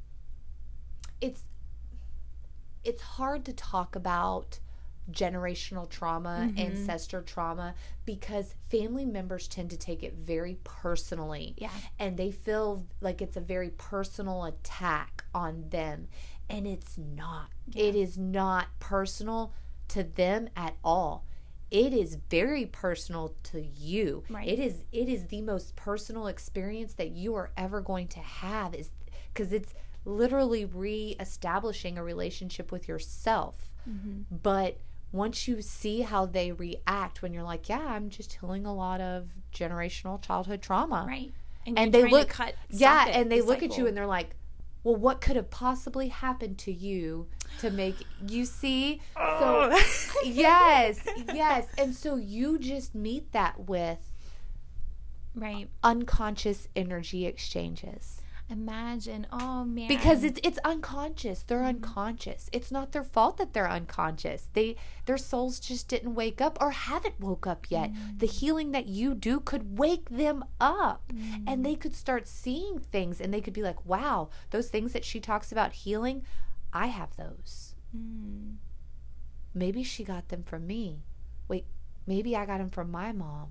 it's 1.22 1.44
it's 2.84 3.02
hard 3.02 3.46
to 3.46 3.54
talk 3.54 3.96
about 3.96 4.60
generational 5.12 5.90
trauma, 5.90 6.48
mm-hmm. 6.50 6.60
ancestor 6.60 7.22
trauma 7.22 7.74
because 8.06 8.56
family 8.70 9.06
members 9.06 9.48
tend 9.48 9.70
to 9.72 9.78
take 9.78 10.04
it 10.04 10.14
very 10.14 10.58
personally. 10.64 11.56
Yeah. 11.58 11.72
And 11.98 12.18
they 12.18 12.32
feel 12.32 12.86
like 13.02 13.22
it's 13.22 13.38
a 13.38 13.42
very 13.42 13.72
personal 13.72 14.46
attack 14.46 15.24
on 15.34 15.66
them. 15.70 16.08
And 16.50 16.66
it's 16.66 16.98
not. 16.98 17.50
It 17.76 17.96
is 17.96 18.18
not 18.18 18.68
personal 18.80 19.54
to 19.90 20.04
them 20.04 20.50
at 20.56 20.76
all 20.84 21.26
it 21.72 21.94
is 21.94 22.18
very 22.30 22.66
personal 22.66 23.36
to 23.44 23.62
you 23.62 24.24
Right. 24.30 24.48
it 24.48 24.60
is 24.60 24.84
it 24.92 25.08
is 25.10 25.28
the 25.28 25.42
most 25.42 25.76
personal 25.76 26.28
experience 26.28 26.94
that 26.94 27.12
you 27.12 27.36
are 27.36 27.52
ever 27.58 27.82
going 27.82 28.08
to 28.10 28.20
have 28.20 28.74
is 28.74 28.90
because 29.34 29.54
it's 29.54 29.74
literally 30.06 30.66
re-establishing 30.66 31.98
a 31.98 32.04
relationship 32.04 32.72
with 32.72 32.88
yourself 32.88 33.72
but 34.30 34.78
once 35.12 35.48
you 35.48 35.62
see 35.64 36.02
how 36.02 36.24
they 36.26 36.52
react 36.52 37.22
when 37.24 37.34
you're 37.34 37.44
like 37.44 37.68
yeah 37.70 37.80
i'm 37.88 38.10
just 38.10 38.34
healing 38.40 38.66
a 38.68 38.74
lot 38.74 39.02
of 39.02 39.30
generational 39.54 40.22
childhood 40.22 40.62
trauma 40.62 41.06
Right. 41.08 41.34
and 41.66 41.78
you're 41.78 41.90
they 42.04 42.10
look 42.12 42.30
cut, 42.30 42.54
yeah 42.70 43.08
and 43.10 43.32
they 43.32 43.40
the 43.40 43.46
look 43.48 43.64
at 43.64 43.78
you 43.78 43.88
and 43.88 43.98
they're 43.98 44.06
like 44.06 44.36
well 44.84 44.96
what 44.96 45.22
could 45.22 45.36
have 45.36 45.50
possibly 45.50 46.08
happened 46.10 46.58
to 46.58 46.72
you 46.72 47.28
to 47.60 47.70
make 47.70 47.96
you 48.28 48.46
see? 48.46 49.02
So 49.16 49.70
oh. 49.72 49.84
yes 50.26 51.06
yes. 51.34 51.68
And 51.78 51.94
so 51.94 52.16
you 52.16 52.58
just 52.60 52.96
meet 52.96 53.32
that 53.34 53.68
with 53.68 54.00
right. 55.36 55.70
unconscious 55.84 56.68
energy 56.76 57.26
exchanges 57.26 58.22
Imagine, 58.52 59.28
oh 59.32 59.64
man, 59.64 59.88
because 59.88 60.24
it's 60.24 60.40
it's 60.44 60.58
unconscious. 60.66 61.44
They're 61.44 61.60
mm-hmm. 61.60 61.84
unconscious. 61.84 62.50
It's 62.52 62.72
not 62.72 62.94
their 62.94 63.04
fault 63.04 63.38
that 63.38 63.54
they're 63.54 63.70
unconscious. 63.70 64.50
They 64.54 64.76
their 65.06 65.20
souls 65.20 65.60
just 65.60 65.88
didn't 65.88 66.16
wake 66.16 66.42
up 66.42 66.58
or 66.60 66.72
haven't 66.72 67.20
woke 67.20 67.46
up 67.46 67.70
yet. 67.70 67.92
The 68.18 68.26
mm. 68.26 68.32
healing 68.32 68.72
that 68.72 68.88
you 68.88 69.14
do 69.14 69.40
could 69.40 69.78
wake 69.78 70.10
them 70.10 70.44
up. 70.60 71.14
And 71.46 71.64
they 71.64 71.76
mm. 71.76 71.80
could 71.80 71.94
start 71.94 72.28
seeing 72.28 72.80
things 72.80 73.22
and 73.22 73.32
they 73.32 73.42
could 73.42 73.54
be 73.54 73.62
like 73.62 73.86
wow 73.86 74.30
those 74.50 74.70
things 74.70 74.94
that 74.94 75.06
she 75.06 75.20
talks 75.20 75.52
about 75.52 75.74
healing 75.74 76.24
i 76.74 76.88
have 76.88 77.16
those. 77.18 77.76
Mm. 77.96 78.56
Maybe 79.54 79.84
she 79.84 80.04
got 80.04 80.30
them 80.30 80.44
from 80.44 80.66
me. 80.66 81.04
Wait 81.48 81.66
maybe 82.08 82.36
i 82.36 82.48
got 82.48 82.58
them 82.58 82.72
from 82.72 82.90
my 82.90 83.12
mom. 83.12 83.50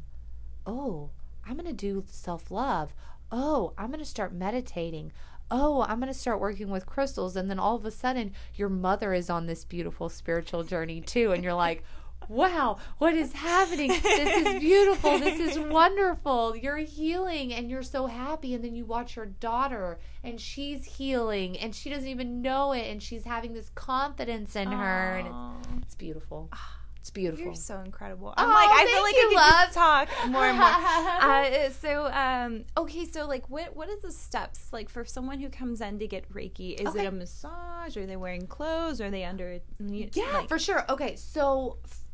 Oh, 0.67 1.11
I'm 1.47 1.55
going 1.55 1.67
to 1.67 1.73
do 1.73 2.05
self 2.11 2.51
love. 2.51 2.93
Oh, 3.31 3.73
I'm 3.77 3.89
going 3.89 3.99
to 3.99 4.05
start 4.05 4.33
meditating. 4.33 5.13
Oh, 5.51 5.83
I'm 5.89 6.01
going 6.01 6.13
to 6.13 6.19
start 6.19 6.41
working 6.41 6.71
with 6.71 6.87
crystals. 6.87 7.37
And 7.37 7.49
then 7.51 7.59
all 7.59 7.77
of 7.77 7.85
a 7.85 7.91
sudden, 7.91 8.33
your 8.55 8.69
mother 8.69 9.15
is 9.15 9.31
on 9.31 9.47
this 9.47 9.65
beautiful 9.65 10.09
spiritual 10.09 10.63
journey 10.65 11.01
too. 11.01 11.33
And 11.33 11.43
you're 11.43 11.55
like, 11.55 11.85
wow, 12.29 12.77
what 12.99 13.15
is 13.15 13.33
happening? 13.33 13.89
This 13.89 14.47
is 14.47 14.61
beautiful. 14.61 15.19
This 15.19 15.41
is 15.41 15.59
wonderful. 15.59 16.57
You're 16.57 16.77
healing 16.79 17.53
and 17.55 17.71
you're 17.71 17.83
so 17.83 18.07
happy. 18.07 18.55
And 18.55 18.63
then 18.63 18.75
you 18.75 18.85
watch 18.85 19.17
your 19.17 19.27
daughter 19.27 19.99
and 20.23 20.41
she's 20.41 20.85
healing 20.85 21.59
and 21.59 21.75
she 21.75 21.89
doesn't 21.91 22.09
even 22.09 22.43
know 22.43 22.73
it. 22.73 22.91
And 22.91 23.03
she's 23.03 23.25
having 23.25 23.55
this 23.55 23.71
confidence 23.75 24.57
in 24.57 24.69
her. 24.69 25.17
And 25.19 25.29
it's, 25.29 25.83
it's 25.85 25.95
beautiful. 25.95 26.49
Ah, 26.53 26.78
It's 27.09 27.15
beautiful. 27.15 27.47
You're 27.47 27.55
so 27.55 27.81
incredible. 27.81 28.35
I'm 28.37 28.51
Oh, 28.51 28.53
like, 28.53 28.69
I 28.71 28.85
feel 28.85 29.03
like 29.03 29.15
you, 29.15 29.33
I 29.39 29.65
love. 29.65 29.73
talk 29.73 30.31
more 30.31 30.45
and 30.45 30.59
more. 30.59 30.67
uh, 30.69 31.71
so, 31.71 32.13
um, 32.13 32.65
okay, 32.77 33.07
so 33.07 33.27
like, 33.27 33.49
what 33.49 33.75
what 33.75 33.89
is 33.89 34.03
the 34.03 34.13
steps 34.13 34.71
like 34.75 34.91
for 34.91 35.07
someone 35.07 35.39
who 35.41 35.49
comes 35.49 35.81
in 35.81 35.99
to 36.01 36.07
get 36.07 36.31
Reiki? 36.31 36.79
Is 36.79 36.89
Okay. 36.89 37.07
it 37.07 37.09
a 37.09 37.11
massage? 37.11 37.97
Are 37.97 38.05
they 38.05 38.17
wearing 38.17 38.47
clothes? 38.47 39.01
Are 39.01 39.11
they 39.11 39.25
under? 39.25 39.59
Yeah, 39.81 40.05
like, 40.35 40.49
for 40.49 40.59
sure. 40.59 40.85
Okay, 40.91 41.17
so 41.17 41.79
f- 41.83 42.05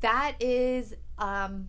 that 0.00 0.34
is 0.40 0.94
um 1.18 1.68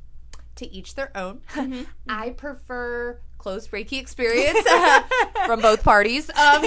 to 0.55 0.67
each 0.73 0.95
their 0.95 1.15
own. 1.15 1.41
I 2.09 2.31
prefer 2.31 3.21
close 3.37 3.67
Reiki 3.67 3.99
experience 3.99 4.59
from 5.45 5.61
both 5.61 5.83
parties. 5.83 6.31
Um, 6.31 6.63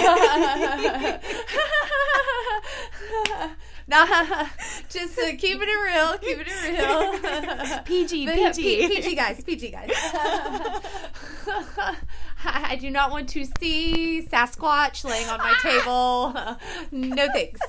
nah, 3.87 4.05
just 4.89 5.17
uh, 5.19 5.31
keeping 5.37 5.67
it 5.67 5.93
real, 5.93 6.17
keeping 6.19 6.45
it 6.47 7.61
real. 7.71 7.79
PG, 7.83 8.25
But, 8.25 8.35
PG. 8.35 8.61
P- 8.61 8.87
PG 8.95 9.15
guys, 9.15 9.43
PG 9.43 9.69
guys. 9.71 9.91
I 12.45 12.77
do 12.79 12.89
not 12.89 13.11
want 13.11 13.29
to 13.29 13.45
see 13.59 14.27
Sasquatch 14.29 15.03
laying 15.05 15.29
on 15.29 15.39
my 15.39 15.53
table. 15.61 16.33
No 16.91 17.27
thanks. 17.31 17.61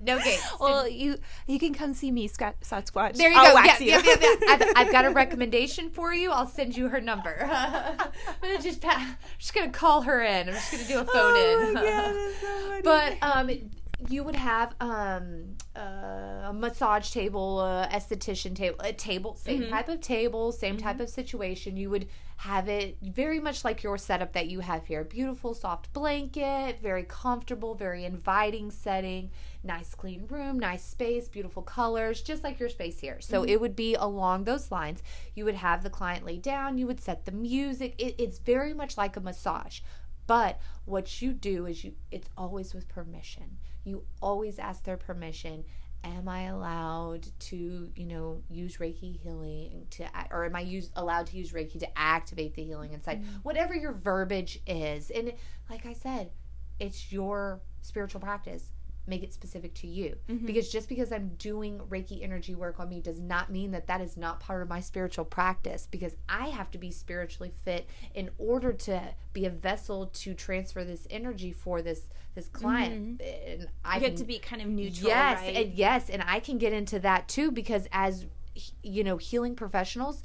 No 0.00 0.18
thanks. 0.20 0.46
Well, 0.60 0.88
you 0.88 1.18
you 1.46 1.58
can 1.58 1.74
come 1.74 1.92
see 1.92 2.10
me, 2.12 2.28
Scott 2.28 2.54
Sasquatch. 2.62 3.16
There 3.16 3.30
you 3.30 3.36
I'll 3.36 3.46
go. 3.46 3.48
Yeah, 3.50 3.54
wax 3.66 3.80
yeah, 3.80 3.98
you. 3.98 4.04
yeah, 4.04 4.16
yeah. 4.20 4.52
I've, 4.52 4.62
I've 4.86 4.92
got 4.92 5.04
a 5.06 5.10
recommendation 5.10 5.90
for 5.90 6.14
you. 6.14 6.30
I'll 6.30 6.46
send 6.46 6.76
you 6.76 6.88
her 6.88 7.00
number. 7.00 7.48
I'm 7.50 7.96
gonna 8.40 8.62
just 8.62 8.84
I'm 8.86 9.16
just 9.38 9.54
gonna 9.54 9.70
call 9.70 10.02
her 10.02 10.22
in. 10.22 10.48
I'm 10.48 10.54
just 10.54 10.70
gonna 10.70 10.84
do 10.84 10.98
a 11.00 11.04
phone 11.04 11.12
Oh 11.14 11.66
in. 11.68 11.74
my 11.74 11.82
God, 11.82 12.14
that's 12.14 12.40
so 12.40 12.80
but 12.84 13.16
um, 13.22 13.50
you 14.10 14.22
would 14.24 14.36
have 14.36 14.74
um 14.80 15.56
uh, 15.76 16.48
a 16.48 16.52
massage 16.54 17.10
table, 17.10 17.60
a 17.60 17.88
esthetician 17.90 18.54
table, 18.54 18.76
a 18.80 18.92
table, 18.92 19.36
same 19.36 19.62
Mm-hmm. 19.62 19.70
type 19.72 19.88
of 19.88 20.00
table, 20.00 20.52
same 20.52 20.76
type 20.76 21.00
of 21.00 21.08
situation. 21.08 21.76
You 21.76 21.90
would 21.90 22.06
have 22.38 22.68
it 22.68 22.98
very 23.02 23.40
much 23.40 23.64
like 23.64 23.82
your 23.82 23.96
setup 23.96 24.34
that 24.34 24.48
you 24.48 24.60
have 24.60 24.86
here. 24.86 25.02
Beautiful 25.04 25.54
soft 25.54 25.90
blanket, 25.94 26.78
very 26.82 27.04
comfortable, 27.04 27.74
very 27.74 28.04
inviting 28.04 28.70
setting, 28.70 29.30
nice 29.64 29.94
clean 29.94 30.26
room, 30.28 30.58
nice 30.58 30.84
space, 30.84 31.28
beautiful 31.28 31.62
colors, 31.62 32.20
just 32.20 32.44
like 32.44 32.60
your 32.60 32.68
space 32.68 33.00
here. 33.00 33.18
So 33.20 33.40
Mm-hmm. 33.40 33.48
it 33.50 33.60
would 33.62 33.76
be 33.76 33.94
along 33.94 34.44
those 34.44 34.70
lines. 34.70 35.02
You 35.34 35.46
would 35.46 35.54
have 35.54 35.82
the 35.82 35.90
client 35.90 36.26
lay 36.26 36.36
down, 36.38 36.76
you 36.76 36.86
would 36.86 37.00
set 37.00 37.24
the 37.24 37.32
music. 37.32 37.94
It, 37.98 38.14
it's 38.18 38.38
very 38.38 38.74
much 38.74 38.98
like 38.98 39.16
a 39.16 39.20
massage. 39.20 39.80
But 40.26 40.60
what 40.84 41.22
you 41.22 41.32
do 41.32 41.66
is 41.66 41.84
you 41.84 41.94
it's 42.10 42.28
always 42.36 42.74
with 42.74 42.88
permission. 42.88 43.56
You 43.86 44.04
always 44.20 44.58
ask 44.58 44.84
their 44.84 44.96
permission. 44.96 45.64
Am 46.04 46.28
I 46.28 46.42
allowed 46.44 47.26
to, 47.38 47.90
you 47.94 48.06
know, 48.06 48.42
use 48.50 48.76
Reiki 48.76 49.18
healing 49.20 49.86
to, 49.90 50.06
or 50.30 50.44
am 50.44 50.54
I 50.54 50.60
use 50.60 50.90
allowed 50.94 51.26
to 51.28 51.36
use 51.36 51.52
Reiki 51.52 51.78
to 51.80 51.98
activate 51.98 52.54
the 52.54 52.64
healing 52.64 52.92
inside? 52.92 53.22
Mm-hmm. 53.22 53.36
Whatever 53.42 53.74
your 53.74 53.92
verbiage 53.92 54.60
is, 54.66 55.10
and 55.10 55.32
like 55.70 55.86
I 55.86 55.92
said, 55.94 56.30
it's 56.78 57.12
your 57.12 57.60
spiritual 57.80 58.20
practice. 58.20 58.72
Make 59.06 59.22
it 59.22 59.32
specific 59.32 59.74
to 59.74 59.86
you, 59.86 60.16
mm-hmm. 60.28 60.46
because 60.46 60.70
just 60.70 60.88
because 60.88 61.12
I'm 61.12 61.28
doing 61.38 61.78
Reiki 61.88 62.22
energy 62.22 62.54
work 62.54 62.80
on 62.80 62.88
me 62.88 63.00
does 63.00 63.20
not 63.20 63.50
mean 63.50 63.70
that 63.70 63.86
that 63.86 64.00
is 64.00 64.16
not 64.16 64.40
part 64.40 64.62
of 64.62 64.68
my 64.68 64.80
spiritual 64.80 65.24
practice. 65.24 65.86
Because 65.90 66.16
I 66.28 66.48
have 66.48 66.70
to 66.72 66.78
be 66.78 66.90
spiritually 66.90 67.52
fit 67.64 67.88
in 68.14 68.30
order 68.38 68.72
to 68.72 69.00
be 69.32 69.46
a 69.46 69.50
vessel 69.50 70.06
to 70.06 70.34
transfer 70.34 70.84
this 70.84 71.06
energy 71.10 71.52
for 71.52 71.82
this 71.82 72.08
this 72.34 72.48
client, 72.48 73.18
mm-hmm. 73.18 73.50
and 73.50 73.68
I 73.84 73.94
you 73.96 74.00
get 74.00 74.16
to 74.18 74.24
be 74.24 74.38
kind 74.38 74.60
of 74.60 74.68
neutral, 74.68 75.08
yes 75.08 75.40
right? 75.40 75.56
and 75.56 75.72
yes 75.74 76.10
and 76.10 76.22
i 76.26 76.38
can 76.38 76.58
get 76.58 76.72
into 76.72 76.98
that 77.00 77.28
too 77.28 77.50
because 77.50 77.88
as 77.92 78.26
you 78.82 79.02
know 79.02 79.16
healing 79.16 79.54
professionals 79.54 80.22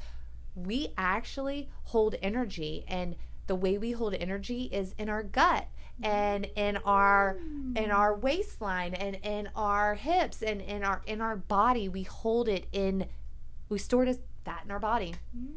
we 0.55 0.89
actually 0.97 1.69
hold 1.85 2.15
energy 2.21 2.83
and 2.87 3.15
the 3.51 3.55
way 3.55 3.77
we 3.77 3.91
hold 3.91 4.13
energy 4.13 4.69
is 4.71 4.95
in 4.97 5.09
our 5.09 5.23
gut 5.23 5.67
and 6.01 6.47
in 6.55 6.77
our 6.85 7.37
in 7.75 7.91
our 7.91 8.15
waistline 8.15 8.93
and 8.93 9.17
in 9.23 9.49
our 9.57 9.95
hips 9.95 10.41
and 10.41 10.61
in 10.61 10.85
our 10.85 11.01
in 11.05 11.19
our 11.19 11.35
body. 11.35 11.89
We 11.89 12.03
hold 12.03 12.47
it 12.47 12.65
in 12.71 13.07
we 13.67 13.77
store 13.77 14.03
it 14.03 14.07
as 14.07 14.19
fat 14.45 14.61
in 14.63 14.71
our 14.71 14.79
body. 14.79 15.15
Mm. 15.37 15.49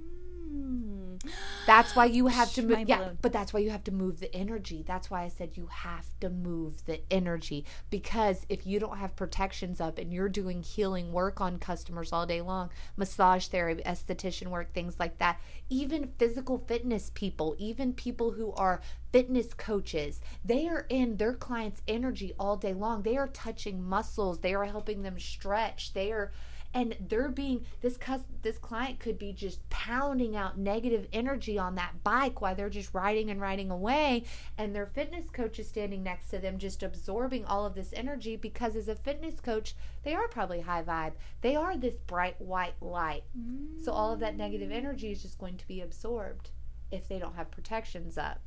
That's 1.67 1.97
why 1.97 2.07
you 2.07 2.27
have 2.27 2.53
to 2.55 2.63
move. 2.63 2.89
Yeah, 2.89 3.11
but 3.21 3.33
that's 3.33 3.53
why 3.53 3.61
you 3.61 3.71
have 3.71 3.85
to 3.85 3.93
move 3.93 4.21
the 4.21 4.35
energy. 4.35 4.85
That's 4.87 5.11
why 5.11 5.23
I 5.23 5.29
said 5.29 5.57
you 5.57 5.69
have 5.71 6.07
to 6.21 6.31
move 6.31 6.85
the 6.87 7.01
energy 7.13 7.65
because 7.91 8.47
if 8.49 8.67
you 8.67 8.79
don't 8.79 8.99
have 8.99 9.17
protections 9.17 9.81
up 9.81 9.99
and 9.99 10.13
you're 10.13 10.29
doing 10.29 10.63
healing 10.63 11.13
work 11.13 11.41
on 11.41 11.59
customers 11.59 12.13
all 12.13 12.27
day 12.27 12.41
long, 12.41 12.71
massage 12.97 13.49
therapy, 13.49 13.83
esthetician 13.85 14.49
work, 14.49 14.73
things 14.73 14.99
like 15.01 15.19
that, 15.19 15.41
even 15.69 16.13
physical 16.19 16.59
fitness 16.67 17.11
people, 17.15 17.55
even 17.59 17.93
people 17.93 18.33
who 18.33 18.53
are 18.53 18.81
fitness 19.13 19.55
coaches, 19.55 20.21
they 20.45 20.67
are 20.69 20.87
in 20.89 21.17
their 21.17 21.35
clients' 21.35 21.83
energy 21.87 22.33
all 22.39 22.57
day 22.57 22.75
long. 22.75 23.03
They 23.03 23.17
are 23.17 23.29
touching 23.29 23.83
muscles. 23.83 24.41
They 24.41 24.55
are 24.55 24.65
helping 24.65 25.03
them 25.03 25.19
stretch. 25.19 25.93
They 25.93 26.11
are 26.13 26.33
and 26.75 26.97
they're 27.09 27.29
being 27.29 27.65
this 27.81 27.97
cus- 27.97 28.27
this 28.43 28.59
client 28.59 28.99
could 28.99 29.19
be 29.19 29.33
just 29.33 29.67
pounding 29.71 30.37
out 30.37 30.59
negative 30.59 31.07
energy 31.13 31.59
on 31.59 31.77
that 31.77 32.03
bike 32.03 32.41
while 32.41 32.55
they're 32.55 32.69
just 32.69 32.93
riding 32.93 33.31
and 33.31 33.41
riding 33.41 33.71
away 33.71 34.25
and 34.59 34.75
their 34.75 34.87
fitness 34.87 35.31
coach 35.31 35.59
is 35.59 35.69
standing 35.69 36.03
next 36.03 36.29
to 36.29 36.39
them 36.39 36.59
just 36.59 36.83
absorbing 36.83 37.45
all 37.45 37.65
of 37.65 37.75
this 37.75 37.93
energy 37.95 38.37
because 38.37 38.77
as 38.77 38.89
a 38.89 38.95
fitness 38.95 39.41
coach 39.41 39.75
they 40.05 40.15
are 40.15 40.29
probably 40.29 40.61
high 40.61 40.83
vibe. 40.83 41.13
They 41.41 41.57
are 41.57 41.77
this 41.77 41.97
bright 42.07 42.41
white 42.41 42.75
light. 42.81 43.25
So 43.83 43.93
all 43.93 44.13
of 44.13 44.21
that 44.21 44.37
negative 44.37 44.71
mm. 44.71 44.75
energy 44.75 45.11
is 45.11 45.23
just 45.23 45.39
going 45.39 45.57
to 45.57 45.67
be 45.67 45.81
absorbed 45.81 46.51
if 46.93 47.09
they 47.09 47.19
don't 47.19 47.35
have 47.35 47.51
protections 47.51 48.19
up. 48.19 48.41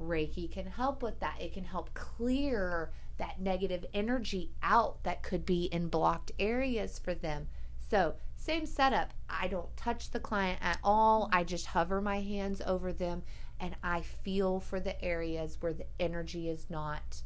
Reiki 0.00 0.50
can 0.50 0.66
help 0.66 1.02
with 1.02 1.20
that. 1.20 1.40
It 1.40 1.52
can 1.52 1.64
help 1.64 1.92
clear 1.94 2.92
that 3.18 3.40
negative 3.40 3.84
energy 3.94 4.50
out 4.62 5.02
that 5.04 5.22
could 5.22 5.46
be 5.46 5.64
in 5.64 5.88
blocked 5.88 6.32
areas 6.38 6.98
for 6.98 7.14
them. 7.14 7.48
So, 7.90 8.14
same 8.36 8.66
setup. 8.66 9.14
I 9.28 9.48
don't 9.48 9.74
touch 9.76 10.10
the 10.10 10.20
client 10.20 10.58
at 10.60 10.78
all. 10.82 11.28
I 11.32 11.44
just 11.44 11.66
hover 11.66 12.00
my 12.00 12.20
hands 12.20 12.60
over 12.66 12.92
them 12.92 13.22
and 13.60 13.76
I 13.82 14.00
feel 14.02 14.60
for 14.60 14.80
the 14.80 15.02
areas 15.02 15.58
where 15.60 15.72
the 15.72 15.86
energy 15.98 16.48
is 16.48 16.66
not 16.68 17.22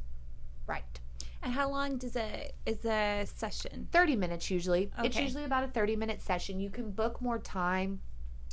right. 0.67 0.99
And 1.41 1.53
how 1.53 1.69
long 1.69 1.97
does 1.97 2.15
a 2.15 2.51
is 2.65 2.85
a 2.85 3.25
session? 3.25 3.87
30 3.91 4.15
minutes 4.15 4.51
usually. 4.51 4.91
It's 5.03 5.17
usually 5.17 5.45
about 5.45 5.63
a 5.63 5.67
30 5.67 5.95
minute 5.95 6.21
session. 6.21 6.59
You 6.59 6.69
can 6.69 6.91
book 6.91 7.21
more 7.21 7.39
time 7.39 8.01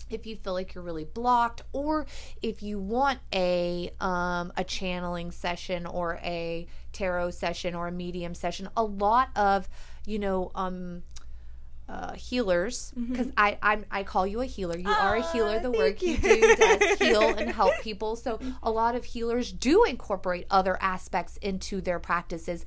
if 0.08 0.26
you 0.26 0.36
feel 0.36 0.52
like 0.52 0.74
you're 0.74 0.84
really 0.84 1.04
blocked 1.04 1.62
or 1.72 2.06
if 2.42 2.62
you 2.62 2.78
want 2.78 3.18
a 3.32 3.90
um, 4.00 4.52
a 4.56 4.62
channeling 4.62 5.32
session 5.32 5.84
or 5.84 6.20
a 6.22 6.66
tarot 6.96 7.30
session 7.30 7.74
or 7.74 7.88
a 7.88 7.92
medium 7.92 8.34
session 8.34 8.68
a 8.76 8.82
lot 8.82 9.28
of 9.36 9.68
you 10.06 10.18
know 10.18 10.50
um 10.54 11.02
uh, 11.88 12.14
healers 12.14 12.92
because 12.96 13.30
I 13.36 13.58
I'm, 13.62 13.84
I 13.92 14.02
call 14.02 14.26
you 14.26 14.40
a 14.40 14.44
healer. 14.44 14.76
You 14.76 14.90
are 14.90 15.16
a 15.16 15.32
healer. 15.32 15.60
The 15.60 15.70
work 15.70 16.02
you. 16.02 16.16
do 16.16 16.56
does 16.56 16.98
heal 16.98 17.22
and 17.22 17.48
help 17.48 17.74
people. 17.80 18.16
So 18.16 18.40
a 18.60 18.70
lot 18.72 18.96
of 18.96 19.04
healers 19.04 19.52
do 19.52 19.84
incorporate 19.84 20.46
other 20.50 20.76
aspects 20.82 21.36
into 21.36 21.80
their 21.80 22.00
practices, 22.00 22.64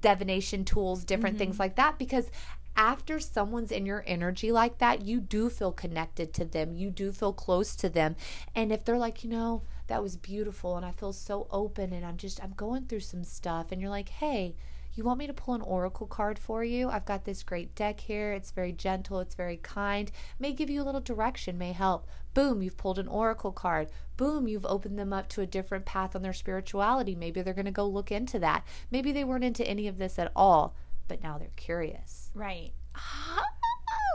divination 0.00 0.64
tools, 0.64 1.04
different 1.04 1.38
things 1.38 1.60
like 1.60 1.76
that. 1.76 2.00
Because 2.00 2.32
after 2.76 3.20
someone's 3.20 3.70
in 3.70 3.86
your 3.86 4.02
energy 4.06 4.50
like 4.50 4.78
that, 4.78 5.02
you 5.02 5.20
do 5.20 5.50
feel 5.50 5.72
connected 5.72 6.32
to 6.34 6.44
them. 6.44 6.74
You 6.74 6.90
do 6.90 7.12
feel 7.12 7.32
close 7.32 7.76
to 7.76 7.88
them. 7.88 8.16
And 8.56 8.72
if 8.72 8.84
they're 8.84 8.98
like, 8.98 9.22
you 9.22 9.30
know, 9.30 9.62
that 9.88 10.02
was 10.02 10.16
beautiful, 10.16 10.76
and 10.76 10.86
I 10.86 10.92
feel 10.92 11.12
so 11.12 11.46
open, 11.50 11.92
and 11.92 12.06
I'm 12.06 12.16
just 12.16 12.42
I'm 12.42 12.52
going 12.52 12.86
through 12.86 13.00
some 13.00 13.24
stuff, 13.24 13.72
and 13.72 13.80
you're 13.80 13.90
like, 13.90 14.08
hey 14.08 14.54
you 14.98 15.04
want 15.04 15.20
me 15.20 15.28
to 15.28 15.32
pull 15.32 15.54
an 15.54 15.62
oracle 15.62 16.08
card 16.08 16.40
for 16.40 16.64
you? 16.64 16.90
I've 16.90 17.04
got 17.04 17.24
this 17.24 17.44
great 17.44 17.74
deck 17.76 18.00
here. 18.00 18.32
It's 18.32 18.50
very 18.50 18.72
gentle, 18.72 19.20
it's 19.20 19.36
very 19.36 19.56
kind, 19.58 20.10
may 20.40 20.52
give 20.52 20.68
you 20.68 20.82
a 20.82 20.84
little 20.84 21.00
direction, 21.00 21.56
may 21.56 21.72
help. 21.72 22.08
Boom, 22.34 22.62
you've 22.62 22.76
pulled 22.76 22.98
an 22.98 23.06
oracle 23.06 23.52
card. 23.52 23.90
Boom, 24.16 24.48
you've 24.48 24.66
opened 24.66 24.98
them 24.98 25.12
up 25.12 25.28
to 25.28 25.40
a 25.40 25.46
different 25.46 25.84
path 25.84 26.16
on 26.16 26.22
their 26.22 26.32
spirituality. 26.32 27.14
Maybe 27.14 27.40
they're 27.40 27.54
going 27.54 27.64
to 27.66 27.70
go 27.70 27.86
look 27.86 28.10
into 28.10 28.40
that. 28.40 28.66
Maybe 28.90 29.12
they 29.12 29.22
weren't 29.22 29.44
into 29.44 29.66
any 29.66 29.86
of 29.86 29.98
this 29.98 30.18
at 30.18 30.32
all, 30.34 30.74
but 31.06 31.22
now 31.22 31.38
they're 31.38 31.48
curious. 31.54 32.30
Right. 32.34 32.72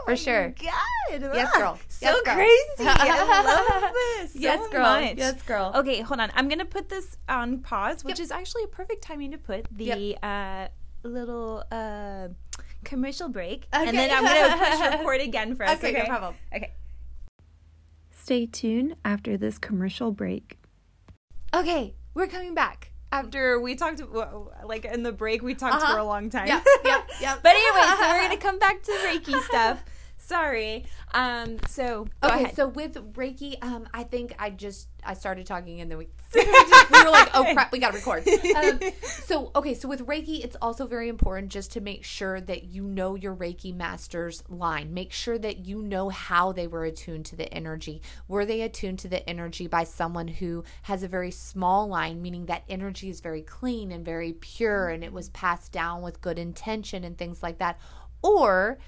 For 0.04 0.16
sure. 0.16 0.48
God. 0.50 1.20
Yes, 1.34 1.56
girl. 1.56 1.78
So 1.88 2.06
Yes, 2.06 2.20
girl. 2.24 2.34
crazy. 2.34 2.60
I 2.80 3.82
love 3.82 3.92
this. 4.20 4.32
so 4.32 4.38
Yes, 4.38 4.68
girl. 4.68 4.82
much. 4.82 5.16
Yes, 5.16 5.42
girl. 5.42 5.72
Okay, 5.76 6.00
hold 6.00 6.20
on. 6.20 6.30
I'm 6.34 6.48
gonna 6.48 6.64
put 6.64 6.88
this 6.88 7.16
on 7.28 7.58
pause, 7.60 8.04
which 8.04 8.20
is 8.20 8.30
actually 8.30 8.64
a 8.64 8.68
perfect 8.68 9.02
timing 9.02 9.30
to 9.32 9.38
put 9.38 9.66
the 9.70 10.16
uh, 10.22 10.68
little 11.02 11.64
uh, 11.70 12.28
commercial 12.84 13.28
break, 13.28 13.66
and 13.72 13.96
then 13.96 14.10
I'm 14.10 14.24
gonna 14.24 14.56
push 14.70 14.80
record 14.80 15.20
again 15.20 15.54
for 15.54 15.64
us. 15.64 15.78
Okay, 15.78 15.92
no 15.92 16.04
problem. 16.06 16.34
Okay. 16.54 16.72
Stay 18.10 18.46
tuned 18.46 18.96
after 19.04 19.36
this 19.36 19.58
commercial 19.58 20.10
break. 20.10 20.58
Okay, 21.54 21.94
we're 22.14 22.26
coming 22.26 22.54
back. 22.54 22.90
After 23.12 23.60
we 23.60 23.76
talked, 23.76 24.02
well, 24.10 24.52
like 24.66 24.84
in 24.84 25.02
the 25.04 25.12
break, 25.12 25.42
we 25.42 25.54
talked 25.54 25.76
Uh-huh. 25.82 25.92
for 25.94 25.98
a 26.00 26.04
long 26.04 26.30
time. 26.30 26.48
Yeah, 26.48 26.62
yeah, 26.84 27.02
yep. 27.20 27.40
but 27.42 27.50
anyway, 27.52 27.86
so 27.96 28.00
we're 28.08 28.22
gonna 28.22 28.36
come 28.38 28.58
back 28.58 28.82
to 28.82 28.92
Reiki 29.06 29.40
stuff. 29.42 29.84
Sorry. 30.26 30.86
Um. 31.12 31.58
So 31.68 32.08
Okay, 32.22 32.44
ahead. 32.44 32.56
so 32.56 32.68
with 32.68 32.94
Reiki, 33.12 33.62
um, 33.62 33.86
I 33.92 34.04
think 34.04 34.34
I 34.38 34.48
just 34.48 34.88
I 35.04 35.12
started 35.12 35.46
talking 35.46 35.82
and 35.82 35.90
then 35.90 35.98
we 35.98 36.08
we 36.34 37.04
were 37.04 37.10
like, 37.10 37.28
oh 37.34 37.44
crap, 37.52 37.70
we 37.72 37.78
gotta 37.78 37.98
record. 37.98 38.26
Um, 38.56 38.80
so 39.02 39.50
okay, 39.54 39.74
so 39.74 39.86
with 39.86 40.06
Reiki, 40.06 40.42
it's 40.42 40.56
also 40.62 40.86
very 40.86 41.10
important 41.10 41.52
just 41.52 41.72
to 41.72 41.82
make 41.82 42.04
sure 42.04 42.40
that 42.40 42.64
you 42.64 42.84
know 42.84 43.16
your 43.16 43.34
Reiki 43.36 43.74
master's 43.74 44.42
line. 44.48 44.94
Make 44.94 45.12
sure 45.12 45.36
that 45.38 45.66
you 45.66 45.82
know 45.82 46.08
how 46.08 46.52
they 46.52 46.66
were 46.66 46.86
attuned 46.86 47.26
to 47.26 47.36
the 47.36 47.52
energy. 47.52 48.00
Were 48.26 48.46
they 48.46 48.62
attuned 48.62 49.00
to 49.00 49.08
the 49.08 49.28
energy 49.28 49.66
by 49.66 49.84
someone 49.84 50.28
who 50.28 50.64
has 50.84 51.02
a 51.02 51.08
very 51.08 51.32
small 51.32 51.86
line, 51.86 52.22
meaning 52.22 52.46
that 52.46 52.64
energy 52.68 53.10
is 53.10 53.20
very 53.20 53.42
clean 53.42 53.92
and 53.92 54.04
very 54.06 54.32
pure, 54.32 54.88
and 54.88 55.04
it 55.04 55.12
was 55.12 55.28
passed 55.28 55.70
down 55.70 56.00
with 56.00 56.22
good 56.22 56.38
intention 56.38 57.04
and 57.04 57.18
things 57.18 57.42
like 57.42 57.58
that, 57.58 57.78
or 58.22 58.78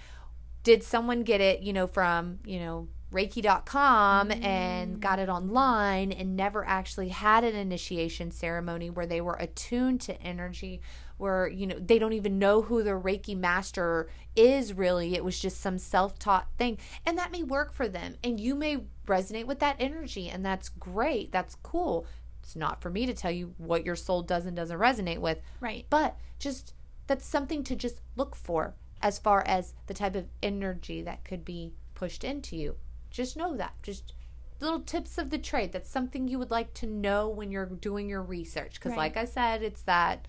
did 0.66 0.82
someone 0.82 1.22
get 1.22 1.40
it, 1.40 1.60
you 1.60 1.72
know, 1.72 1.86
from, 1.86 2.40
you 2.44 2.58
know, 2.58 2.88
reiki.com 3.12 4.30
mm. 4.30 4.44
and 4.44 5.00
got 5.00 5.20
it 5.20 5.28
online 5.28 6.10
and 6.10 6.34
never 6.34 6.64
actually 6.66 7.08
had 7.08 7.44
an 7.44 7.54
initiation 7.54 8.32
ceremony 8.32 8.90
where 8.90 9.06
they 9.06 9.20
were 9.20 9.36
attuned 9.38 10.00
to 10.00 10.20
energy 10.20 10.80
where, 11.18 11.46
you 11.46 11.68
know, 11.68 11.78
they 11.78 12.00
don't 12.00 12.14
even 12.14 12.40
know 12.40 12.62
who 12.62 12.82
their 12.82 12.98
reiki 12.98 13.36
master 13.36 14.10
is 14.34 14.72
really. 14.72 15.14
It 15.14 15.24
was 15.24 15.38
just 15.38 15.60
some 15.60 15.78
self-taught 15.78 16.48
thing. 16.58 16.78
And 17.06 17.16
that 17.16 17.30
may 17.30 17.44
work 17.44 17.72
for 17.72 17.86
them 17.86 18.16
and 18.24 18.40
you 18.40 18.56
may 18.56 18.78
resonate 19.06 19.46
with 19.46 19.60
that 19.60 19.76
energy 19.78 20.28
and 20.28 20.44
that's 20.44 20.68
great. 20.68 21.30
That's 21.30 21.54
cool. 21.62 22.06
It's 22.42 22.56
not 22.56 22.82
for 22.82 22.90
me 22.90 23.06
to 23.06 23.14
tell 23.14 23.30
you 23.30 23.54
what 23.56 23.86
your 23.86 23.94
soul 23.94 24.22
does 24.22 24.46
and 24.46 24.56
doesn't 24.56 24.80
resonate 24.80 25.18
with 25.18 25.40
right. 25.60 25.86
but 25.90 26.16
just 26.40 26.74
that's 27.06 27.24
something 27.24 27.62
to 27.62 27.76
just 27.76 28.00
look 28.16 28.34
for 28.34 28.74
as 29.02 29.18
far 29.18 29.42
as 29.46 29.74
the 29.86 29.94
type 29.94 30.14
of 30.16 30.26
energy 30.42 31.02
that 31.02 31.24
could 31.24 31.44
be 31.44 31.72
pushed 31.94 32.24
into 32.24 32.56
you. 32.56 32.76
Just 33.10 33.36
know 33.36 33.56
that. 33.56 33.74
Just 33.82 34.12
little 34.60 34.80
tips 34.80 35.18
of 35.18 35.30
the 35.30 35.38
trade. 35.38 35.72
That's 35.72 35.90
something 35.90 36.28
you 36.28 36.38
would 36.38 36.50
like 36.50 36.72
to 36.74 36.86
know 36.86 37.28
when 37.28 37.50
you're 37.50 37.66
doing 37.66 38.08
your 38.08 38.22
research. 38.22 38.74
Because 38.74 38.90
Right. 38.92 38.98
like 38.98 39.16
i 39.16 39.24
said 39.24 39.62
it's 39.62 39.82
that 39.82 40.26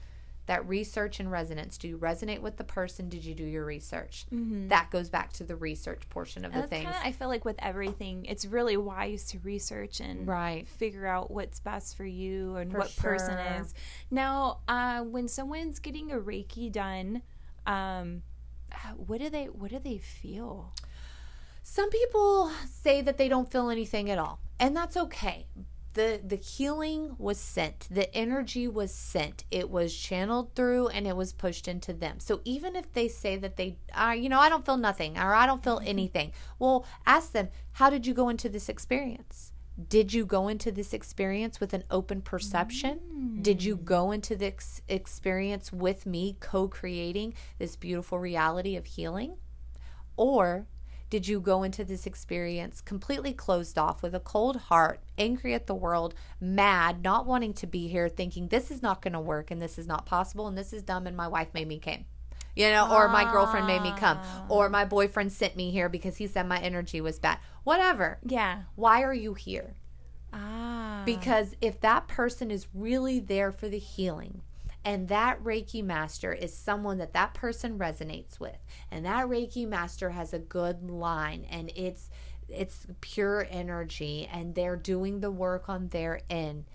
that 0.47 0.65
research 0.65 1.19
and 1.19 1.29
resonance. 1.29 1.77
Do 1.77 1.89
you 1.89 1.97
resonate 1.97 2.39
with 2.39 2.55
the 2.55 2.63
person? 2.63 3.09
Did 3.09 3.25
you 3.25 3.35
do 3.35 3.43
your 3.43 3.65
research? 3.65 4.25
That 4.31 4.89
goes 4.91 5.09
back 5.09 5.33
to 5.33 5.43
the 5.43 5.57
research 5.57 6.07
portion 6.09 6.45
of 6.45 6.53
the 6.53 6.59
Mm-hmm. 6.59 6.69
That's 6.69 6.69
things. 6.69 6.83
kinda, 6.95 6.99
I 7.03 7.11
feel 7.11 7.27
like 7.27 7.43
with 7.43 7.57
everything, 7.59 8.23
it's 8.25 8.45
really 8.45 8.77
wise 8.77 9.25
to 9.31 9.39
research 9.39 9.99
and 9.99 10.25
Right. 10.25 10.65
figure 10.65 11.05
out 11.05 11.31
what's 11.31 11.59
best 11.59 11.97
for 11.97 12.05
you 12.05 12.55
and 12.55 12.71
For 12.71 12.77
what 12.79 12.95
person 12.95 13.37
is. 13.39 13.73
Now, 14.09 14.59
uh, 14.69 15.01
when 15.03 15.27
someone's 15.27 15.79
getting 15.79 16.13
a 16.13 16.17
Reiki 16.17 16.71
done, 16.71 17.23
um, 17.65 18.23
what 18.95 19.19
do 19.19 19.29
they 19.29 19.45
what 19.45 19.71
do 19.71 19.79
they 19.79 19.97
feel? 19.97 20.73
Some 21.63 21.89
people 21.89 22.51
say 22.69 23.01
that 23.01 23.17
they 23.17 23.27
don't 23.27 23.51
feel 23.51 23.69
anything 23.69 24.09
at 24.09 24.17
all, 24.17 24.39
and 24.59 24.75
that's 24.75 24.95
okay. 24.97 25.47
The 25.93 26.21
the 26.23 26.35
healing 26.35 27.15
was 27.17 27.39
sent. 27.39 27.87
The 27.89 28.13
energy 28.15 28.67
was 28.67 28.93
sent. 28.93 29.43
It 29.49 29.69
was 29.69 29.95
channeled 29.95 30.53
through 30.53 30.89
and 30.89 31.07
it 31.07 31.15
was 31.15 31.33
pushed 31.33 31.67
into 31.67 31.91
them. 31.91 32.19
So 32.19 32.41
even 32.45 32.75
if 32.75 32.93
they 32.93 33.07
say 33.07 33.35
that 33.37 33.57
they 33.57 33.79
uh, 33.93 34.15
you 34.15 34.29
know, 34.29 34.39
I 34.39 34.49
don't 34.49 34.65
feel 34.65 34.77
nothing 34.77 35.17
or 35.17 35.33
I 35.33 35.47
don't 35.47 35.63
feel 35.63 35.81
anything. 35.83 36.33
Well, 36.59 36.85
ask 37.07 37.31
them, 37.31 37.49
how 37.73 37.89
did 37.89 38.05
you 38.05 38.13
go 38.13 38.29
into 38.29 38.47
this 38.47 38.69
experience? 38.69 39.53
Did 39.77 40.11
you 40.11 40.25
go 40.25 40.47
into 40.47 40.71
this 40.71 40.91
experience 40.91 41.59
with 41.59 41.71
an 41.73 41.83
open 41.91 42.21
perception? 42.21 42.99
Did 43.43 43.63
you 43.63 43.75
go 43.75 44.11
into 44.11 44.35
this 44.35 44.81
experience 44.89 45.71
with 45.71 46.07
me 46.07 46.35
co 46.39 46.67
creating 46.67 47.35
this 47.59 47.75
beautiful 47.75 48.17
reality 48.17 48.75
of 48.75 48.85
healing? 48.87 49.37
Or 50.15 50.65
did 51.11 51.27
you 51.27 51.39
go 51.39 51.61
into 51.61 51.85
this 51.85 52.07
experience 52.07 52.81
completely 52.81 53.33
closed 53.33 53.77
off 53.77 54.01
with 54.01 54.15
a 54.15 54.19
cold 54.19 54.57
heart, 54.57 54.99
angry 55.17 55.53
at 55.53 55.67
the 55.67 55.75
world, 55.75 56.15
mad, 56.41 57.03
not 57.03 57.27
wanting 57.27 57.53
to 57.53 57.67
be 57.67 57.87
here, 57.87 58.09
thinking 58.09 58.47
this 58.47 58.71
is 58.71 58.81
not 58.81 59.01
going 59.01 59.13
to 59.13 59.19
work 59.19 59.51
and 59.51 59.61
this 59.61 59.77
is 59.77 59.87
not 59.87 60.07
possible 60.07 60.47
and 60.47 60.57
this 60.57 60.73
is 60.73 60.81
dumb 60.81 61.05
and 61.05 61.15
my 61.15 61.27
wife 61.27 61.53
made 61.53 61.67
me 61.67 61.77
came? 61.77 62.05
You 62.57 62.71
know, 62.71 62.91
or 62.91 63.07
my 63.07 63.31
girlfriend 63.31 63.67
made 63.67 63.83
me 63.83 63.93
come, 63.97 64.17
or 64.49 64.67
my 64.67 64.83
boyfriend 64.83 65.31
sent 65.31 65.55
me 65.55 65.69
here 65.69 65.89
because 65.89 66.17
he 66.17 66.25
said 66.25 66.47
my 66.47 66.59
energy 66.59 66.99
was 67.01 67.19
bad. 67.19 67.37
Whatever. 67.63 68.17
Yeah. 68.25 68.63
Why 68.75 69.03
are 69.03 69.13
you 69.13 69.35
here? 69.35 69.75
Ah. 70.33 71.03
Because 71.05 71.55
if 71.61 71.79
that 71.81 72.07
person 72.07 72.49
is 72.49 72.67
really 72.73 73.19
there 73.19 73.51
for 73.51 73.69
the 73.69 73.77
healing, 73.77 74.41
and 74.83 75.07
that 75.09 75.43
Reiki 75.43 75.83
master 75.83 76.33
is 76.33 76.55
someone 76.55 76.97
that 76.97 77.13
that 77.13 77.35
person 77.35 77.77
resonates 77.77 78.39
with, 78.39 78.57
and 78.89 79.05
that 79.05 79.27
Reiki 79.27 79.67
master 79.67 80.09
has 80.09 80.33
a 80.33 80.39
good 80.39 80.89
line, 80.89 81.45
and 81.51 81.71
it's 81.75 82.09
it's 82.49 82.87
pure 83.01 83.45
energy, 83.51 84.27
and 84.31 84.55
they're 84.55 84.77
doing 84.77 85.19
the 85.19 85.29
work 85.29 85.69
on 85.69 85.89
their 85.89 86.21
end, 86.27 86.65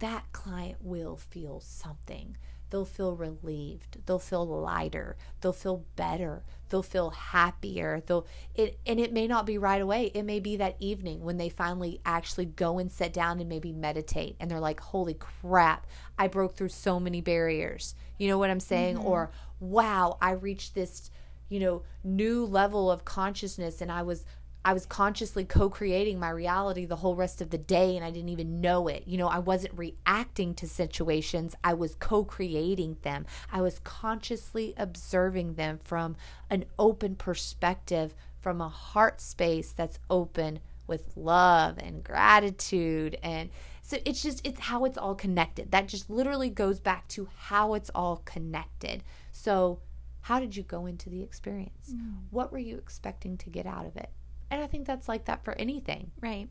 that 0.00 0.30
client 0.32 0.78
will 0.82 1.16
feel 1.16 1.60
something. 1.60 2.36
They'll 2.72 2.86
feel 2.86 3.14
relieved. 3.14 3.98
They'll 4.06 4.18
feel 4.18 4.46
lighter. 4.46 5.18
They'll 5.42 5.52
feel 5.52 5.84
better. 5.94 6.42
They'll 6.70 6.82
feel 6.82 7.10
happier. 7.10 8.02
They'll 8.06 8.26
it 8.54 8.78
and 8.86 8.98
it 8.98 9.12
may 9.12 9.26
not 9.26 9.44
be 9.44 9.58
right 9.58 9.82
away. 9.82 10.06
It 10.14 10.22
may 10.22 10.40
be 10.40 10.56
that 10.56 10.76
evening 10.78 11.22
when 11.22 11.36
they 11.36 11.50
finally 11.50 12.00
actually 12.06 12.46
go 12.46 12.78
and 12.78 12.90
sit 12.90 13.12
down 13.12 13.40
and 13.40 13.48
maybe 13.50 13.72
meditate 13.72 14.36
and 14.40 14.50
they're 14.50 14.58
like, 14.58 14.80
"Holy 14.80 15.12
crap, 15.12 15.86
I 16.18 16.28
broke 16.28 16.56
through 16.56 16.70
so 16.70 16.98
many 16.98 17.20
barriers." 17.20 17.94
You 18.16 18.28
know 18.28 18.38
what 18.38 18.48
I'm 18.48 18.58
saying? 18.58 18.96
Mm-hmm. 18.96 19.06
Or, 19.06 19.30
"Wow, 19.60 20.16
I 20.22 20.30
reached 20.30 20.74
this, 20.74 21.10
you 21.50 21.60
know, 21.60 21.82
new 22.02 22.46
level 22.46 22.90
of 22.90 23.04
consciousness 23.04 23.82
and 23.82 23.92
I 23.92 24.00
was 24.00 24.24
I 24.64 24.72
was 24.72 24.86
consciously 24.86 25.44
co 25.44 25.68
creating 25.68 26.18
my 26.18 26.30
reality 26.30 26.84
the 26.84 26.96
whole 26.96 27.16
rest 27.16 27.40
of 27.40 27.50
the 27.50 27.58
day 27.58 27.96
and 27.96 28.04
I 28.04 28.10
didn't 28.10 28.28
even 28.28 28.60
know 28.60 28.88
it. 28.88 29.04
You 29.06 29.18
know, 29.18 29.28
I 29.28 29.38
wasn't 29.38 29.76
reacting 29.76 30.54
to 30.54 30.68
situations, 30.68 31.54
I 31.64 31.74
was 31.74 31.94
co 31.96 32.24
creating 32.24 32.98
them. 33.02 33.26
I 33.50 33.60
was 33.60 33.80
consciously 33.80 34.74
observing 34.76 35.54
them 35.54 35.80
from 35.82 36.16
an 36.48 36.64
open 36.78 37.16
perspective, 37.16 38.14
from 38.40 38.60
a 38.60 38.68
heart 38.68 39.20
space 39.20 39.72
that's 39.72 39.98
open 40.08 40.60
with 40.86 41.16
love 41.16 41.78
and 41.78 42.04
gratitude. 42.04 43.16
And 43.22 43.50
so 43.82 43.98
it's 44.04 44.22
just, 44.22 44.46
it's 44.46 44.60
how 44.60 44.84
it's 44.84 44.98
all 44.98 45.14
connected. 45.14 45.70
That 45.70 45.88
just 45.88 46.08
literally 46.08 46.50
goes 46.50 46.80
back 46.80 47.08
to 47.08 47.28
how 47.36 47.74
it's 47.74 47.90
all 47.94 48.22
connected. 48.24 49.02
So, 49.32 49.80
how 50.26 50.38
did 50.38 50.56
you 50.56 50.62
go 50.62 50.86
into 50.86 51.10
the 51.10 51.20
experience? 51.20 51.92
Mm. 51.92 52.14
What 52.30 52.52
were 52.52 52.58
you 52.58 52.76
expecting 52.78 53.36
to 53.38 53.50
get 53.50 53.66
out 53.66 53.86
of 53.86 53.96
it? 53.96 54.10
And 54.52 54.62
I 54.62 54.66
think 54.66 54.86
that's 54.86 55.08
like 55.08 55.24
that 55.24 55.44
for 55.44 55.54
anything. 55.54 56.12
right. 56.20 56.48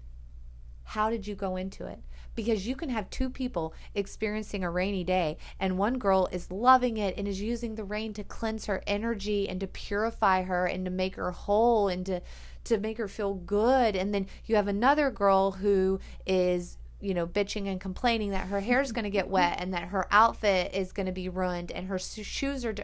How 0.84 1.12
did 1.12 1.28
you 1.28 1.36
go 1.36 1.56
into 1.56 1.86
it? 1.86 2.00
Because 2.36 2.68
you 2.68 2.76
can 2.76 2.90
have 2.90 3.10
two 3.12 3.30
people 3.30 3.76
experiencing 3.94 4.64
a 4.64 4.72
rainy 4.72 5.04
day, 5.04 5.38
and 5.60 5.78
one 5.78 6.00
girl 6.00 6.28
is 6.32 6.50
loving 6.50 6.98
it 6.98 7.16
and 7.18 7.28
is 7.28 7.40
using 7.40 7.76
the 7.76 7.84
rain 7.84 8.14
to 8.14 8.24
cleanse 8.24 8.66
her 8.66 8.82
energy 8.88 9.48
and 9.48 9.60
to 9.60 9.68
purify 9.68 10.42
her 10.42 10.66
and 10.66 10.84
to 10.86 10.92
make 10.92 11.16
her 11.16 11.32
whole 11.32 11.88
and 11.88 12.08
to, 12.08 12.22
to 12.64 12.80
make 12.80 12.98
her 12.98 13.08
feel 13.08 13.36
good. 13.36 13.96
And 13.96 14.14
then 14.14 14.26
you 14.46 14.56
have 14.56 14.68
another 14.68 15.12
girl 15.12 15.52
who 15.52 16.00
is 16.26 16.78
you 17.00 17.14
know, 17.14 17.28
bitching 17.28 17.68
and 17.68 17.80
complaining 17.80 18.32
that 18.32 18.48
her 18.48 18.60
hair 18.60 18.82
is 18.82 18.92
going 18.92 19.04
to 19.04 19.10
get 19.10 19.28
wet 19.28 19.58
and 19.60 19.74
that 19.74 19.90
her 19.90 20.08
outfit 20.12 20.74
is 20.74 20.92
going 20.92 21.08
to 21.08 21.12
be 21.12 21.30
ruined 21.30 21.72
and 21.72 21.88
her 21.88 22.00
shoes 22.00 22.66
are. 22.66 22.74
Di- 22.74 22.84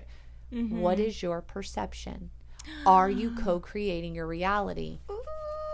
mm-hmm. 0.53 0.79
What 0.79 0.99
is 0.99 1.21
your 1.21 1.41
perception? 1.41 2.31
Are 2.85 3.09
you 3.09 3.31
co 3.31 3.59
creating 3.59 4.15
your 4.15 4.27
reality? 4.27 4.99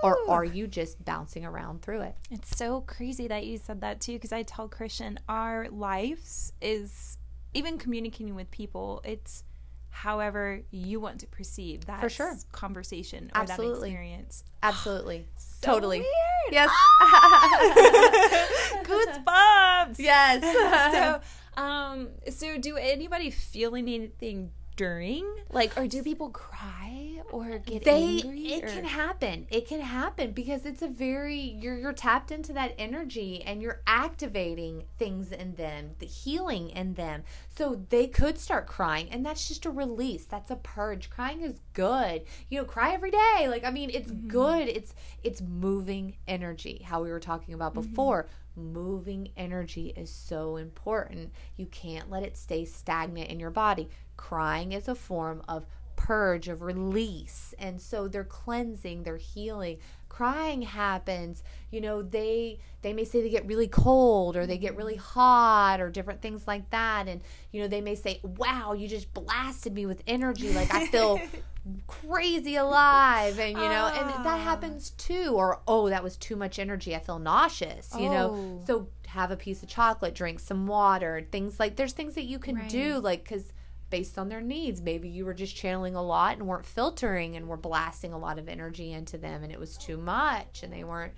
Or 0.03 0.17
are 0.29 0.43
you 0.43 0.67
just 0.67 1.03
bouncing 1.05 1.45
around 1.45 1.81
through 1.81 2.01
it? 2.01 2.15
It's 2.29 2.57
so 2.57 2.81
crazy 2.81 3.27
that 3.29 3.45
you 3.45 3.57
said 3.57 3.79
that 3.81 4.01
too, 4.01 4.13
because 4.13 4.33
I 4.33 4.43
tell 4.43 4.67
Christian 4.67 5.17
our 5.29 5.69
lives 5.69 6.51
is 6.61 7.17
even 7.53 7.77
communicating 7.77 8.35
with 8.35 8.51
people. 8.51 9.01
It's 9.05 9.45
however 9.91 10.61
you 10.71 10.99
want 10.99 11.19
to 11.19 11.27
perceive 11.27 11.85
that 11.85 12.01
For 12.01 12.09
sure. 12.09 12.35
conversation 12.51 13.31
or 13.33 13.41
Absolutely. 13.41 13.91
that 13.91 13.95
experience. 13.95 14.43
Absolutely. 14.63 15.25
So 15.37 15.71
totally. 15.71 15.99
weird. 15.99 16.09
Yes. 16.51 16.69
Goosebumps. 18.83 19.99
yes. 19.99 21.21
so, 21.55 21.61
um, 21.61 22.09
so 22.29 22.57
do 22.57 22.75
anybody 22.75 23.29
feel 23.29 23.75
anything 23.75 24.51
during? 24.75 25.25
Like, 25.49 25.77
or 25.77 25.87
do 25.87 26.01
people 26.03 26.29
cry 26.29 27.21
or 27.31 27.59
get 27.59 27.83
they 27.83 28.21
angry? 28.23 28.53
it 28.53 28.63
or- 28.63 28.67
can 28.67 28.85
happen. 28.85 29.47
It 29.49 29.67
can 29.67 29.81
happen 29.81 30.31
because 30.31 30.65
it's 30.65 30.81
a 30.81 30.87
very 30.87 31.39
you're 31.39 31.77
you're 31.77 31.93
tapped 31.93 32.31
into 32.31 32.53
that 32.53 32.73
energy 32.77 33.43
and 33.43 33.61
you're 33.61 33.81
activating 33.87 34.83
things 34.97 35.31
in 35.31 35.55
them 35.55 35.91
the 35.99 36.05
healing 36.05 36.69
in 36.69 36.93
them. 36.93 37.23
So 37.55 37.83
they 37.89 38.07
could 38.07 38.37
start 38.37 38.67
crying 38.67 39.09
and 39.09 39.25
that's 39.25 39.47
just 39.47 39.65
a 39.65 39.71
release. 39.71 40.25
That's 40.25 40.51
a 40.51 40.55
purge. 40.55 41.09
Crying 41.09 41.41
is 41.41 41.59
good. 41.73 42.23
You 42.49 42.59
know 42.59 42.65
cry 42.65 42.93
every 42.93 43.11
day. 43.11 43.47
Like 43.47 43.63
i 43.63 43.71
mean 43.71 43.89
it's 43.89 44.11
mm-hmm. 44.11 44.27
good. 44.27 44.67
It's 44.67 44.93
it's 45.23 45.41
moving 45.41 46.15
energy 46.27 46.81
how 46.85 47.03
we 47.03 47.11
were 47.11 47.19
talking 47.19 47.53
about 47.53 47.73
mm-hmm. 47.73 47.89
before. 47.89 48.27
Moving 48.55 49.29
energy 49.35 49.93
is 49.95 50.11
so 50.11 50.57
important. 50.57 51.31
You 51.57 51.65
can't 51.65 52.11
let 52.11 52.21
it 52.21 52.37
stay 52.37 52.65
stagnant 52.65 53.31
in 53.31 53.39
your 53.39 53.49
body 53.49 53.89
crying 54.17 54.71
is 54.71 54.87
a 54.87 54.95
form 54.95 55.41
of 55.47 55.65
purge 55.95 56.49
of 56.49 56.61
release. 56.61 57.53
And 57.57 57.79
so 57.79 58.07
they're 58.07 58.23
cleansing 58.23 59.03
they're 59.03 59.17
healing. 59.17 59.77
Crying 60.09 60.61
happens 60.61 61.43
you 61.71 61.81
know 61.81 62.01
they 62.03 62.59
they 62.81 62.93
may 62.93 63.05
say 63.05 63.21
they 63.21 63.29
get 63.29 63.47
really 63.47 63.67
cold 63.67 64.35
or 64.35 64.45
they 64.45 64.57
get 64.57 64.75
really 64.75 64.93
mm-hmm. 64.93 65.19
hot 65.19 65.79
or 65.79 65.89
different 65.89 66.21
things 66.21 66.45
like 66.45 66.69
that. 66.71 67.07
And 67.07 67.21
you 67.51 67.61
know 67.61 67.67
they 67.67 67.81
may 67.81 67.95
say 67.95 68.19
wow 68.21 68.73
you 68.73 68.87
just 68.87 69.13
blasted 69.13 69.73
me 69.73 69.85
with 69.85 70.03
energy. 70.05 70.51
Like 70.51 70.73
i 70.73 70.87
feel 70.87 71.21
crazy 71.87 72.57
alive. 72.57 73.39
And 73.39 73.51
you 73.51 73.63
know 73.63 73.91
and 73.95 74.09
that 74.09 74.25
ah. 74.25 74.37
happens 74.37 74.89
too. 74.91 75.33
Or 75.35 75.61
oh 75.67 75.89
that 75.89 76.03
was 76.03 76.17
too 76.17 76.35
much 76.35 76.59
energy. 76.59 76.95
I 76.95 76.99
feel 76.99 77.19
nauseous 77.19 77.91
you 77.97 78.09
know. 78.09 78.31
Oh. 78.33 78.63
so 78.65 78.87
have 79.07 79.31
a 79.31 79.37
piece 79.37 79.61
of 79.61 79.69
chocolate 79.69 80.15
drink 80.15 80.39
some 80.39 80.65
water 80.65 81.27
things 81.31 81.59
like 81.59 81.75
there's 81.75 81.93
things 81.93 82.15
that 82.15 82.23
you 82.23 82.39
can 82.39 82.55
Right. 82.55 82.67
do 82.67 82.97
like 82.97 83.23
because 83.23 83.52
based 83.93 84.17
on 84.17 84.27
their 84.29 84.41
needs 84.41 84.81
maybe 84.81 85.07
you 85.07 85.23
were 85.23 85.33
just 85.35 85.55
channeling 85.55 85.95
a 85.95 86.01
lot 86.01 86.35
and 86.37 86.47
weren't 86.47 86.65
filtering 86.65 87.35
and 87.35 87.47
were 87.47 87.55
blasting 87.57 88.11
a 88.11 88.17
lot 88.17 88.39
of 88.39 88.49
energy 88.49 88.91
into 88.91 89.17
them 89.17 89.43
and 89.43 89.51
it 89.51 89.59
was 89.59 89.77
too 89.77 89.97
much 89.97 90.63
and 90.63 90.73
they 90.73 90.83
weren't 90.83 91.13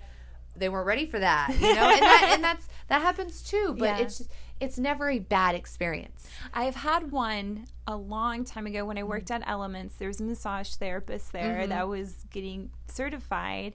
they 0.54 0.68
weren't 0.68 0.86
ready 0.86 1.06
for 1.06 1.18
that 1.18 1.48
you 1.60 1.74
know 1.74 1.88
and, 1.90 2.02
that, 2.02 2.30
and 2.34 2.44
that's 2.44 2.66
that 2.88 3.00
happens 3.02 3.42
too 3.42 3.74
but 3.78 3.86
Yeah. 3.86 3.98
it's 3.98 4.18
just 4.18 4.30
it's 4.60 4.78
never 4.78 5.08
a 5.10 5.18
bad 5.18 5.54
experience 5.54 6.28
I've 6.54 6.76
had 6.76 7.10
one 7.12 7.66
a 7.86 7.96
long 7.96 8.44
time 8.44 8.66
ago 8.66 8.84
when 8.86 8.96
I 8.98 9.02
worked 9.04 9.30
at 9.30 9.42
Elements. 9.46 9.94
There 9.96 10.08
was 10.08 10.20
a 10.20 10.24
massage 10.24 10.70
therapist 10.74 11.32
there 11.32 11.58
Mm-hmm. 11.60 11.68
that 11.70 11.88
was 11.88 12.24
getting 12.30 12.70
certified. 12.88 13.74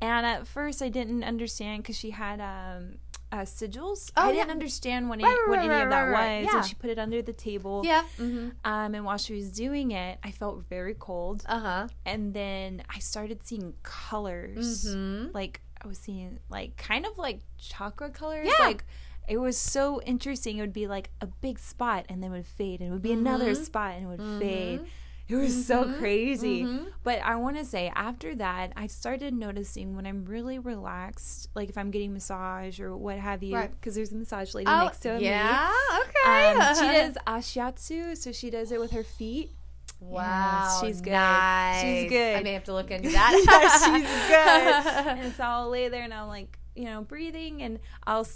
And 0.00 0.24
at 0.26 0.46
first, 0.46 0.80
I 0.82 0.88
didn't 0.88 1.24
understand 1.24 1.82
because 1.82 1.96
she 1.98 2.10
had 2.10 2.40
um, 2.40 2.96
uh, 3.34 3.44
sigils. 3.44 4.00
Oh, 4.16 4.22
I 4.28 4.32
didn't 4.32 4.50
understand 4.58 5.08
what, 5.08 5.20
Right, 5.20 5.32
it, 5.32 5.48
what 5.50 5.58
right, 5.58 5.70
any 5.70 5.82
of 5.82 5.90
that 5.90 6.06
was. 6.10 6.44
Yeah. 6.46 6.56
And 6.58 6.66
she 6.66 6.74
put 6.76 6.90
it 6.94 6.98
under 6.98 7.20
the 7.30 7.32
table. 7.32 7.82
yeah 7.84 8.04
mm-hmm. 8.18 8.48
Um, 8.70 8.94
and 8.96 9.04
while 9.04 9.18
she 9.18 9.34
was 9.34 9.50
doing 9.50 9.90
it, 9.90 10.18
I 10.22 10.30
felt 10.30 10.56
very 10.68 10.94
cold. 10.94 11.42
uh-huh 11.56 11.88
And 12.06 12.32
then 12.32 12.82
I 12.88 12.98
started 13.00 13.38
seeing 13.48 13.74
colors. 13.82 14.86
mm-hmm. 14.86 15.32
Like, 15.34 15.60
I 15.82 15.88
was 15.88 15.98
seeing, 15.98 16.38
like, 16.48 16.76
kind 16.76 17.04
of 17.06 17.18
like 17.18 17.40
chakra 17.58 18.10
colors. 18.10 18.46
Yeah. 18.48 18.66
Like, 18.66 18.84
it 19.28 19.38
was 19.38 19.56
so 19.58 20.00
interesting. 20.02 20.58
It 20.58 20.60
would 20.60 20.72
be 20.84 20.86
like 20.86 21.10
a 21.20 21.26
big 21.26 21.58
spot 21.58 22.06
and 22.08 22.22
then 22.22 22.30
it 22.32 22.36
would 22.36 22.46
fade, 22.46 22.80
and 22.80 22.90
it 22.90 22.92
would 22.92 23.02
be 23.10 23.12
another 23.12 23.52
Mm-hmm. 23.52 23.64
spot 23.70 23.90
and 23.96 24.04
it 24.04 24.08
would 24.12 24.40
fade. 24.40 24.80
It 25.26 25.36
was 25.36 25.66
so 25.66 25.90
crazy. 25.94 26.64
Mm-hmm. 26.64 26.84
But 27.02 27.20
I 27.22 27.36
want 27.36 27.56
to 27.56 27.64
say, 27.64 27.90
after 27.94 28.34
that, 28.36 28.72
I 28.76 28.86
started 28.88 29.32
noticing 29.32 29.96
when 29.96 30.06
I'm 30.06 30.24
really 30.26 30.58
relaxed, 30.58 31.48
like 31.54 31.70
if 31.70 31.78
I'm 31.78 31.90
getting 31.90 32.12
massage 32.12 32.78
or 32.78 32.94
what 32.96 33.18
have 33.18 33.42
you, 33.42 33.54
Right. 33.56 33.70
because 33.70 33.94
there's 33.94 34.12
a 34.12 34.16
massage 34.16 34.54
lady 34.54 34.70
oh 34.70 34.84
next 34.84 35.00
to 35.00 35.16
me. 35.18 35.24
yeah 35.24 35.72
okay 36.02 36.52
Um, 36.60 36.74
she 36.74 36.80
does 36.92 37.16
ashiatsu, 37.26 38.16
so 38.16 38.32
she 38.32 38.50
does 38.50 38.70
it 38.70 38.78
with 38.78 38.90
her 38.90 39.02
feet. 39.04 39.52
Wow, 40.00 40.78
she's 40.82 41.00
good. 41.00 41.12
Nice. 41.12 41.80
She's 41.82 42.10
good. 42.10 42.36
I 42.36 42.42
may 42.42 42.52
have 42.52 42.64
to 42.64 42.74
look 42.74 42.90
into 42.90 43.08
that. 43.12 43.32
she's 43.32 45.14
good. 45.16 45.18
and 45.24 45.34
so 45.34 45.42
I'll 45.44 45.70
lay 45.70 45.88
there 45.88 46.02
and 46.04 46.12
I'll 46.12 46.26
like, 46.28 46.58
you 46.74 46.84
know, 46.84 47.02
breathing, 47.02 47.62
and 47.62 47.78
I'll 48.06 48.26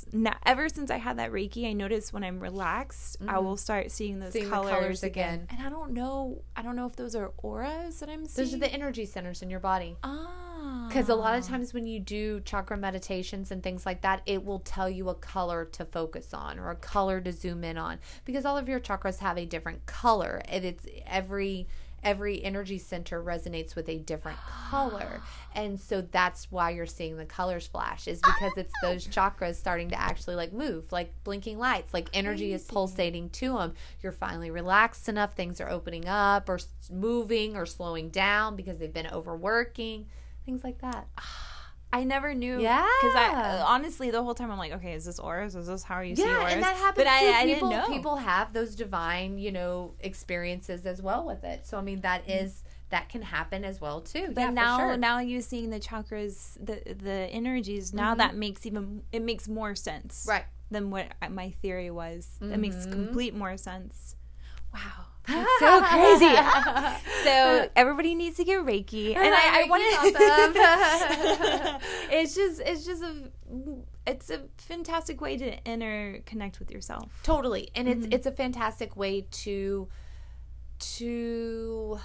ever 0.47 0.68
since 0.68 0.91
I 0.91 0.97
had 0.99 1.18
that 1.18 1.32
Reiki, 1.32 1.68
I 1.68 1.72
notice 1.72 2.12
when 2.12 2.22
I'm 2.24 2.39
relaxed, 2.41 3.16
I 3.26 3.39
will 3.39 3.57
start 3.57 3.91
seeing 3.91 4.20
those 4.20 4.28
Mm-hmm. 4.32 4.39
Seeing 4.41 4.51
colors, 4.51 4.70
colors 4.70 5.03
again. 5.03 5.34
again. 5.34 5.47
And 5.51 5.66
I 5.66 5.70
don't 5.70 5.93
know, 5.93 6.43
I 6.55 6.62
don't 6.62 6.76
know 6.76 6.86
if 6.86 6.97
those 6.97 7.14
are 7.16 7.32
auras 7.39 8.01
that 8.01 8.09
I'm 8.09 8.26
seeing. 8.26 8.47
Those 8.47 8.55
are 8.55 8.59
the 8.59 8.72
energy 8.72 9.07
centers 9.07 9.43
in 9.43 9.51
your 9.51 9.61
body. 9.61 9.97
ah, 10.05 10.86
Because 10.89 11.09
a 11.09 11.14
lot 11.14 11.39
of 11.39 11.45
times 11.47 11.72
when 11.74 11.86
you 11.86 11.99
do 12.01 12.41
chakra 12.41 12.76
meditations 12.76 13.51
and 13.51 13.62
things 13.62 13.84
like 13.86 14.03
that, 14.03 14.22
it 14.26 14.45
will 14.45 14.61
tell 14.61 14.89
you 14.89 15.09
a 15.09 15.14
color 15.14 15.64
to 15.64 15.84
focus 15.84 16.32
on 16.34 16.59
or 16.59 16.70
a 16.70 16.76
color 16.76 17.20
to 17.20 17.32
zoom 17.32 17.64
in 17.64 17.76
on. 17.78 17.99
Because 18.24 18.45
all 18.45 18.57
of 18.57 18.68
your 18.68 18.80
chakras 18.80 19.18
have 19.18 19.39
a 19.39 19.47
different 19.47 19.86
color, 19.86 20.43
and 20.49 20.64
it's 20.64 20.86
every 21.07 21.66
every 22.03 22.43
energy 22.43 22.79
center 22.79 23.23
resonates 23.23 23.75
with 23.75 23.89
a 23.89 23.99
different 23.99 24.39
color. 24.71 25.21
And 25.55 25.81
so 25.81 26.03
that's 26.03 26.53
why 26.53 26.71
you're 26.71 26.87
seeing 26.87 27.17
the 27.17 27.25
colors 27.25 27.67
flash 27.67 28.07
is 28.07 28.21
because 28.21 28.53
it's 28.57 28.73
oh, 28.85 28.93
those 28.93 29.09
chakras 29.09 29.57
starting 29.57 29.89
to 29.89 30.01
actually 30.01 30.37
like 30.37 30.53
move, 30.53 30.93
like 30.93 31.13
blinking 31.25 31.59
lights, 31.59 31.93
like 31.93 32.09
energy 32.13 32.53
is 32.53 32.63
pulsating 32.63 33.29
to 33.31 33.55
them. 33.55 33.75
You're 34.01 34.13
finally 34.13 34.53
relaxed 34.53 35.09
enough, 35.09 35.35
things 35.35 35.61
are 35.61 35.69
opening 35.69 36.07
up 36.07 36.49
or 36.49 36.61
moving 36.93 37.57
or 37.57 37.67
slowing 37.67 38.11
down 38.11 38.55
because 38.55 38.79
they've 38.79 38.93
been 38.93 39.09
overworking, 39.09 40.07
things 40.45 40.63
like 40.63 40.81
that. 40.83 41.09
I 41.93 42.05
never 42.05 42.34
knew. 42.34 42.57
Uh, 42.57 42.61
yeah. 42.61 42.86
Because 43.01 43.16
I 43.16 43.62
honestly, 43.66 44.11
the 44.11 44.22
whole 44.22 44.34
time 44.34 44.51
I'm 44.51 44.59
like, 44.59 44.72
okay, 44.72 44.93
is 44.93 45.07
this 45.07 45.18
auras? 45.18 45.55
Is 45.55 45.66
this 45.68 45.82
how 45.82 46.01
you 46.01 46.16
see 46.16 46.22
Yeah, 46.22 46.41
auras? 46.41 46.53
and 46.53 46.62
that 46.62 46.76
happens 46.76 46.97
But 46.97 47.07
I. 47.07 47.41
I 47.41 47.47
people, 47.47 47.70
didn't 47.70 47.89
know. 47.89 47.95
people 47.95 48.16
have 48.16 48.53
those 48.53 48.74
divine, 48.74 49.39
you 49.39 49.53
know, 49.53 49.95
experiences 50.01 50.84
as 50.86 51.01
well 51.01 51.24
with 51.24 51.45
it. 51.45 51.66
So 51.66 51.78
I 51.78 51.82
mean, 51.82 52.03
that 52.03 52.22
mm-hmm. 52.26 52.45
is 52.45 52.62
that 52.91 53.09
can 53.09 53.22
happen 53.22 53.64
as 53.64 53.80
well 53.80 54.01
too. 54.01 54.20
Mm-hmm. 54.20 54.32
But 54.34 54.41
yeah, 54.41 54.49
for 54.49 54.53
now, 54.55 54.78
sure. 54.78 54.97
now 54.97 55.18
you 55.20 55.41
seeing 55.41 55.70
the 55.70 55.80
chakras, 55.80 56.55
the 56.64 56.95
the 56.95 57.28
energies. 57.30 57.95
Now 57.95 58.11
mm-hmm. 58.11 58.18
that 58.18 58.36
makes 58.36 58.66
even 58.66 59.03
it 59.12 59.22
makes 59.22 59.49
more 59.49 59.74
sense, 59.74 60.26
Right. 60.28 60.45
Than 60.70 60.91
what 60.91 61.07
uh, 61.22 61.30
my 61.30 61.51
theory 61.62 61.91
was. 61.91 62.28
It 62.43 62.59
makes 62.59 62.76
mm-hmm. 62.76 62.93
complete 62.93 63.34
more 63.34 63.57
sense. 63.57 64.16
Wow, 64.74 65.07
that's 65.29 65.61
so 65.61 65.83
crazy. 65.83 66.35
so 67.24 67.68
everybody 67.76 68.14
needs 68.14 68.37
to 68.39 68.45
get 68.45 68.64
Reiki, 68.64 69.14
and 69.16 69.35
I, 69.35 69.62
I 69.62 69.66
want 69.68 69.83
to. 69.83 71.79
it's 72.16 72.35
just, 72.35 72.61
it's 72.64 72.85
just 72.87 73.03
a, 73.03 73.14
it's 74.07 74.31
a 74.31 74.41
fantastic 74.57 75.20
way 75.20 75.37
to 75.37 75.61
interconnect 75.62 76.59
with 76.59 76.70
yourself. 76.70 77.20
totally, 77.22 77.68
and 77.74 77.87
Mm-hmm. 77.89 78.05
it's 78.05 78.14
it's 78.14 78.26
a 78.26 78.33
fantastic 78.33 78.97
way 78.97 79.26
to 79.31 79.89
to 80.79 81.99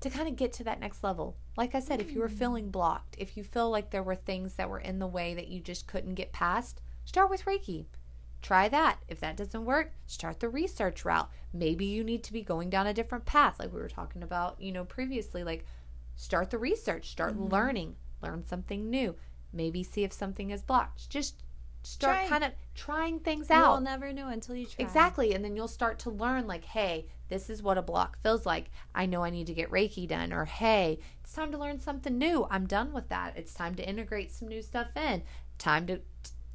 to 0.00 0.10
kind 0.10 0.28
of 0.28 0.36
get 0.36 0.52
to 0.54 0.64
that 0.64 0.80
next 0.80 1.02
level. 1.02 1.36
Like 1.56 1.74
I 1.74 1.80
said, 1.80 2.00
if 2.00 2.12
you 2.12 2.20
were 2.20 2.28
Mm. 2.28 2.38
feeling 2.38 2.70
blocked, 2.70 3.16
if 3.18 3.36
you 3.36 3.42
feel 3.44 3.70
like 3.70 3.90
there 3.90 4.02
were 4.02 4.14
things 4.14 4.54
that 4.54 4.68
were 4.68 4.78
in 4.78 4.98
the 4.98 5.06
way 5.06 5.32
that 5.34 5.48
you 5.48 5.60
just 5.60 5.86
couldn't 5.86 6.14
get 6.14 6.32
past, 6.32 6.82
start 7.04 7.30
with 7.30 7.44
Reiki. 7.46 7.86
Try 8.46 8.68
that. 8.68 8.98
If 9.08 9.18
that 9.18 9.36
doesn't 9.36 9.64
work, 9.64 9.90
start 10.06 10.38
the 10.38 10.48
research 10.48 11.04
route. 11.04 11.28
Maybe 11.52 11.84
you 11.84 12.04
need 12.04 12.22
to 12.22 12.32
be 12.32 12.42
going 12.42 12.70
down 12.70 12.86
a 12.86 12.94
different 12.94 13.24
path, 13.24 13.58
like 13.58 13.72
we 13.72 13.80
were 13.80 13.88
talking 13.88 14.22
about, 14.22 14.60
you 14.60 14.70
know, 14.70 14.84
previously. 14.84 15.42
Like, 15.42 15.64
start 16.14 16.50
the 16.50 16.58
research, 16.58 17.08
start 17.10 17.32
Mm-hmm. 17.34 17.48
learning, 17.48 17.96
learn 18.22 18.44
something 18.46 18.88
new. 18.88 19.16
Maybe 19.52 19.82
see 19.82 20.04
if 20.04 20.12
something 20.12 20.50
is 20.50 20.62
blocked. 20.62 21.10
Just 21.10 21.42
start 21.82 22.18
Try. 22.18 22.28
kind 22.28 22.44
of 22.44 22.52
trying 22.76 23.18
things 23.18 23.50
out. 23.50 23.72
You'll 23.72 23.80
never 23.80 24.12
know 24.12 24.28
until 24.28 24.54
you 24.54 24.66
try. 24.66 24.84
Exactly. 24.84 25.34
And 25.34 25.44
then 25.44 25.56
you'll 25.56 25.66
start 25.66 25.98
to 26.00 26.10
learn, 26.10 26.46
like, 26.46 26.66
hey, 26.66 27.06
this 27.28 27.50
is 27.50 27.64
what 27.64 27.78
a 27.78 27.82
block 27.82 28.22
feels 28.22 28.46
like. 28.46 28.70
I 28.94 29.06
know 29.06 29.24
I 29.24 29.30
need 29.30 29.48
to 29.48 29.54
get 29.54 29.72
Reiki 29.72 30.06
done. 30.06 30.32
Or, 30.32 30.44
hey, 30.44 31.00
it's 31.20 31.32
time 31.32 31.50
to 31.50 31.58
learn 31.58 31.80
something 31.80 32.16
new. 32.16 32.46
I'm 32.48 32.68
done 32.68 32.92
with 32.92 33.08
that. 33.08 33.32
It's 33.36 33.54
time 33.54 33.74
to 33.74 33.88
integrate 33.88 34.30
some 34.30 34.46
new 34.46 34.62
stuff 34.62 34.96
in. 34.96 35.24
Time 35.58 35.88
to. 35.88 36.00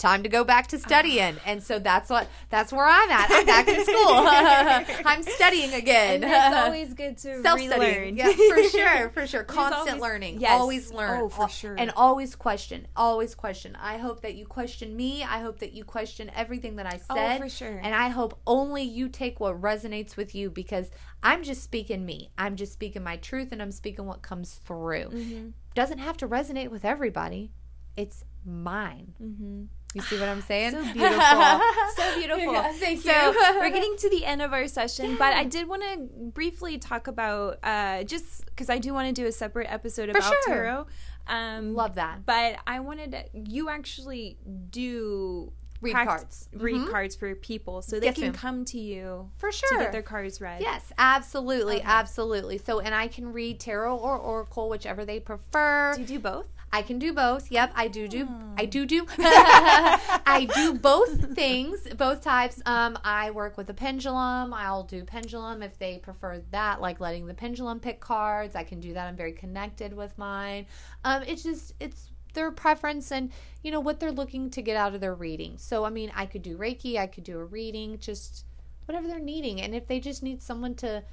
Time 0.02 0.24
to 0.24 0.30
go 0.30 0.44
back 0.44 0.66
to 0.70 0.80
studying, 0.80 1.36
and 1.46 1.62
so 1.62 1.78
that's 1.78 2.10
what 2.10 2.28
that's 2.50 2.74
where 2.74 2.88
I'm 2.88 3.12
at. 3.12 3.28
I'm 3.30 3.46
back 3.46 3.68
in 3.68 3.84
school. 3.86 3.96
I'm 5.06 5.22
studying 5.22 5.76
again. 5.76 6.24
And 6.24 6.24
it's 6.24 6.56
always 6.66 6.96
good 6.96 7.20
to 7.20 7.40
self 7.44 7.60
studying. 7.62 8.18
Yeah, 8.18 8.32
for 8.32 8.64
sure, 8.64 9.10
for 9.12 9.28
sure. 9.28 9.44
Constant 9.44 9.88
always- 9.90 10.02
learning. 10.02 10.42
yes. 10.42 10.60
Always 10.60 10.92
learn. 10.92 11.22
Oh, 11.22 11.30
for 11.30 11.48
sure. 11.50 11.76
And 11.78 11.92
always 11.96 12.36
question. 12.36 12.88
Always 12.96 13.36
question. 13.36 13.78
I 13.80 14.00
hope 14.00 14.22
that 14.22 14.34
you 14.34 14.48
question 14.48 14.96
me. 14.98 15.22
I 15.22 15.40
hope 15.40 15.60
that 15.60 15.74
you 15.74 15.84
question 15.84 16.32
everything 16.36 16.78
that 16.78 16.88
I 16.88 16.98
said. 16.98 17.06
Oh, 17.12 17.16
said. 17.16 17.40
for 17.40 17.50
sure. 17.50 17.80
And 17.84 17.94
I 17.94 18.10
hope 18.10 18.40
only 18.48 18.82
you 18.82 19.08
take 19.08 19.40
what 19.40 19.62
resonates 19.62 20.18
with 20.18 20.34
you 20.34 20.50
because 20.50 20.90
I'm 21.22 21.44
just 21.44 21.62
speaking 21.64 22.08
me. 22.08 22.32
I'm 22.40 22.56
just 22.56 22.74
speaking 22.74 23.04
my 23.04 23.18
truth 23.18 23.52
and 23.52 23.62
I'm 23.62 23.72
speaking 23.72 24.08
what 24.08 24.24
comes 24.24 24.56
through. 24.56 25.10
Mm-hmm. 25.10 25.50
Doesn't 25.76 26.00
have 26.00 26.18
to 26.18 26.28
resonate 26.28 26.70
with 26.70 26.86
everybody. 26.86 27.52
It's 27.96 28.24
mine. 28.46 29.70
You 29.94 30.02
see 30.02 30.18
what 30.20 30.30
I'm 30.30 30.42
saying? 30.42 30.74
Mm-hmm. 30.74 30.88
So 30.88 30.94
beautiful. 30.94 31.62
so 31.96 32.16
beautiful. 32.18 32.54
Yeah, 32.54 32.72
thank 32.74 33.02
so 33.02 33.12
you. 33.12 33.60
we're 33.60 33.70
getting 33.70 33.96
to 33.98 34.10
the 34.10 34.24
end 34.26 34.42
of 34.42 34.54
our 34.54 34.68
session, 34.68 35.18
but 35.18 35.34
I 35.34 35.44
did 35.44 35.68
want 35.68 35.84
to 35.84 36.08
briefly 36.32 36.78
talk 36.78 37.08
about 37.08 37.60
uh, 37.64 38.04
just 38.04 38.46
because 38.46 38.70
I 38.70 38.78
do 38.78 38.94
want 38.94 39.14
to 39.14 39.22
do 39.22 39.28
a 39.28 39.32
separate 39.34 39.68
episode 39.70 40.10
about 40.10 40.24
sure. 40.24 40.42
tarot. 40.48 40.86
Um, 41.28 41.74
Love 41.76 41.96
that. 41.96 42.26
But 42.26 42.56
I 42.66 42.80
wanted 42.80 43.12
to, 43.12 43.24
you 43.34 43.70
actually 43.70 44.38
do 44.70 45.52
Read 45.82 45.94
cards. 45.94 46.48
read 46.54 46.76
Mhm. 46.76 46.92
cards 46.92 47.16
for 47.16 47.34
people, 47.36 47.82
so 47.82 48.00
they 48.00 48.06
Yes, 48.08 48.16
can 48.16 48.24
ma'am. 48.26 48.34
come 48.34 48.66
to 48.66 48.80
you 48.80 49.30
For 49.38 49.52
sure 49.52 49.68
to 49.78 49.84
get 49.86 49.92
their 49.92 50.02
cards 50.04 50.40
read. 50.40 50.62
Yes, 50.62 50.92
absolutely, 50.98 51.82
absolutely. 51.82 52.60
So, 52.60 52.80
and 52.80 52.94
I 52.94 53.08
can 53.08 53.34
read 53.34 53.60
tarot 53.60 53.98
or 53.98 54.16
oracle, 54.18 54.70
whichever 54.70 55.06
they 55.06 55.20
prefer. 55.20 55.94
Do 55.96 56.02
you 56.02 56.08
do 56.08 56.20
both? 56.20 56.48
I 56.74 56.82
can 56.82 57.00
do 57.00 57.12
both. 57.14 57.52
Yep, 57.52 57.74
I 57.76 57.88
do 57.88 58.08
do. 58.08 58.26
Hmm. 58.26 58.56
I 58.58 58.66
do 58.66 58.86
do. 58.86 59.06
I 59.18 60.48
do 60.56 60.74
both 60.74 61.36
things, 61.36 61.88
both 61.98 62.22
types. 62.22 62.62
Um, 62.66 62.98
I 63.04 63.32
work 63.32 63.58
with 63.58 63.70
a 63.70 63.74
pendulum. 63.74 64.54
I'll 64.54 64.84
do 64.84 65.04
pendulum 65.04 65.64
if 65.64 65.78
they 65.78 65.98
prefer 65.98 66.42
that, 66.52 66.80
like 66.80 67.00
letting 67.00 67.26
the 67.26 67.34
pendulum 67.34 67.80
pick 67.80 68.00
cards. 68.00 68.56
I 68.56 68.64
can 68.64 68.80
do 68.80 68.94
that. 68.94 69.08
I'm 69.08 69.18
very 69.18 69.34
connected 69.34 69.94
with 69.94 70.18
mine. 70.18 70.66
Um, 71.04 71.24
it's 71.24 71.44
just 71.44 71.74
it's 71.80 72.10
their 72.34 72.50
preference 72.52 73.12
and 73.12 73.30
you 73.62 73.72
know 73.72 73.82
what 73.82 74.00
they're 74.00 74.12
looking 74.12 74.50
to 74.52 74.62
get 74.62 74.78
out 74.78 74.96
of 74.96 75.02
their 75.02 75.16
reading. 75.16 75.58
So 75.58 75.84
I 75.84 75.90
mean, 75.90 76.12
I 76.16 76.26
could 76.26 76.42
do 76.42 76.58
Reiki. 76.58 76.98
I 76.98 77.08
could 77.08 77.26
do 77.26 77.38
a 77.40 77.46
reading. 77.46 78.00
Just 78.00 78.46
whatever 78.86 79.08
they're 79.08 79.20
needing, 79.20 79.62
and 79.62 79.76
if 79.76 79.88
they 79.88 80.00
just 80.00 80.24
need 80.24 80.42
someone 80.42 80.76
to 80.76 81.04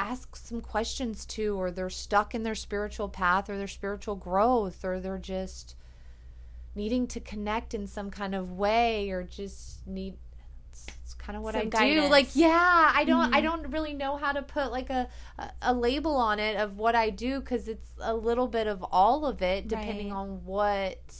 ask 0.00 0.34
some 0.36 0.60
questions 0.60 1.26
to 1.26 1.54
or 1.60 1.70
they're 1.70 1.90
stuck 1.90 2.34
in 2.34 2.42
their 2.42 2.54
spiritual 2.54 3.08
path 3.08 3.50
or 3.50 3.58
their 3.58 3.68
spiritual 3.68 4.16
growth 4.16 4.84
or 4.84 4.98
they're 5.00 5.18
just 5.18 5.74
needing 6.74 7.06
to 7.06 7.20
connect 7.20 7.74
in 7.74 7.86
some 7.86 8.10
kind 8.10 8.34
of 8.34 8.50
way 8.52 9.10
or 9.10 9.22
just 9.22 9.86
need 9.86 10.14
it's, 10.70 10.86
it's 11.02 11.14
kind 11.14 11.36
of 11.36 11.42
what 11.42 11.54
Some 11.54 11.70
I 11.74 11.94
do 11.94 12.08
like 12.08 12.28
yeah 12.34 12.92
I 12.94 13.04
don't 13.04 13.34
I 13.34 13.42
mm-hmm. 13.42 13.46
don't 13.48 13.72
really 13.72 13.92
know 13.92 14.16
how 14.16 14.32
to 14.32 14.42
put 14.42 14.70
like 14.70 14.88
a 14.88 15.08
a, 15.38 15.50
a 15.62 15.74
label 15.74 16.16
on 16.16 16.38
it 16.38 16.56
of 16.56 16.78
what 16.78 16.94
I 16.94 17.10
do 17.10 17.40
cuz 17.40 17.68
it's 17.68 17.90
a 18.00 18.14
little 18.14 18.48
bit 18.48 18.66
of 18.66 18.82
all 18.90 19.26
of 19.26 19.42
it 19.42 19.68
depending 19.68 20.10
Right. 20.10 20.16
on 20.16 20.44
what 20.44 21.14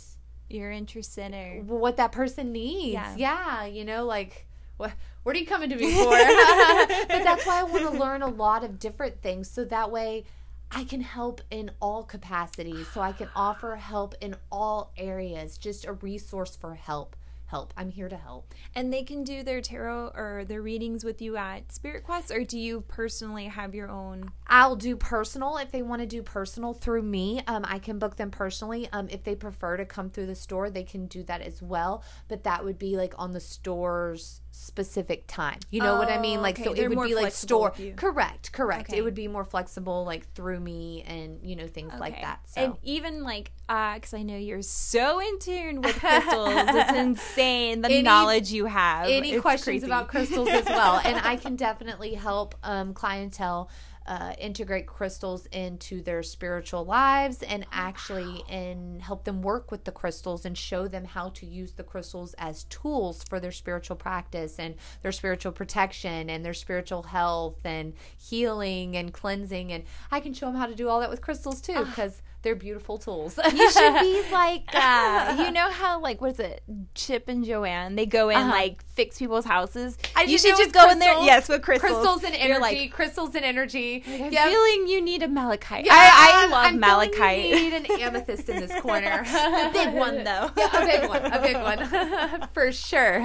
You're 0.49 0.73
interested 0.73 1.35
or 1.35 1.63
what 1.63 1.97
that 1.99 2.13
person 2.13 2.51
needs. 2.53 2.95
Yeah. 2.95 3.15
Yeah, 3.17 3.65
you 3.67 3.85
know, 3.85 4.05
like 4.05 4.47
what 4.81 4.93
what 5.23 5.37
are 5.37 5.39
you 5.39 5.47
coming 5.47 5.69
to 5.69 5.77
me 5.77 5.93
for? 5.93 6.11
but 6.11 7.23
that's 7.23 7.47
why 7.47 7.61
I 7.61 7.63
want 7.63 7.85
to 7.85 7.91
learn 8.01 8.23
a 8.23 8.29
lot 8.29 8.65
of 8.65 8.79
different 8.79 9.21
things 9.21 9.51
so 9.51 9.65
that 9.67 9.91
way 9.91 10.25
I 10.73 10.85
can 10.85 11.03
help 11.03 11.43
in 11.51 11.71
all 11.81 12.03
capacities. 12.05 12.89
So 12.89 13.01
I 13.01 13.13
can 13.13 13.29
offer 13.37 13.77
help 13.77 14.15
in 14.21 14.37
all 14.51 14.93
areas, 14.97 15.59
just 15.59 15.85
a 15.85 15.93
resource 15.93 16.57
for 16.57 16.75
help. 16.75 17.17
Help. 17.47 17.75
I'm 17.77 17.91
here 17.91 18.09
to 18.09 18.17
help. 18.17 18.55
and 18.77 18.93
they 18.93 19.03
can 19.03 19.25
do 19.25 19.43
their 19.43 19.61
tarot 19.61 20.13
or 20.15 20.45
their 20.47 20.63
readings 20.63 21.03
with 21.03 21.21
you 21.21 21.37
at 21.37 21.73
Spirit 21.73 22.05
Quest 22.05 22.31
or 22.31 22.45
do 22.45 22.57
you 22.57 22.83
personally 22.83 23.47
have 23.47 23.75
your 23.75 23.91
own 23.91 24.31
I'll 24.47 24.77
do 24.77 24.95
personal 24.95 25.57
if 25.57 25.73
they 25.73 25.83
want 25.83 26.01
to 26.01 26.07
do 26.07 26.23
personal 26.23 26.73
through 26.73 27.03
me. 27.03 27.43
Um, 27.49 27.65
I 27.67 27.81
can 27.81 27.99
book 27.99 28.15
them 28.15 28.31
personally. 28.31 28.89
Um, 28.93 29.09
if 29.11 29.25
they 29.25 29.35
prefer 29.35 29.77
to 29.77 29.85
come 29.85 30.11
through 30.11 30.27
the 30.27 30.37
store, 30.37 30.71
they 30.71 30.85
can 30.85 31.07
do 31.07 31.25
that 31.25 31.41
as 31.41 31.61
well. 31.61 32.05
But 32.29 32.45
that 32.45 32.65
would 32.65 32.79
be 32.79 32.97
like 32.97 33.15
on 33.19 33.33
the 33.33 33.41
store's 33.41 34.43
specific 34.53 35.27
time. 35.27 35.59
You 35.71 35.81
know 35.83 35.97
what 35.97 36.09
I 36.11 36.19
mean? 36.21 36.39
Oh, 36.39 36.43
Like 36.43 36.57
okay. 36.57 36.65
so, 36.65 36.75
They're 36.75 36.91
it 36.91 36.97
would 36.97 37.09
be 37.09 37.15
like 37.15 37.33
store. 37.33 37.73
Correct, 37.97 38.53
correct. 38.53 38.91
Okay. 38.91 38.99
It 38.99 39.03
would 39.03 39.15
be 39.15 39.29
more 39.29 39.45
flexible, 39.45 40.05
like 40.05 40.31
through 40.35 40.61
me, 40.61 41.03
and 41.07 41.41
you 41.43 41.57
know 41.57 41.67
things 41.67 41.93
like 41.99 42.21
that. 42.21 42.41
So 42.47 42.61
And 42.61 42.77
even 42.83 43.23
like, 43.25 43.53
because 43.69 44.15
I 44.15 44.23
know 44.23 44.37
you're 44.37 44.63
so 44.63 45.21
in 45.21 45.39
tune 45.39 45.81
with 45.81 45.99
crystals, 45.99 46.51
it's 46.55 46.93
insane 46.97 47.83
the 47.83 47.89
Any- 47.89 48.03
knowledge 48.03 48.51
you 48.53 48.67
have. 48.67 49.09
any 49.09 49.33
It's 49.33 49.43
questions 49.43 49.65
crazy. 49.83 49.87
about 49.87 50.09
crystals 50.09 50.49
as 50.49 50.65
well 50.67 51.01
and 51.05 51.17
i 51.19 51.37
can 51.45 51.55
definitely 51.57 52.15
help 52.15 52.55
um, 52.65 52.93
clientele 52.95 53.71
uh, 54.11 54.33
integrate 54.41 54.89
crystals 54.89 55.47
into 55.53 56.03
their 56.03 56.21
spiritual 56.21 56.85
lives 56.85 57.45
and 57.45 57.65
actually 57.71 58.43
and 58.49 59.01
help 59.01 59.23
them 59.23 59.41
work 59.41 59.71
with 59.71 59.85
the 59.85 59.93
crystals 59.93 60.45
and 60.45 60.59
show 60.59 60.89
them 60.89 61.05
how 61.05 61.29
to 61.29 61.47
use 61.47 61.75
the 61.75 61.85
crystals 61.85 62.35
as 62.37 62.65
tools 62.65 63.23
for 63.23 63.39
their 63.39 63.53
spiritual 63.53 63.95
practice 63.95 64.59
and 64.59 64.75
their 65.03 65.13
spiritual 65.13 65.53
protection 65.53 66.29
and 66.29 66.45
their 66.45 66.53
spiritual 66.53 67.05
health 67.05 67.65
and 67.65 67.95
healing 68.19 68.97
and 68.97 69.13
cleansing. 69.15 69.71
And 69.71 69.85
i 70.11 70.19
can 70.19 70.35
show 70.35 70.47
them 70.47 70.57
how 70.57 70.67
to 70.67 70.75
do 70.75 70.89
all 70.89 70.99
that 70.99 71.09
with 71.09 71.21
crystals 71.21 71.61
too 71.61 71.85
because 71.85 72.21
they're 72.43 72.55
beautiful 72.57 72.97
tools 72.99 73.39
You 73.53 73.71
should 73.71 74.01
be 74.01 74.23
like, 74.33 74.65
uh, 74.75 75.37
you 75.45 75.51
know 75.51 75.71
how 75.81 76.01
like 76.01 76.21
what 76.21 76.33
is 76.33 76.41
it, 76.41 76.63
Chip 76.95 77.29
and 77.29 77.45
Joanne? 77.45 77.97
They 77.97 78.07
go 78.07 78.29
in 78.31 78.37
Uh-huh. 78.37 78.51
like 78.51 78.83
fix 78.95 79.19
people's 79.19 79.45
houses. 79.45 79.99
I 80.17 80.23
you 80.23 80.39
should 80.39 80.57
just 80.57 80.73
go 80.73 80.89
in 80.91 80.99
there, 80.99 81.19
yes, 81.23 81.49
with 81.49 81.63
crystals. 81.63 81.93
crystals 81.93 82.25
and 82.25 82.35
energy 82.35 82.61
like, 82.61 82.93
crystals 82.93 83.35
and 83.35 83.45
energy 83.45 84.03
I'm 84.07 84.33
Yep. 84.33 84.49
feeling 84.49 84.89
you 84.89 85.03
need 85.03 85.23
a 85.23 85.29
malachite. 85.29 85.85
Yeah, 85.87 85.93
I, 85.95 86.47
I 86.47 86.51
love 86.51 86.65
I'm 86.67 86.81
malachite. 86.81 87.47
You 87.49 87.55
need 87.57 87.73
an 87.75 88.01
amethyst 88.01 88.49
in 88.49 88.61
this 88.61 88.81
corner. 88.81 89.25
a 89.27 89.71
big 89.73 89.95
one 89.95 90.25
though. 90.25 90.51
Yeah, 90.57 90.83
a 90.83 90.87
big 90.87 91.09
one, 91.09 91.25
a 91.33 91.41
big 91.41 91.57
one, 91.57 92.49
for 92.53 92.73
sure. 92.73 93.23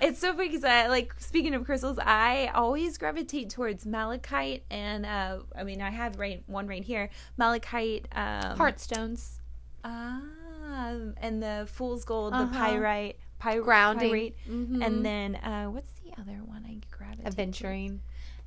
It's 0.00 0.18
so 0.20 0.32
funny 0.34 0.48
because 0.48 0.64
I 0.64 0.86
like 0.88 1.14
speaking 1.18 1.54
of 1.54 1.64
crystals, 1.64 1.98
I 2.00 2.50
always 2.54 2.98
gravitate 2.98 3.50
towards 3.50 3.86
malachite, 3.86 4.64
and 4.70 5.04
uh, 5.06 5.38
I 5.56 5.64
mean 5.64 5.80
I 5.80 5.90
have 5.90 6.18
right 6.18 6.42
one 6.46 6.66
right 6.66 6.82
here, 6.84 7.10
malachite, 7.36 8.06
um, 8.12 8.31
Heartstones, 8.56 9.40
ah, 9.84 10.20
and 11.18 11.42
the 11.42 11.66
fool's 11.70 12.04
gold, 12.04 12.32
Uh-huh. 12.32 12.44
the 12.44 12.50
pyrite, 12.58 13.16
py- 13.40 13.58
Grounding. 13.60 14.10
pyrite, 14.10 14.36
Mhm. 14.48 14.84
and 14.86 15.04
then 15.04 15.36
uh, 15.36 15.66
what's 15.66 15.92
the 16.04 16.12
other 16.20 16.40
one 16.44 16.64
I 16.66 16.72
aventurine, 16.72 17.24
Adventuring, 17.26 18.00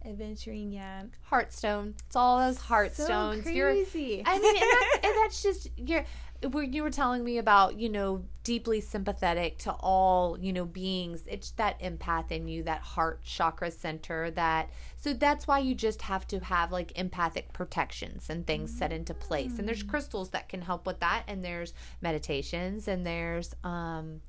Adventuring, 0.06 0.72
yeah. 0.72 1.04
heartstone. 1.32 1.94
It's 2.08 2.16
all 2.16 2.40
those 2.40 2.58
heartstones. 2.60 3.44
So 3.44 3.50
You're- 3.50 3.74
crazy. 3.84 4.22
I 4.26 4.40
mean, 4.40 4.56
and 4.56 4.72
that's, 4.72 5.06
and 5.06 5.14
that's 5.24 5.44
just 5.44 5.70
you're. 5.78 6.06
When 6.52 6.74
you 6.74 6.84
were 6.84 6.92
telling 6.92 7.24
me 7.24 7.38
about, 7.38 7.78
you 7.78 7.90
know, 7.90 8.24
deeply 8.44 8.80
sympathetic 8.80 9.58
to 9.60 9.72
all, 9.72 10.38
you 10.40 10.54
know, 10.54 10.66
beings, 10.66 11.24
it's 11.28 11.52
that 11.52 11.80
empath 11.80 12.32
in 12.32 12.48
you, 12.48 12.64
that 12.64 12.82
heart 12.82 13.24
chakra 13.24 13.72
center, 13.72 14.30
that 14.32 14.70
so 14.98 15.14
that's 15.14 15.48
why 15.48 15.60
you 15.60 15.74
just 15.74 16.04
have 16.04 16.28
to 16.28 16.40
have 16.40 16.72
like 16.72 16.98
empathic 16.98 17.52
protections 17.54 18.30
and 18.30 18.46
things 18.46 18.72
set 18.72 18.92
into 18.92 19.14
place. 19.14 19.58
And 19.58 19.68
there's 19.68 19.84
crystals 19.84 20.30
that 20.30 20.48
can 20.50 20.62
help 20.62 20.86
with 20.86 21.00
that, 21.00 21.24
and 21.28 21.44
there's 21.44 21.74
meditations, 22.02 22.88
and 22.88 23.06
there's 23.06 23.56
um 23.64 24.22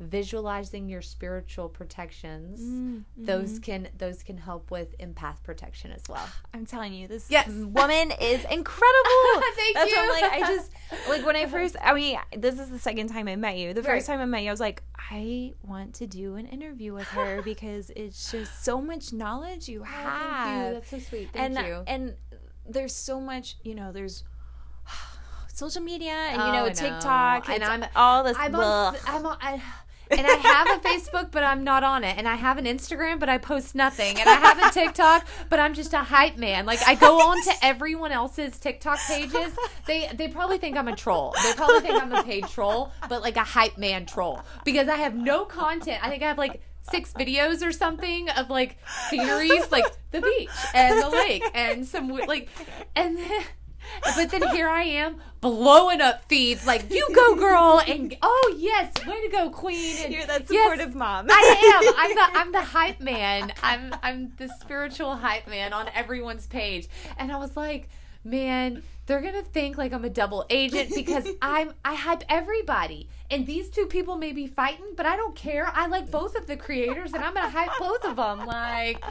visualizing 0.00 0.88
your 0.88 1.02
spiritual 1.02 1.68
protections. 1.68 2.60
Mm, 2.60 3.04
those 3.16 3.52
mm-hmm. 3.52 3.60
can 3.62 3.88
those 3.96 4.22
can 4.22 4.36
help 4.38 4.70
with 4.70 4.96
empath 4.98 5.42
protection 5.42 5.92
as 5.92 6.02
well. 6.08 6.28
I'm 6.54 6.66
telling 6.66 6.92
you, 6.92 7.06
this 7.08 7.30
Yes. 7.30 7.48
woman 7.50 8.10
is 8.20 8.44
incredible. 8.44 9.42
Thank 9.56 9.74
That's 9.76 9.90
you. 9.90 9.96
What 9.96 10.24
I'm 10.24 10.30
like. 10.30 10.32
I 10.32 10.40
just 10.54 10.70
like 11.08 11.24
when 11.24 11.36
I 11.36 11.46
first. 11.46 11.76
I 11.82 11.94
mean, 11.94 12.18
this 12.36 12.58
is 12.58 12.70
the 12.70 12.78
second 12.78 13.08
time 13.08 13.28
I 13.28 13.36
met 13.36 13.56
you. 13.56 13.72
The 13.72 13.82
first 13.82 14.08
Right. 14.08 14.14
time 14.16 14.20
I 14.22 14.26
met 14.26 14.42
you, 14.42 14.48
I 14.48 14.52
was 14.52 14.60
like, 14.60 14.82
I 15.10 15.52
want 15.62 15.94
to 15.96 16.06
do 16.06 16.36
an 16.36 16.46
interview 16.46 16.92
with 16.94 17.06
her 17.08 17.40
because 17.44 17.90
it's 17.94 18.30
just 18.32 18.64
so 18.64 18.80
much 18.80 19.12
knowledge 19.12 19.68
oh, 19.68 19.72
you 19.72 19.82
have. 19.84 20.74
That's 20.74 20.90
so 20.90 20.98
sweet. 20.98 21.30
Thank 21.32 21.56
and 21.56 21.66
you. 21.66 21.82
and 21.86 22.14
there's 22.68 22.94
so 22.94 23.20
much. 23.20 23.56
You 23.62 23.74
know, 23.74 23.92
there's. 23.92 24.24
Social 25.54 25.82
media 25.82 26.10
and 26.10 26.38
you 26.38 26.48
Oh, 26.48 26.52
know 26.52 26.66
know. 26.66 26.72
TikTok 26.72 27.48
And 27.48 27.62
I'm 27.62 27.84
all 27.94 28.24
this. 28.24 28.36
I'm 28.36 28.56
on. 28.56 28.96
I'm 29.06 29.24
on, 29.24 29.38
I, 29.40 29.62
and 30.18 30.26
I 30.26 30.36
have 30.36 30.66
a 30.68 30.88
Facebook, 30.88 31.30
but 31.30 31.42
I'm 31.42 31.64
not 31.64 31.84
on 31.84 32.04
it. 32.04 32.16
And 32.18 32.28
I 32.28 32.34
have 32.36 32.58
an 32.58 32.64
Instagram, 32.64 33.18
but 33.20 33.28
I 33.28 33.38
post 33.38 33.74
nothing. 33.74 34.18
And 34.18 34.28
I 34.28 34.34
have 34.34 34.58
a 34.58 34.70
TikTok, 34.70 35.26
but 35.48 35.58
I'm 35.58 35.74
just 35.74 35.92
a 35.92 35.98
hype 35.98 36.36
man. 36.36 36.66
Like 36.66 36.80
I 36.86 36.94
go 36.94 37.20
on 37.20 37.42
to 37.42 37.52
everyone 37.62 38.12
else's 38.12 38.58
TikTok 38.58 38.98
pages. 39.06 39.52
They 39.86 40.10
they 40.14 40.28
probably 40.28 40.58
think 40.58 40.76
I'm 40.76 40.88
a 40.88 40.96
troll. 40.96 41.34
They 41.42 41.52
probably 41.54 41.80
think 41.80 42.02
I'm 42.02 42.12
a 42.12 42.22
paid 42.22 42.48
troll, 42.48 42.92
but 43.08 43.22
like 43.22 43.36
a 43.36 43.44
hype 43.44 43.78
man 43.78 44.06
troll 44.06 44.42
because 44.64 44.88
I 44.88 44.96
have 44.96 45.14
no 45.14 45.44
content. 45.44 46.04
I 46.04 46.10
think 46.10 46.22
I 46.22 46.28
have 46.28 46.38
like 46.38 46.62
six 46.90 47.12
videos 47.12 47.66
or 47.66 47.72
something 47.72 48.28
of 48.30 48.50
like 48.50 48.78
sceneries, 49.08 49.70
like 49.70 49.84
the 50.10 50.20
beach 50.20 50.48
and 50.74 51.02
the 51.02 51.08
lake 51.08 51.44
and 51.54 51.86
some 51.86 52.08
like, 52.08 52.48
and 52.94 53.18
then. 53.18 53.42
But 54.16 54.30
then 54.30 54.48
here 54.50 54.68
I 54.68 54.82
am 54.82 55.20
blowing 55.40 56.00
up 56.00 56.24
feeds 56.24 56.66
like 56.66 56.90
you 56.90 57.06
go 57.14 57.34
girl 57.34 57.82
and 57.86 58.16
oh 58.22 58.54
yes 58.58 58.92
way 59.06 59.20
to 59.20 59.28
go 59.28 59.50
queen 59.50 59.96
and 60.02 60.14
You're 60.14 60.24
that 60.24 60.50
yes, 60.50 60.62
supportive 60.62 60.94
mom. 60.94 61.26
I 61.28 61.82
am. 61.82 61.94
I'm 61.98 62.14
the 62.14 62.38
I'm 62.38 62.52
the 62.52 62.62
hype 62.62 63.00
man. 63.00 63.52
I'm 63.62 63.94
I'm 64.02 64.32
the 64.38 64.48
spiritual 64.60 65.16
hype 65.16 65.46
man 65.46 65.72
on 65.72 65.88
everyone's 65.94 66.46
page. 66.46 66.88
And 67.18 67.30
I 67.30 67.36
was 67.36 67.56
like 67.56 67.88
man 68.24 68.82
they're 69.06 69.20
gonna 69.20 69.42
think 69.42 69.76
like 69.76 69.92
I'm 69.92 70.04
a 70.04 70.10
double 70.10 70.46
agent 70.48 70.92
because 70.94 71.28
I'm 71.42 71.74
I 71.84 71.94
hype 71.94 72.24
everybody. 72.28 73.08
And 73.30 73.46
these 73.46 73.68
two 73.68 73.84
people 73.84 74.16
may 74.16 74.32
be 74.32 74.46
fighting 74.46 74.94
but 74.96 75.04
I 75.04 75.16
don't 75.16 75.36
care. 75.36 75.70
I 75.74 75.86
like 75.88 76.10
both 76.10 76.36
of 76.36 76.46
the 76.46 76.56
creators 76.56 77.12
and 77.12 77.22
I'm 77.22 77.34
gonna 77.34 77.50
hype 77.50 77.78
both 77.78 78.04
of 78.04 78.16
them 78.16 78.46
like 78.46 79.04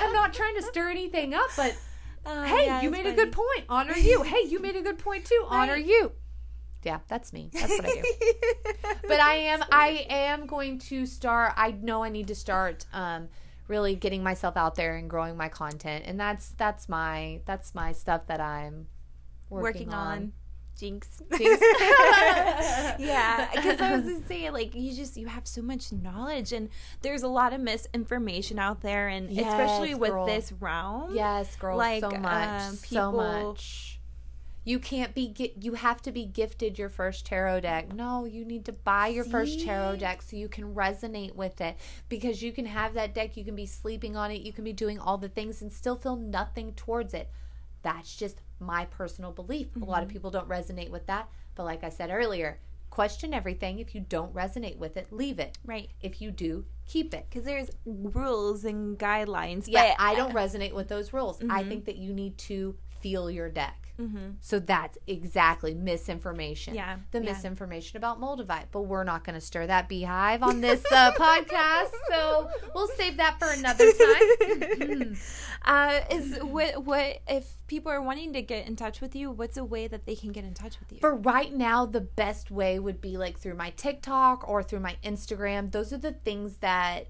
I'm 0.00 0.12
not 0.12 0.34
trying 0.34 0.56
to 0.56 0.62
stir 0.62 0.90
anything 0.90 1.32
up 1.32 1.48
but 1.56 1.76
Oh, 2.26 2.42
hey, 2.42 2.66
yeah, 2.66 2.82
you 2.82 2.90
made 2.90 3.06
a 3.06 3.12
good 3.12 3.32
point. 3.32 3.64
Honor 3.68 3.94
you. 3.94 4.22
Hey, 4.22 4.42
you 4.46 4.58
made 4.58 4.76
a 4.76 4.82
good 4.82 4.98
point 4.98 5.24
too. 5.24 5.44
Honor 5.48 5.74
Right. 5.74 5.86
you. 5.86 6.12
Yeah, 6.82 7.00
that's 7.08 7.32
me. 7.32 7.50
That's 7.52 7.70
what 7.70 7.84
I 7.84 7.94
do. 7.94 8.02
but 9.08 9.20
I 9.20 9.34
am 9.34 9.64
I 9.72 10.06
am 10.08 10.46
going 10.46 10.78
to 10.80 11.04
start 11.06 11.52
I 11.56 11.72
know 11.72 12.04
I 12.04 12.10
need 12.10 12.28
to 12.28 12.34
start 12.34 12.86
um 12.92 13.28
really 13.68 13.96
getting 13.96 14.22
myself 14.22 14.56
out 14.56 14.76
there 14.76 14.94
and 14.96 15.10
growing 15.10 15.36
my 15.36 15.48
content. 15.48 16.04
And 16.06 16.18
that's 16.18 16.50
that's 16.50 16.88
my 16.88 17.40
that's 17.44 17.74
my 17.74 17.92
stuff 17.92 18.26
that 18.26 18.40
I'm 18.40 18.86
working, 19.48 19.88
working 19.88 19.94
on. 19.94 20.06
on. 20.16 20.32
Jinx. 20.76 21.22
Jinx. 21.38 21.60
yeah, 22.98 23.48
because 23.54 23.80
I 23.80 23.96
was 23.96 24.04
gonna 24.04 24.24
say, 24.28 24.50
like, 24.50 24.74
you 24.74 24.94
just 24.94 25.16
you 25.16 25.26
have 25.26 25.46
so 25.46 25.62
much 25.62 25.92
knowledge, 25.92 26.52
and 26.52 26.68
there's 27.02 27.22
a 27.22 27.28
lot 27.28 27.52
of 27.52 27.60
misinformation 27.60 28.58
out 28.58 28.82
there, 28.82 29.08
and 29.08 29.30
Yes, 29.30 29.46
especially 29.48 29.94
with 29.94 30.10
girl. 30.10 30.26
this 30.26 30.52
realm. 30.52 31.14
yes, 31.14 31.54
girl, 31.56 31.76
Like, 31.76 32.00
so 32.00 32.10
much, 32.10 32.60
um, 32.62 32.74
so 32.74 33.12
much. 33.12 34.00
You 34.64 34.80
can't 34.80 35.14
be 35.14 35.32
you 35.60 35.74
have 35.74 36.02
to 36.02 36.10
be 36.10 36.26
gifted 36.26 36.76
your 36.76 36.88
first 36.88 37.24
tarot 37.24 37.60
deck. 37.60 37.92
No, 37.94 38.24
you 38.24 38.44
need 38.44 38.64
to 38.64 38.72
buy 38.72 39.06
your 39.06 39.22
first 39.24 39.60
tarot 39.64 39.96
deck 39.98 40.22
so 40.22 40.36
you 40.36 40.48
can 40.48 40.74
resonate 40.74 41.36
with 41.36 41.60
it 41.60 41.76
because 42.08 42.42
you 42.42 42.50
can 42.50 42.66
have 42.66 42.94
that 42.94 43.14
deck, 43.14 43.36
you 43.36 43.44
can 43.44 43.54
be 43.54 43.66
sleeping 43.66 44.16
on 44.16 44.32
it, 44.32 44.40
you 44.42 44.52
can 44.52 44.64
be 44.64 44.72
doing 44.72 44.98
all 44.98 45.18
the 45.18 45.28
things 45.28 45.62
and 45.62 45.72
still 45.72 45.94
feel 45.94 46.16
nothing 46.16 46.72
towards 46.72 47.14
it. 47.14 47.30
That's 47.86 48.16
just 48.16 48.42
my 48.58 48.84
personal 48.86 49.30
belief. 49.30 49.68
A 49.76 49.84
lot 49.84 50.02
of 50.02 50.08
people 50.08 50.30
don't 50.32 50.48
resonate 50.48 50.90
with 50.90 51.06
that, 51.06 51.28
but 51.54 51.64
like 51.64 51.84
I 51.84 51.88
said 51.90 52.10
earlier, 52.10 52.58
question 52.90 53.32
everything. 53.32 53.78
If 53.78 53.94
you 53.94 54.00
don't 54.00 54.34
resonate 54.34 54.76
with 54.76 54.96
it, 54.96 55.12
leave 55.12 55.38
it. 55.38 55.56
right. 55.64 55.88
If 56.00 56.20
you 56.20 56.30
do, 56.30 56.64
keep 56.86 57.14
it. 57.14 57.26
Because 57.28 57.44
there's 57.44 57.70
rules 57.84 58.64
and 58.64 58.98
guidelines. 58.98 59.64
Yeah, 59.68 59.94
I 59.98 60.14
don't 60.16 60.34
resonate 60.34 60.72
with 60.72 60.88
those 60.88 61.12
rules. 61.12 61.40
I 61.48 61.62
think 61.62 61.84
that 61.84 61.96
you 61.96 62.12
need 62.12 62.38
to 62.50 62.74
feel 63.00 63.30
your 63.30 63.48
deck. 63.48 63.82
So 64.40 64.58
that's 64.58 64.98
exactly 65.06 65.72
misinformation. 65.72 66.74
Yeah, 66.74 66.96
The 67.12 67.18
yeah. 67.22 67.32
misinformation 67.32 67.96
about 67.96 68.20
Moldavite. 68.20 68.66
But 68.70 68.82
we're 68.82 69.04
not 69.04 69.24
going 69.24 69.36
to 69.36 69.40
stir 69.40 69.66
that 69.68 69.88
beehive 69.88 70.42
on 70.42 70.60
this 70.60 70.84
uh, 70.92 71.12
podcast. 71.18 71.92
So 72.10 72.50
we'll 72.74 72.88
save 72.88 73.16
that 73.16 73.38
for 73.38 73.48
another 73.48 73.90
time. 73.92 75.16
Uh, 75.64 76.00
is 76.12 76.38
what 76.44 76.84
what 76.84 77.18
if 77.26 77.50
people 77.66 77.90
are 77.90 78.02
wanting 78.02 78.32
to 78.32 78.42
get 78.42 78.66
in 78.66 78.76
touch 78.76 79.00
with 79.00 79.14
you? 79.14 79.30
What's 79.30 79.56
a 79.56 79.64
way 79.64 79.88
that 79.88 80.06
they 80.06 80.14
can 80.14 80.32
get 80.32 80.44
in 80.44 80.54
touch 80.54 80.78
with 80.78 80.92
you? 80.92 80.98
For 80.98 81.14
right 81.14 81.52
now, 81.52 81.86
the 81.86 82.00
best 82.00 82.50
way 82.50 82.78
would 82.78 83.00
be 83.00 83.16
like 83.16 83.38
through 83.38 83.54
my 83.54 83.70
TikTok 83.70 84.48
or 84.48 84.62
through 84.62 84.80
my 84.80 84.96
Instagram. 85.04 85.72
Those 85.72 85.92
are 85.92 85.98
the 85.98 86.12
things 86.12 86.58
that 86.58 87.08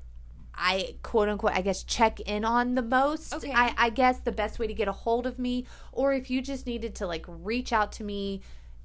I 0.54 0.96
quote 1.02 1.28
unquote, 1.28 1.52
I 1.52 1.60
guess, 1.60 1.82
check 1.82 2.20
in 2.20 2.44
on 2.44 2.74
the 2.74 2.82
most. 2.82 3.34
Okay. 3.34 3.52
I, 3.54 3.74
I 3.76 3.90
guess 3.90 4.20
the 4.20 4.32
best 4.32 4.58
way 4.58 4.66
to 4.66 4.74
get 4.74 4.88
a 4.88 4.92
hold 4.92 5.26
of 5.26 5.38
me, 5.38 5.66
or 5.92 6.12
if 6.12 6.30
you 6.30 6.40
just 6.40 6.66
needed 6.66 6.94
to 6.96 7.06
like 7.06 7.26
reach 7.28 7.72
out 7.72 7.92
to 7.92 8.04
me, 8.04 8.40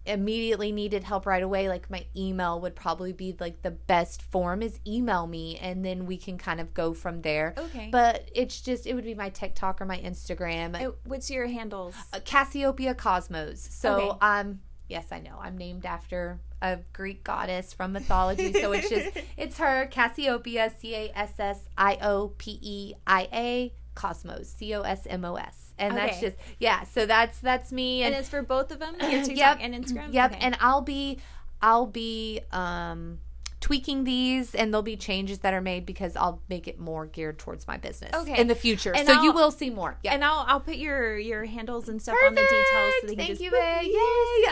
immediately 0.06 0.72
needed 0.72 1.04
help 1.04 1.26
right 1.26 1.44
away, 1.44 1.70
like 1.70 1.90
my 1.90 2.06
email 2.16 2.60
would 2.62 2.76
probably 2.76 3.14
be 3.14 3.36
like 3.40 3.62
the 3.62 3.72
best 3.72 4.22
form 4.22 4.62
is 4.62 4.80
email 4.86 5.28
me 5.28 5.58
and 5.58 5.86
then 5.86 6.06
we 6.06 6.18
can 6.18 6.38
kind 6.38 6.60
of 6.60 6.74
go 6.74 6.94
from 6.94 7.22
there. 7.22 7.54
Okay. 7.58 7.90
But 7.92 8.30
it's 8.34 8.62
just, 8.62 8.88
it 8.88 8.94
would 8.96 9.04
be 9.04 9.14
my 9.16 9.30
TikTok 9.30 9.82
or 9.82 9.86
my 9.86 10.00
Instagram. 10.00 10.82
Uh, 10.82 10.92
What's 11.06 11.30
your 11.30 11.48
handles? 11.48 11.96
Uh, 12.14 12.20
Cassiopeia 12.26 12.96
Cosmos. 12.96 13.68
So 13.72 13.96
Okay. 13.96 14.18
um 14.22 14.60
yes, 14.90 15.08
I 15.12 15.20
know. 15.20 15.38
I'm 15.42 15.58
named 15.58 15.86
after 15.86 16.40
a 16.62 16.80
Greek 16.94 17.24
goddess 17.24 17.74
from 17.74 17.92
mythology. 17.94 18.54
So 18.54 18.72
it's 18.72 18.90
just 18.90 19.12
it's 19.38 19.58
her 19.58 19.86
Cassiopeia 19.88 20.72
C 20.80 20.96
A 20.96 21.12
S 21.16 21.40
S 21.40 21.70
I 21.78 21.98
O 22.02 22.34
P 22.38 22.60
E 22.62 22.94
I 23.08 23.28
A 23.34 23.74
Cosmos 23.96 24.50
C 24.50 24.74
O 24.76 24.82
S 24.82 25.06
M 25.10 25.24
O 25.26 25.36
S. 25.36 25.71
And 25.82 25.98
that's 25.98 26.20
just 26.20 26.38
yeah, 26.60 26.84
so 26.84 27.06
that's 27.06 27.40
that's 27.40 27.72
me 27.72 28.04
and 28.04 28.14
and, 28.14 28.20
it's 28.22 28.30
for 28.30 28.42
both 28.42 28.72
of 28.72 28.80
them, 28.80 28.96
your 29.02 29.24
TikTok 29.24 29.36
yep, 29.38 29.58
and 29.62 29.74
Instagram. 29.74 30.14
Yep, 30.14 30.32
Okay. 30.34 30.40
and 30.42 30.58
I'll 30.60 30.82
be 30.82 31.20
I'll 31.62 31.86
be 31.88 32.42
um 32.52 33.20
tweaking 33.60 34.04
these 34.06 34.56
and 34.56 34.74
there'll 34.74 34.82
be 34.82 34.98
changes 34.98 35.38
that 35.40 35.54
are 35.54 35.62
made 35.62 35.86
because 35.86 36.16
I'll 36.16 36.42
make 36.50 36.68
it 36.68 36.80
more 36.80 37.06
geared 37.06 37.38
towards 37.38 37.68
my 37.68 37.78
business 37.78 38.10
Okay. 38.16 38.40
in 38.42 38.48
the 38.48 38.56
future. 38.56 38.92
And 38.96 39.08
so 39.08 39.22
you 39.22 39.30
I'll- 39.30 39.36
will 39.36 39.52
see 39.52 39.70
more. 39.70 39.98
Yeah. 40.04 40.14
and 40.16 40.26
I'll 40.26 40.46
I'll 40.48 40.60
put 40.60 40.78
your 40.78 41.18
your 41.20 41.46
handles 41.46 41.88
and 41.88 42.02
stuff 42.02 42.18
on 42.26 42.34
the 42.34 42.42
details 42.42 42.94
so 43.02 43.08
they 43.08 43.16
Thank 43.16 43.40
you, 43.40 43.52
babe. 43.52 43.84
Yay! 43.84 44.46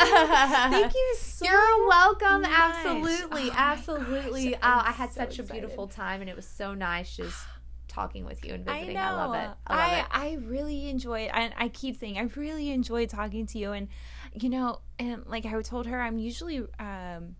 Thank 0.70 0.94
you 0.94 1.16
so 1.20 1.46
You're 1.46 1.88
welcome. 1.88 2.42
much. 2.44 2.52
Absolutely. 2.54 3.50
Oh 3.50 3.56
absolutely. 3.56 4.56
oh, 4.56 4.60
I'm 4.62 4.94
had 4.94 5.12
so 5.12 5.22
such 5.22 5.40
a 5.40 5.44
beautiful 5.44 5.88
time 5.88 6.22
and 6.22 6.30
it 6.30 6.36
was 6.36 6.46
so 6.48 6.74
nice 6.76 7.16
just 7.16 7.38
talking 7.90 8.24
with 8.26 8.46
you 8.46 8.54
and 8.54 8.70
I 8.70 8.74
visiting. 8.74 8.96
know. 8.96 9.02
I, 9.02 9.12
love 9.12 9.36
it. 9.36 9.38
I 9.38 9.44
love 9.44 9.58
I, 9.68 10.00
it. 10.00 10.06
I 10.12 10.38
really 10.46 10.90
enjoy 10.90 11.22
it. 11.22 11.32
And 11.34 11.54
I 11.58 11.68
keep 11.68 11.98
saying 11.98 12.18
I 12.18 12.24
really 12.40 12.72
enjoy 12.72 13.06
talking 13.08 13.46
to 13.48 13.60
you. 13.60 13.72
And 13.74 13.90
you 14.34 14.50
know, 14.50 14.80
and 14.98 15.26
like 15.26 15.46
I 15.46 15.62
told 15.62 15.88
her, 15.88 16.00
I'm 16.02 16.18
usually 16.18 16.60
um, 16.80 17.36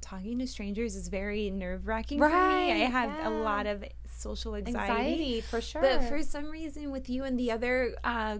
talking 0.00 0.38
to 0.38 0.46
strangers 0.46 0.96
is 0.96 1.08
very 1.08 1.50
nerve 1.50 1.86
wracking 1.86 2.18
for 2.18 2.28
me. 2.28 2.34
I 2.34 2.86
have 2.86 3.10
yeah. 3.10 3.28
a 3.28 3.30
lot 3.30 3.66
of 3.66 3.84
social 4.06 4.54
anxiety. 4.54 4.78
Anxiety 4.92 5.40
for 5.40 5.60
sure. 5.60 5.82
But 5.82 6.04
for 6.04 6.22
some 6.22 6.50
reason, 6.50 6.90
with 6.90 7.10
you 7.10 7.24
and 7.24 7.38
the 7.38 7.50
other 7.50 7.94
uh, 8.04 8.38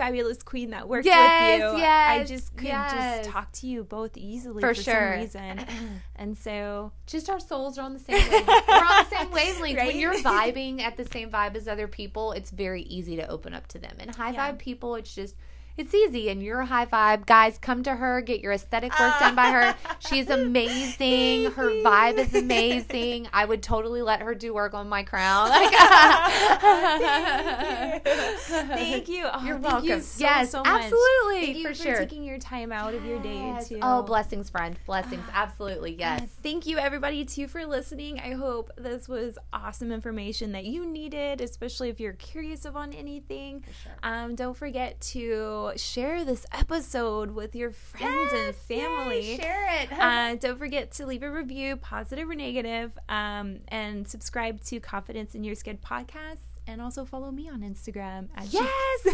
fabulous 0.00 0.42
queen 0.42 0.70
that 0.70 0.88
worked 0.88 1.04
Yes, 1.06 1.60
with 1.60 1.78
you, 1.78 1.84
I 1.84 2.16
yes, 2.16 2.28
just 2.28 2.56
could 2.56 2.66
yes. 2.68 2.92
just 3.26 3.30
talk 3.30 3.52
to 3.52 3.66
you 3.66 3.84
both 3.84 4.16
easily 4.16 4.60
For 4.60 4.74
for, 4.74 4.82
sure. 4.82 5.10
some 5.12 5.20
reason. 5.20 5.66
and 6.16 6.36
so, 6.36 6.92
just 7.06 7.28
our 7.28 7.40
souls 7.40 7.78
are 7.78 7.82
on 7.82 7.92
the 7.92 7.98
same 7.98 8.16
wavelength. 8.16 8.46
We're 8.68 8.74
on 8.74 9.04
the 9.10 9.16
same 9.16 9.30
wavelength. 9.32 9.76
Right? 9.78 9.86
When 9.88 9.98
you're 9.98 10.14
vibing 10.22 10.80
at 10.80 10.96
the 10.96 11.04
same 11.04 11.30
vibe 11.30 11.54
as 11.56 11.68
other 11.68 11.86
people, 11.88 12.32
it's 12.32 12.50
very 12.50 12.82
easy 12.82 13.16
to 13.16 13.28
open 13.28 13.52
up 13.54 13.66
to 13.68 13.78
them. 13.78 13.96
And 13.98 14.14
high 14.14 14.30
Yeah. 14.32 14.52
vibe 14.52 14.58
people, 14.58 14.94
it's 14.94 15.14
just 15.14 15.36
it's 15.80 15.94
easy. 15.94 16.28
And 16.28 16.42
you're 16.42 16.60
a 16.60 16.66
high 16.66 16.86
vibe. 16.86 17.26
Guys, 17.26 17.58
come 17.58 17.82
to 17.84 17.96
her, 17.96 18.20
get 18.20 18.40
your 18.40 18.52
aesthetic 18.52 18.98
work 19.00 19.18
done 19.18 19.34
by 19.34 19.50
her. 19.50 19.74
She's 19.98 20.28
amazing. 20.40 21.50
Her 21.52 21.70
vibe 21.82 22.18
is 22.18 22.34
amazing. 22.34 23.28
I 23.32 23.44
would 23.44 23.62
totally 23.62 24.02
let 24.02 24.20
her 24.22 24.34
do 24.34 24.54
work 24.54 24.74
on 24.74 24.88
my 24.88 25.02
crown. 25.02 25.50
thank 28.00 29.08
you. 29.08 29.26
Oh, 29.32 29.44
You're 29.44 29.58
thank 29.58 29.84
you 29.84 29.90
welcome. 29.90 30.00
so, 30.02 30.20
yes, 30.20 30.50
so 30.50 30.58
much. 30.58 30.66
absolutely, 30.68 31.46
Thank 31.46 31.56
you 31.56 31.62
for, 31.68 31.74
for, 31.74 31.82
sure. 31.82 31.96
taking 31.96 32.24
your 32.24 32.38
time 32.38 32.72
out 32.72 32.94
of 32.94 33.04
your 33.04 33.20
day 33.20 33.34
Yes. 33.34 33.68
too. 33.68 33.78
Oh, 33.82 34.02
blessings, 34.02 34.50
friend. 34.50 34.76
Blessings. 34.86 35.24
Absolutely. 35.32 35.96
Yes. 35.98 36.28
Thank 36.42 36.66
you, 36.66 36.78
everybody, 36.78 37.24
too, 37.24 37.48
for 37.48 37.64
listening. 37.66 38.20
I 38.20 38.32
hope 38.32 38.70
this 38.76 39.08
was 39.08 39.38
awesome 39.52 39.92
information 39.92 40.52
that 40.52 40.64
you 40.64 40.86
needed, 40.86 41.40
especially 41.40 41.88
if 41.88 42.00
you're 42.00 42.12
curious 42.14 42.64
about 42.64 42.94
anything. 42.94 43.64
Um, 44.02 44.34
don't 44.34 44.56
forget 44.56 45.00
to 45.12 45.69
share 45.78 46.24
this 46.24 46.46
episode 46.52 47.30
with 47.32 47.54
your 47.54 47.70
friends 47.70 48.32
and 48.34 48.54
family. 48.54 49.32
Yay, 49.32 49.36
share 49.36 49.82
it. 49.82 49.92
Uh, 49.92 50.34
don't 50.36 50.58
forget 50.58 50.90
to 50.92 51.06
leave 51.06 51.22
a 51.22 51.30
review, 51.30 51.76
positive 51.76 52.28
or 52.28 52.34
negative, 52.34 52.92
um, 53.08 53.58
and 53.68 54.08
subscribe 54.08 54.60
to 54.64 54.80
Confidence 54.80 55.34
in 55.34 55.44
Your 55.44 55.54
Skin 55.54 55.78
podcast. 55.78 56.38
And 56.66 56.80
also 56.80 57.04
follow 57.04 57.32
me 57.32 57.48
on 57.48 57.62
Instagram 57.62 58.28
at 58.36 58.44
Chic- 58.44 58.60
yes. 58.60 59.06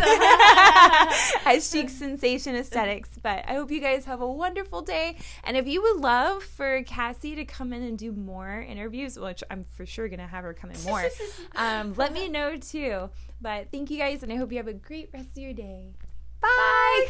at 1.46 1.62
Chic 1.62 1.88
Sensation 1.96 2.54
Aesthetics. 2.54 3.10
But 3.22 3.44
I 3.48 3.54
hope 3.54 3.70
you 3.70 3.80
guys 3.80 4.04
have 4.04 4.20
a 4.20 4.30
wonderful 4.30 4.82
day. 4.82 5.16
And 5.42 5.56
if 5.56 5.66
you 5.66 5.80
would 5.80 6.02
love 6.02 6.42
for 6.42 6.82
Cassie 6.82 7.34
to 7.36 7.44
come 7.46 7.72
in 7.72 7.82
and 7.82 7.96
do 7.96 8.12
more 8.12 8.60
interviews, 8.60 9.18
which 9.18 9.42
I'm 9.50 9.64
for 9.64 9.86
sure 9.86 10.08
going 10.08 10.18
to 10.18 10.26
have 10.26 10.44
her 10.44 10.52
come 10.52 10.70
in 10.70 10.82
more, 10.84 11.08
um, 11.54 11.94
let 11.94 12.12
me 12.12 12.28
know 12.28 12.56
too. 12.56 13.08
But 13.40 13.70
thank 13.70 13.90
you 13.90 13.98
guys, 13.98 14.22
and 14.22 14.32
I 14.32 14.36
hope 14.36 14.50
you 14.50 14.58
have 14.58 14.68
a 14.68 14.74
great 14.74 15.10
rest 15.14 15.30
of 15.30 15.38
your 15.38 15.52
day. 15.54 15.92
Bye. 16.40 17.06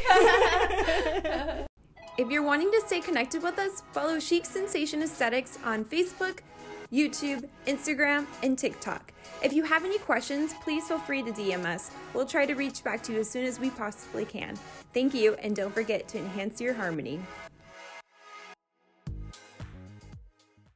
If 2.17 2.31
you're 2.31 2.41
wanting 2.41 2.71
to 2.71 2.81
stay 2.87 2.99
connected 2.99 3.43
with 3.43 3.59
us, 3.59 3.83
follow 3.91 4.17
Chic 4.17 4.43
Sensation 4.43 5.03
Aesthetics 5.03 5.59
on 5.63 5.85
Facebook, 5.85 6.39
YouTube, 6.91 7.47
Instagram, 7.67 8.25
and 8.41 8.57
TikTok. 8.57 9.13
If 9.43 9.53
you 9.53 9.63
have 9.65 9.85
any 9.85 9.99
questions, 9.99 10.55
please 10.63 10.87
feel 10.87 10.97
free 10.97 11.21
to 11.21 11.31
DM 11.31 11.63
us. 11.63 11.91
We'll 12.15 12.25
try 12.25 12.47
to 12.47 12.55
reach 12.55 12.83
back 12.83 13.03
to 13.03 13.13
you 13.13 13.19
as 13.19 13.29
soon 13.29 13.45
as 13.45 13.59
we 13.59 13.69
possibly 13.69 14.25
can. 14.25 14.57
Thank 14.95 15.13
you, 15.13 15.35
and 15.35 15.55
don't 15.55 15.71
forget 15.71 16.07
to 16.07 16.17
enhance 16.17 16.59
your 16.59 16.73
harmony. 16.73 17.19